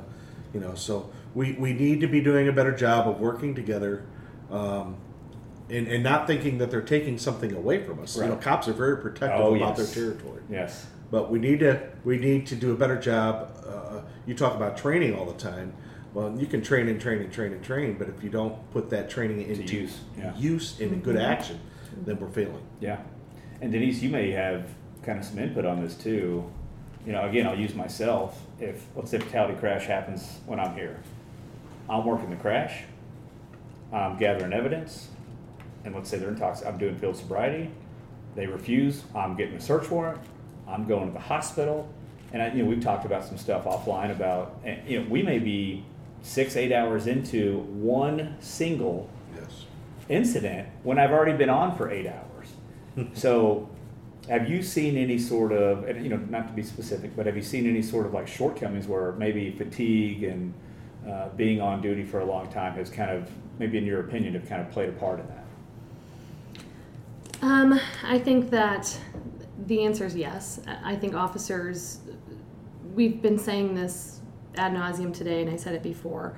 you 0.53 0.59
know. 0.59 0.75
So 0.75 1.09
we, 1.33 1.53
we 1.53 1.73
need 1.73 1.99
to 2.01 2.07
be 2.07 2.21
doing 2.21 2.47
a 2.47 2.51
better 2.51 2.75
job 2.75 3.07
of 3.07 3.19
working 3.19 3.55
together, 3.55 4.03
um, 4.51 4.97
and, 5.69 5.87
and 5.87 6.03
not 6.03 6.27
thinking 6.27 6.57
that 6.59 6.69
they're 6.71 6.81
taking 6.81 7.17
something 7.17 7.53
away 7.53 7.83
from 7.83 7.99
us. 8.01 8.17
You 8.17 8.25
know, 8.25 8.35
cops 8.35 8.67
are 8.67 8.73
very 8.73 8.97
protective 8.97 9.39
Oh, 9.41 9.55
about 9.55 9.77
yes. 9.77 9.93
their 9.93 10.03
territory. 10.05 10.41
Yes. 10.49 10.85
But 11.11 11.31
we 11.31 11.39
need 11.39 11.59
to 11.61 11.81
we 12.03 12.17
need 12.17 12.45
to 12.47 12.55
do 12.55 12.71
a 12.71 12.75
better 12.75 12.99
job. 12.99 13.49
You 14.25 14.35
talk 14.35 14.55
about 14.55 14.77
training 14.77 15.15
all 15.15 15.25
the 15.25 15.37
time. 15.37 15.73
Well, 16.13 16.35
you 16.37 16.47
can 16.47 16.61
train 16.61 16.87
and 16.87 16.99
train 16.99 17.19
and 17.19 17.31
train 17.31 17.53
and 17.53 17.63
train, 17.63 17.97
but 17.97 18.09
if 18.09 18.23
you 18.23 18.29
don't 18.29 18.69
put 18.71 18.89
that 18.89 19.09
training 19.09 19.41
into 19.41 19.63
use, 19.63 19.99
yeah. 20.17 20.35
use 20.35 20.79
into 20.79 20.95
good 20.95 21.15
mm-hmm. 21.15 21.31
action, 21.31 21.59
then 22.05 22.19
we're 22.19 22.29
failing. 22.29 22.63
Yeah. 22.79 22.99
And 23.61 23.71
Denise, 23.71 24.01
you 24.01 24.09
may 24.09 24.31
have 24.31 24.67
kind 25.03 25.19
of 25.19 25.25
some 25.25 25.39
input 25.39 25.65
on 25.65 25.83
this 25.83 25.95
too. 25.95 26.49
You 27.05 27.13
know, 27.13 27.27
again, 27.27 27.47
I'll 27.47 27.57
use 27.57 27.75
myself. 27.75 28.41
If 28.59 28.85
let's 28.95 29.11
say 29.11 29.19
fatality 29.19 29.57
crash 29.59 29.85
happens 29.85 30.39
when 30.45 30.59
I'm 30.59 30.73
here, 30.73 30.99
I'm 31.89 32.05
working 32.05 32.29
the 32.29 32.35
crash. 32.35 32.83
I'm 33.91 34.17
gathering 34.17 34.53
evidence, 34.53 35.09
and 35.83 35.95
let's 35.95 36.09
say 36.09 36.17
they're 36.17 36.29
intoxicated. 36.29 36.73
I'm 36.73 36.79
doing 36.79 36.97
field 36.97 37.17
sobriety. 37.17 37.71
They 38.35 38.45
refuse. 38.45 39.03
I'm 39.15 39.35
getting 39.35 39.55
a 39.55 39.61
search 39.61 39.89
warrant. 39.89 40.19
I'm 40.67 40.85
going 40.85 41.07
to 41.07 41.13
the 41.13 41.19
hospital, 41.19 41.91
and 42.33 42.41
I, 42.41 42.51
you 42.53 42.63
know 42.63 42.69
we've 42.69 42.81
talked 42.83 43.05
about 43.05 43.25
some 43.25 43.37
stuff 43.37 43.65
offline 43.65 44.11
about 44.11 44.61
you 44.87 44.99
know 45.01 45.07
we 45.09 45.21
may 45.23 45.39
be 45.39 45.83
six 46.21 46.55
eight 46.55 46.71
hours 46.71 47.07
into 47.07 47.59
one 47.59 48.35
single 48.39 49.09
Yes. 49.35 49.65
incident 50.09 50.67
when 50.83 50.97
I've 50.99 51.11
already 51.11 51.37
been 51.37 51.49
on 51.49 51.77
for 51.77 51.89
eight 51.91 52.07
hours. 52.07 53.07
so, 53.13 53.69
have 54.27 54.49
you 54.49 54.61
seen 54.61 54.97
any 54.97 55.17
sort 55.17 55.51
of, 55.51 55.85
and, 55.85 56.03
you 56.03 56.09
know, 56.09 56.17
not 56.29 56.47
to 56.47 56.53
be 56.53 56.61
specific, 56.61 57.15
but 57.15 57.25
have 57.25 57.35
you 57.35 57.41
seen 57.41 57.67
any 57.67 57.81
sort 57.81 58.05
of 58.05 58.13
like 58.13 58.27
shortcomings 58.27 58.85
where 58.87 59.13
maybe 59.13 59.51
fatigue 59.51 60.23
and 60.23 60.53
uh, 61.09 61.29
being 61.29 61.61
on 61.61 61.81
duty 61.81 62.03
for 62.03 62.19
a 62.19 62.25
long 62.25 62.51
time 62.51 62.73
has 62.73 62.89
kind 62.89 63.09
of, 63.11 63.29
maybe 63.57 63.77
in 63.77 63.85
your 63.85 64.01
opinion, 64.01 64.33
have 64.33 64.47
kind 64.47 64.61
of 64.61 64.69
played 64.71 64.89
a 64.89 64.91
part 64.93 65.19
in 65.19 65.27
that? 65.27 65.45
Um, 67.41 67.79
I 68.03 68.19
think 68.19 68.49
that 68.51 68.99
the 69.65 69.83
answer 69.83 70.05
is 70.05 70.15
yes. 70.15 70.59
I 70.83 70.95
think 70.95 71.15
officers, 71.15 71.99
we've 72.93 73.21
been 73.21 73.37
saying 73.37 73.75
this 73.75 74.21
ad 74.55 74.73
nauseum 74.73 75.13
today, 75.13 75.41
and 75.41 75.49
I 75.49 75.55
said 75.55 75.75
it 75.75 75.83
before. 75.83 76.35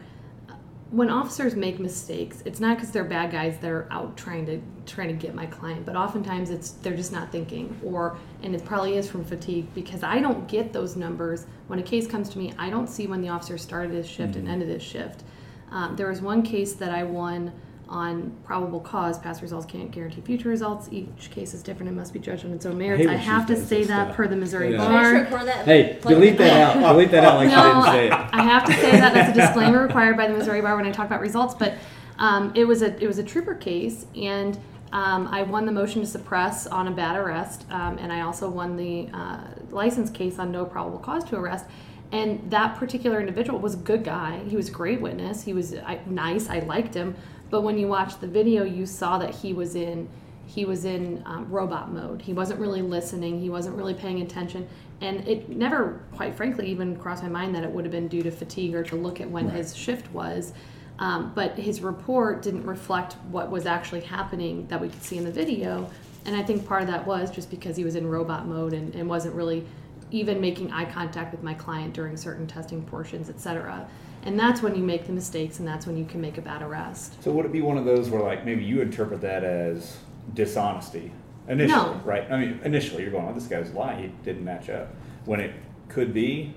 When 0.92 1.10
officers 1.10 1.56
make 1.56 1.80
mistakes, 1.80 2.44
it's 2.46 2.60
not 2.60 2.76
because 2.76 2.92
they're 2.92 3.06
bad 3.06 3.32
guys 3.32 3.58
that 3.60 3.72
are 3.72 3.88
out 3.92 4.18
trying 4.18 4.46
to 4.48 4.62
trying 4.86 5.08
to 5.08 5.14
get 5.14 5.34
my 5.34 5.46
client, 5.46 5.86
but 5.86 5.96
oftentimes 5.96 6.50
it's 6.50 6.72
they're 6.72 6.98
just 6.98 7.14
not 7.14 7.32
thinking, 7.32 7.80
or 7.82 8.18
and 8.44 8.54
it 8.54 8.66
probably 8.66 8.98
is 8.98 9.10
from 9.10 9.24
fatigue 9.24 9.74
because 9.74 10.04
I 10.04 10.20
don't 10.20 10.50
get 10.50 10.74
those 10.74 10.98
numbers 10.98 11.46
when 11.68 11.80
a 11.80 11.84
case 11.84 12.08
comes 12.08 12.28
to 12.30 12.38
me. 12.38 12.54
I 12.58 12.70
don't 12.70 12.88
see 12.88 13.08
when 13.08 13.22
the 13.22 13.30
officer 13.30 13.58
started 13.58 13.94
his 13.94 14.08
shift 14.08 14.36
and 14.36 14.50
ended 14.50 14.68
his 14.68 14.84
shift. 14.84 15.24
Um, 15.72 15.96
there 15.96 16.10
was 16.10 16.22
one 16.22 16.44
case 16.44 16.74
that 16.74 16.92
I 16.92 17.04
won 17.04 17.54
on 17.92 18.32
probable 18.46 18.80
cause. 18.80 19.20
Past 19.20 19.42
results 19.42 19.66
can't 19.66 19.92
guarantee 19.92 20.22
future 20.22 20.48
results. 20.50 20.88
Each 20.92 21.30
case 21.30 21.54
is 21.54 21.62
different 21.62 21.90
and 21.90 21.98
must 21.98 22.14
be 22.14 22.20
judged 22.20 22.46
on 22.46 22.54
its 22.54 22.66
own 22.66 22.78
merits. 22.78 23.02
hate 23.04 23.10
I 23.10 23.16
have 23.18 23.46
to 23.48 23.56
say 23.56 23.80
this 23.80 23.90
that 23.90 24.06
stuff. 24.06 24.16
per 24.16 24.28
the 24.28 24.38
Missouri 24.38 24.72
Yeah. 24.72 24.78
Can 24.78 24.96
I 24.96 25.02
just 25.02 25.14
Bar. 25.30 25.38
record 25.40 25.48
that? 25.50 25.66
Hey, 25.66 26.00
delete 26.02 26.38
that 26.38 26.78
out. 26.78 26.80
Delete 26.94 27.12
that 27.12 27.24
out 27.26 27.36
like 27.36 27.50
she 27.50 27.56
No, 27.56 27.64
didn't 27.64 27.84
say 27.84 28.08
it. 28.08 28.14
I 28.14 28.42
have 28.44 28.66
to 28.66 28.74
say 28.74 28.92
that 28.92 29.14
that's 29.14 29.38
a 29.38 29.42
disclaimer 29.46 29.84
required 29.84 30.16
by 30.18 30.28
the 30.28 30.34
Missouri 30.34 30.62
Bar 30.62 30.78
when 30.78 30.86
I 30.86 30.92
talk 30.92 31.06
about 31.06 31.20
results. 31.22 31.54
But 31.54 31.76
um, 32.18 32.54
it 32.56 32.64
was 32.66 32.82
a 32.82 32.98
it 33.04 33.08
was 33.08 33.18
a 33.18 33.24
trooper 33.24 33.56
case, 33.56 34.06
and 34.16 34.58
um, 34.94 35.28
I 35.28 35.44
won 35.44 35.66
the 35.66 35.72
motion 35.74 36.02
to 36.02 36.08
suppress 36.08 36.68
on 36.68 36.88
a 36.88 36.92
bad 36.92 37.18
arrest, 37.18 37.66
um, 37.72 37.98
and 37.98 38.12
I 38.12 38.22
also 38.22 38.50
won 38.50 38.78
the 38.78 39.10
uh, 39.14 39.40
license 39.70 40.10
case 40.10 40.40
on 40.40 40.52
no 40.52 40.64
probable 40.66 41.00
cause 41.00 41.24
to 41.26 41.36
arrest. 41.38 41.66
And 42.14 42.52
that 42.52 42.76
particular 42.78 43.20
individual 43.22 43.58
was 43.60 43.74
a 43.74 43.78
good 43.78 44.04
guy. 44.04 44.40
He 44.50 44.58
was 44.58 44.68
a 44.68 44.72
great 44.72 45.00
witness. 45.00 45.44
He 45.44 45.54
was 45.54 45.74
I, 45.76 46.00
nice. 46.06 46.50
I 46.50 46.60
liked 46.60 46.94
him. 46.94 47.16
But 47.52 47.62
when 47.62 47.78
you 47.78 47.88
watched 47.88 48.22
the 48.22 48.28
video, 48.28 48.64
you 48.64 48.88
saw 48.88 49.20
that 49.20 49.36
he 49.36 49.54
was 49.54 49.76
in 49.76 50.10
he 50.48 50.66
was 50.66 50.84
in 50.84 51.24
um, 51.26 51.50
robot 51.50 51.94
mode. 51.94 52.22
He 52.22 52.34
wasn't 52.34 52.60
really 52.60 52.82
listening. 52.82 53.40
He 53.40 53.50
wasn't 53.50 53.78
really 53.78 53.94
paying 53.94 54.22
attention. 54.22 54.68
And 55.00 55.26
it 55.26 55.48
never, 55.48 56.02
quite 56.14 56.36
frankly, 56.36 56.68
even 56.68 56.98
crossed 56.98 57.24
my 57.24 57.30
mind 57.30 57.56
that 57.56 57.64
it 57.64 57.70
would 57.70 57.86
have 57.86 57.92
been 57.92 58.10
due 58.10 58.24
to 58.24 58.32
fatigue 58.32 58.76
or 58.76 58.84
to 58.84 58.98
look 58.98 59.22
at 59.22 59.30
when 59.30 59.50
his 59.50 59.74
shift 59.74 60.12
was. 60.12 60.52
Um, 61.00 61.32
but 61.36 61.58
his 61.58 61.82
report 61.82 62.42
didn't 62.42 62.66
reflect 62.66 63.14
what 63.30 63.50
was 63.50 63.66
actually 63.66 64.02
happening 64.02 64.68
that 64.68 64.82
we 64.82 64.90
could 64.90 65.04
see 65.04 65.18
in 65.18 65.24
the 65.24 65.32
video. 65.32 65.90
And 66.26 66.36
I 66.36 66.44
think 66.44 66.68
part 66.68 66.82
of 66.82 66.88
that 66.90 67.08
was 67.08 67.32
just 67.32 67.50
because 67.50 67.78
he 67.78 67.86
was 67.86 67.96
in 67.96 68.08
robot 68.08 68.46
mode 68.46 68.74
and, 68.74 68.94
and 68.94 69.08
wasn't 69.08 69.36
really 69.36 69.66
even 70.12 70.42
making 70.42 70.72
eye 70.72 70.86
contact 70.86 71.32
with 71.32 71.44
my 71.44 71.54
client 71.54 71.94
during 71.94 72.18
certain 72.18 72.46
testing 72.46 72.84
portions, 72.84 73.30
et 73.30 73.40
cetera. 73.40 73.88
And 74.24 74.40
that's 74.40 74.62
when 74.62 74.76
you 74.76 74.84
make 74.84 75.08
the 75.08 75.14
mistakes 75.14 75.60
and 75.60 75.68
that's 75.68 75.88
when 75.88 75.98
you 75.98 76.06
can 76.06 76.22
make 76.22 76.38
a 76.38 76.42
bad 76.42 76.62
arrest. 76.62 77.22
So 77.24 77.32
would 77.32 77.46
it 77.46 77.52
be 77.52 77.62
one 77.62 77.78
of 77.78 77.86
those 77.86 78.10
where 78.10 78.22
like 78.22 78.46
maybe 78.46 78.64
you 78.64 78.82
interpret 78.82 79.22
that 79.22 79.44
as 79.44 79.98
dishonesty 80.34 81.12
initially, 81.48 81.82
No. 81.82 82.00
right? 82.06 82.30
I 82.32 82.40
mean, 82.40 82.60
initially 82.64 83.02
you're 83.02 83.12
going, 83.12 83.28
"Oh, 83.28 83.34
this 83.34 83.48
guy's 83.48 83.72
lying. 83.74 84.00
He 84.04 84.08
didn't 84.24 84.44
match 84.44 84.70
up." 84.70 84.90
When 85.26 85.40
it 85.40 85.54
could 85.90 86.14
be 86.14 86.54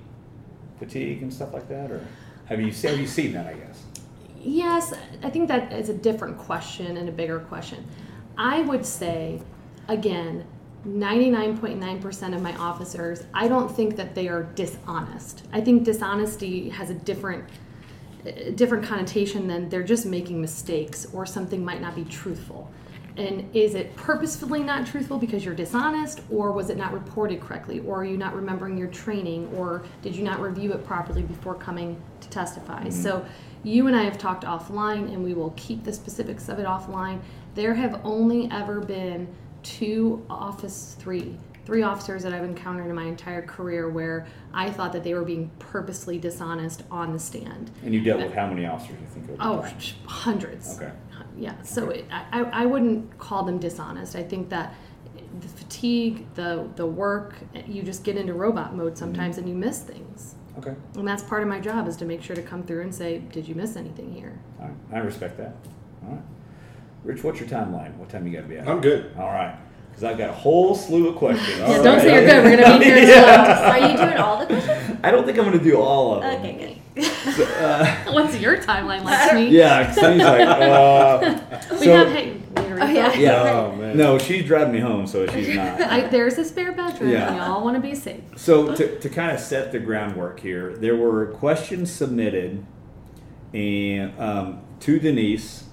fatigue 0.79 1.23
and 1.23 1.33
stuff 1.33 1.53
like 1.55 1.69
that, 1.69 1.91
or 1.91 2.07
have 2.47 2.61
you 2.61 2.67
have 2.71 2.99
you 2.99 3.07
seen 3.07 3.33
that? 3.33 3.47
I 3.47 3.55
guess. 3.55 3.83
Yes, 4.43 4.93
I 5.23 5.31
think 5.31 5.49
that 5.49 5.73
is 5.73 5.89
a 5.89 5.95
different 5.95 6.37
question 6.37 6.99
and 6.99 7.09
a 7.09 7.13
bigger 7.13 7.39
question. 7.41 7.87
I 8.37 8.61
would 8.61 8.85
say, 8.85 9.41
again, 9.89 10.45
99.9% 10.87 12.35
of 12.35 12.43
my 12.43 12.55
officers, 12.57 13.25
I 13.33 13.49
don't 13.49 13.75
think 13.75 13.97
that 13.97 14.15
they 14.15 14.29
are 14.29 14.43
dishonest. 14.43 15.45
I 15.53 15.61
think 15.61 15.85
dishonesty 15.85 16.69
has 16.69 16.91
a 16.91 16.95
different 16.95 17.45
a 18.27 18.51
different 18.51 18.85
connotation 18.85 19.47
than 19.47 19.69
they're 19.69 19.83
just 19.83 20.07
making 20.07 20.41
mistakes 20.41 21.07
or 21.13 21.27
something 21.27 21.63
might 21.63 21.83
not 21.83 21.95
be 21.95 22.05
truthful. 22.05 22.71
And 23.17 23.49
is 23.55 23.75
it 23.75 23.95
purposefully 23.97 24.63
not 24.63 24.87
truthful 24.87 25.19
because 25.19 25.45
you're 25.45 25.55
dishonest, 25.55 26.21
or 26.31 26.51
was 26.51 26.69
it 26.69 26.77
not 26.77 26.93
reported 26.93 27.41
correctly, 27.41 27.79
or 27.81 28.01
are 28.01 28.05
you 28.05 28.17
not 28.17 28.35
remembering 28.35 28.77
your 28.77 28.89
training, 28.89 29.55
or 29.55 29.85
did 30.03 30.17
you 30.17 30.25
not 30.25 30.41
review 30.41 30.73
it 30.73 30.85
properly 30.85 31.23
before 31.23 31.55
coming 31.55 32.01
to 32.21 32.29
testify? 32.29 32.81
Mm-hmm. 32.81 32.91
So, 32.91 33.25
you 33.63 33.87
and 33.87 33.95
I 33.95 34.03
have 34.03 34.19
talked 34.19 34.45
offline, 34.45 35.13
and 35.13 35.23
we 35.23 35.33
will 35.33 35.55
keep 35.57 35.85
the 35.85 35.93
specifics 35.93 36.49
of 36.49 36.59
it 36.59 36.67
offline. 36.67 37.21
There 37.55 37.75
have 37.75 38.01
only 38.05 38.51
ever 38.51 38.81
been 38.81 39.29
two 39.65 40.25
office, 40.31 40.95
three, 41.01 41.37
three 41.67 41.83
officers 41.83 42.23
that 42.23 42.33
I've 42.33 42.45
encountered 42.45 42.89
in 42.89 42.95
my 42.95 43.05
entire 43.05 43.43
career 43.43 43.89
where 43.89 44.27
I 44.53 44.71
thought 44.71 44.93
that 44.93 45.03
they 45.03 45.15
were 45.15 45.25
being 45.25 45.51
purposely 45.59 46.19
dishonest 46.19 46.85
on 46.91 47.13
the 47.13 47.19
stand. 47.19 47.73
And 47.83 47.93
you 47.93 48.01
dealt 48.01 48.21
with 48.21 48.35
how 48.35 48.47
many 48.47 48.67
officers 48.67 48.97
you 49.01 49.07
think? 49.09 49.31
over 49.31 49.43
Oh, 49.43 49.63
time? 49.63 49.79
hundreds. 50.07 50.77
Okay. 50.77 50.93
Yeah, 51.37 51.61
so 51.63 51.91
it, 51.91 52.05
I, 52.13 52.43
I 52.43 52.67
wouldn't 52.67 53.19
call 53.19 53.43
them 53.43 53.59
dishonest. 53.59 54.15
I 54.15 54.23
think 54.23 54.51
that 54.51 54.75
the 55.41 55.49
fatigue, 55.49 56.33
the 56.35 56.69
the 56.77 56.87
work, 56.87 57.35
you 57.67 57.83
just 57.83 58.05
get 58.05 58.17
into 58.17 58.35
robot 58.35 58.77
mode 58.77 58.97
sometimes 58.97 59.37
mm-hmm. 59.37 59.49
and 59.49 59.49
you 59.49 59.57
miss 59.57 59.81
things. 59.81 60.37
Okay. 60.59 60.75
And 60.95 61.09
that's 61.09 61.25
part 61.25 61.43
of 61.43 61.49
my 61.49 61.59
job 61.59 61.89
is 61.89 61.97
to 61.97 62.05
make 62.05 62.23
sure 62.23 62.37
to 62.37 62.43
come 62.43 62.63
through 62.63 62.83
and 62.83 62.95
say, 62.95 63.19
did 63.19 63.49
you 63.49 63.57
miss 63.57 63.75
anything 63.75 64.13
here? 64.13 64.39
All 64.61 64.69
right. 64.69 64.77
I 64.93 64.99
respect 64.99 65.37
that. 65.39 65.57
All 66.05 66.13
right. 66.13 66.23
Rich, 67.05 67.23
what's 67.23 67.39
your 67.39 67.49
timeline? 67.49 67.95
What 67.97 68.09
time 68.09 68.27
you 68.27 68.33
got 68.33 68.43
to 68.43 68.49
be 68.49 68.59
out? 68.59 68.67
I'm 68.67 68.81
good. 68.81 69.13
All 69.19 69.27
right. 69.27 69.57
Because 69.91 70.05
I've 70.05 70.19
got 70.19 70.31
a 70.31 70.33
whole 70.33 70.75
slew 70.75 71.09
of 71.09 71.17
questions. 71.17 71.57
Yeah, 71.57 71.81
don't 71.83 72.01
say 72.01 72.15
you're 72.15 72.27
good. 72.27 72.45
We're 72.45 72.57
gonna 72.57 72.79
be 72.81 72.85
here 72.87 72.97
until 72.99 73.17
Yeah. 73.17 73.71
Are 73.71 73.91
you 73.91 73.97
doing 73.97 74.17
all 74.17 74.39
the 74.41 74.47
questions? 74.47 74.99
I 75.05 75.11
don't 75.13 75.25
think 75.25 75.39
I'm 75.39 75.45
going 75.45 75.57
to 75.57 75.63
do 75.65 75.77
all 75.81 76.15
of 76.17 76.23
them. 76.23 76.35
Okay, 76.41 76.81
good. 76.95 77.05
What's 78.13 78.37
your 78.41 78.57
timeline 78.57 79.05
like, 79.05 79.35
me? 79.35 79.49
Yeah, 79.51 79.87
'cause 79.87 79.97
he's 79.97 80.23
like, 80.23 80.41
uh, 80.49 81.39
We 81.73 81.79
so- 81.79 81.93
have 81.97 82.09
hey, 82.09 82.41
later 82.57 82.79
Oh, 82.81 82.87
yeah. 82.87 83.13
Yeah. 83.15 83.53
Oh, 83.53 83.77
man. 83.77 83.97
No, 83.97 84.19
she's 84.19 84.45
driving 84.45 84.73
me 84.73 84.81
home, 84.81 85.07
so 85.07 85.27
she's 85.29 85.55
not. 85.55 85.81
I, 85.83 86.09
there's 86.09 86.39
a 86.39 86.45
spare 86.45 86.73
bedroom. 86.73 87.11
Yeah. 87.11 87.33
We 87.33 87.39
all 87.41 87.63
want 87.63 87.77
to 87.77 87.81
be 87.81 87.95
safe. 87.95 88.21
So 88.37 88.75
to, 88.75 88.99
to 88.99 89.09
kind 89.09 89.31
of 89.31 89.39
set 89.39 89.71
the 89.71 89.79
groundwork 89.79 90.41
here, 90.41 90.75
there 90.77 90.97
were 90.97 91.27
questions 91.27 91.93
submitted, 91.93 92.65
and 93.53 94.19
um, 94.19 94.61
to 94.81 94.99
Denise, 94.99 95.65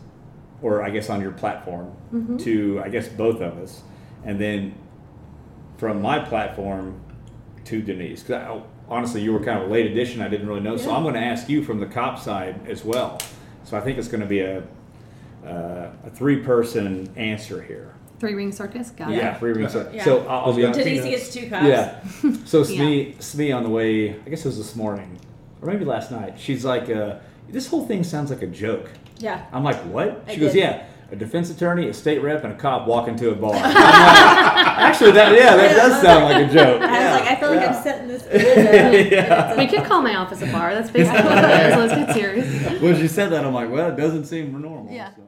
or 0.61 0.83
I 0.83 0.89
guess 0.89 1.09
on 1.09 1.21
your 1.21 1.31
platform, 1.31 1.91
Mm-hmm. 2.13 2.37
to 2.37 2.81
I 2.83 2.89
guess 2.89 3.07
both 3.07 3.41
of 3.41 3.57
us, 3.57 3.81
and 4.25 4.39
then 4.39 4.73
from 5.77 6.01
my 6.01 6.19
platform 6.19 6.99
to 7.65 7.81
Denise. 7.81 8.21
'Cause 8.23 8.35
I, 8.35 8.61
honestly, 8.89 9.21
you 9.21 9.31
were 9.33 9.39
kind 9.39 9.59
of 9.61 9.69
a 9.69 9.71
late 9.71 9.89
addition. 9.89 10.21
I 10.21 10.27
didn't 10.27 10.47
really 10.47 10.59
know, 10.61 10.77
so 10.77 10.93
I'm 10.93 11.03
going 11.03 11.13
to 11.15 11.21
ask 11.21 11.47
you 11.49 11.63
from 11.63 11.79
the 11.79 11.85
cop 11.85 12.19
side 12.19 12.59
as 12.67 12.83
well. 12.83 13.19
So 13.63 13.77
I 13.77 13.81
think 13.81 13.97
it's 13.97 14.07
going 14.07 14.21
to 14.21 14.27
be 14.27 14.39
a 14.41 14.63
uh, 15.45 15.89
a 16.05 16.09
three 16.13 16.37
person 16.37 17.09
answer 17.15 17.61
here. 17.63 17.93
Three 18.19 18.35
ring 18.35 18.51
circus. 18.51 18.91
Got 18.91 19.09
Yeah, 19.09 19.33
it. 19.35 19.39
three 19.39 19.53
ring 19.53 19.67
circus. 19.69 19.95
Yeah. 19.95 20.03
so 20.03 20.19
I'll, 20.27 20.45
I'll 20.51 20.53
be 20.55 20.63
honest. 20.65 20.79
Denise 20.83 21.03
gets 21.05 21.33
two 21.33 21.49
cops. 21.49 21.65
Yeah. 21.65 21.99
So 22.45 22.59
Yeah. 22.59 22.63
Smee, 22.65 23.15
Smee 23.19 23.51
on 23.51 23.63
the 23.63 23.69
way, 23.69 24.11
I 24.11 24.29
guess 24.29 24.41
it 24.45 24.49
was 24.49 24.57
this 24.57 24.75
morning, 24.75 25.17
or 25.61 25.67
maybe 25.71 25.85
last 25.85 26.11
night. 26.11 26.35
She's 26.37 26.63
like, 26.63 26.89
uh, 26.91 27.15
"This 27.49 27.67
whole 27.67 27.87
thing 27.87 28.03
sounds 28.03 28.29
like 28.29 28.43
a 28.43 28.47
joke." 28.47 28.91
Yeah. 29.21 29.45
I'm 29.51 29.63
like, 29.63 29.77
"What?" 29.85 30.23
I 30.27 30.33
She 30.33 30.39
goes, 30.39 30.53
did. 30.53 30.59
"Yeah, 30.59 30.85
a 31.11 31.15
defense 31.15 31.49
attorney, 31.49 31.87
a 31.89 31.93
state 31.93 32.21
rep, 32.21 32.43
and 32.43 32.53
a 32.53 32.55
cop 32.55 32.87
walk 32.87 33.07
into 33.07 33.29
a 33.31 33.35
bar." 33.35 33.53
Like, 34.71 34.87
Actually, 34.89 35.11
that 35.11 35.35
yeah, 35.35 35.55
that 35.55 35.75
does 35.75 36.01
sound 36.01 36.23
like 36.25 36.49
a 36.49 36.53
joke. 36.53 36.81
I 36.81 37.11
was 37.13 37.21
like, 37.21 37.31
I 37.31 37.35
feel 37.39 37.49
like 37.49 37.61
Yeah. 37.61 37.75
I'm 37.77 37.83
setting 37.83 38.07
this. 38.07 38.23
Good 38.31 39.11
Yeah. 39.11 39.57
We 39.57 39.67
could 39.67 39.83
call 39.83 40.01
my 40.01 40.15
office 40.15 40.41
a 40.41 40.47
bar. 40.47 40.73
That's 40.73 40.89
basically 40.89 41.21
what 41.23 41.37
it 41.43 41.71
is. 41.71 41.75
Let's 41.77 41.93
get 41.93 42.13
serious. 42.15 42.81
when 42.81 42.95
she 42.95 43.07
said 43.07 43.31
that, 43.31 43.45
I'm 43.45 43.53
like, 43.53 43.69
well, 43.69 43.89
it 43.91 43.95
doesn't 43.95 44.25
seem 44.25 44.59
normal. 44.59 44.91
Yeah. 44.91 45.13
So. 45.15 45.21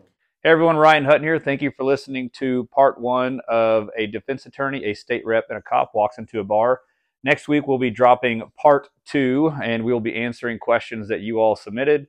Hey 0.43 0.49
everyone, 0.49 0.75
Ryan 0.77 1.05
Hutton 1.05 1.23
here. 1.23 1.39
Thank 1.39 1.61
you 1.61 1.71
for 1.71 1.83
listening 1.83 2.29
to 2.39 2.67
part 2.73 2.99
one 2.99 3.41
of 3.47 3.89
a 3.97 4.07
defense 4.07 4.45
attorney, 4.45 4.85
a 4.85 4.93
state 4.93 5.25
rep, 5.25 5.45
and 5.49 5.57
a 5.57 5.61
cop 5.61 5.91
walks 5.93 6.17
into 6.17 6.39
a 6.39 6.43
bar. 6.43 6.81
Next 7.23 7.47
week 7.47 7.67
we'll 7.67 7.77
be 7.77 7.91
dropping 7.91 8.41
part 8.59 8.89
two, 9.05 9.53
and 9.61 9.83
we'll 9.85 9.99
be 10.01 10.15
answering 10.15 10.57
questions 10.59 11.07
that 11.09 11.21
you 11.21 11.39
all 11.39 11.55
submitted. 11.55 12.07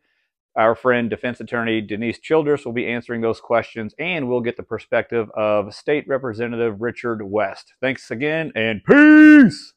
Our 0.56 0.74
friend 0.74 1.10
defense 1.10 1.40
attorney 1.40 1.80
Denise 1.80 2.18
Childress 2.18 2.64
will 2.64 2.72
be 2.72 2.86
answering 2.86 3.20
those 3.20 3.40
questions, 3.40 3.94
and 3.98 4.28
we'll 4.28 4.40
get 4.40 4.56
the 4.56 4.62
perspective 4.62 5.28
of 5.34 5.74
State 5.74 6.06
Representative 6.06 6.80
Richard 6.80 7.22
West. 7.22 7.74
Thanks 7.80 8.10
again, 8.10 8.52
and 8.54 8.82
peace. 8.84 9.73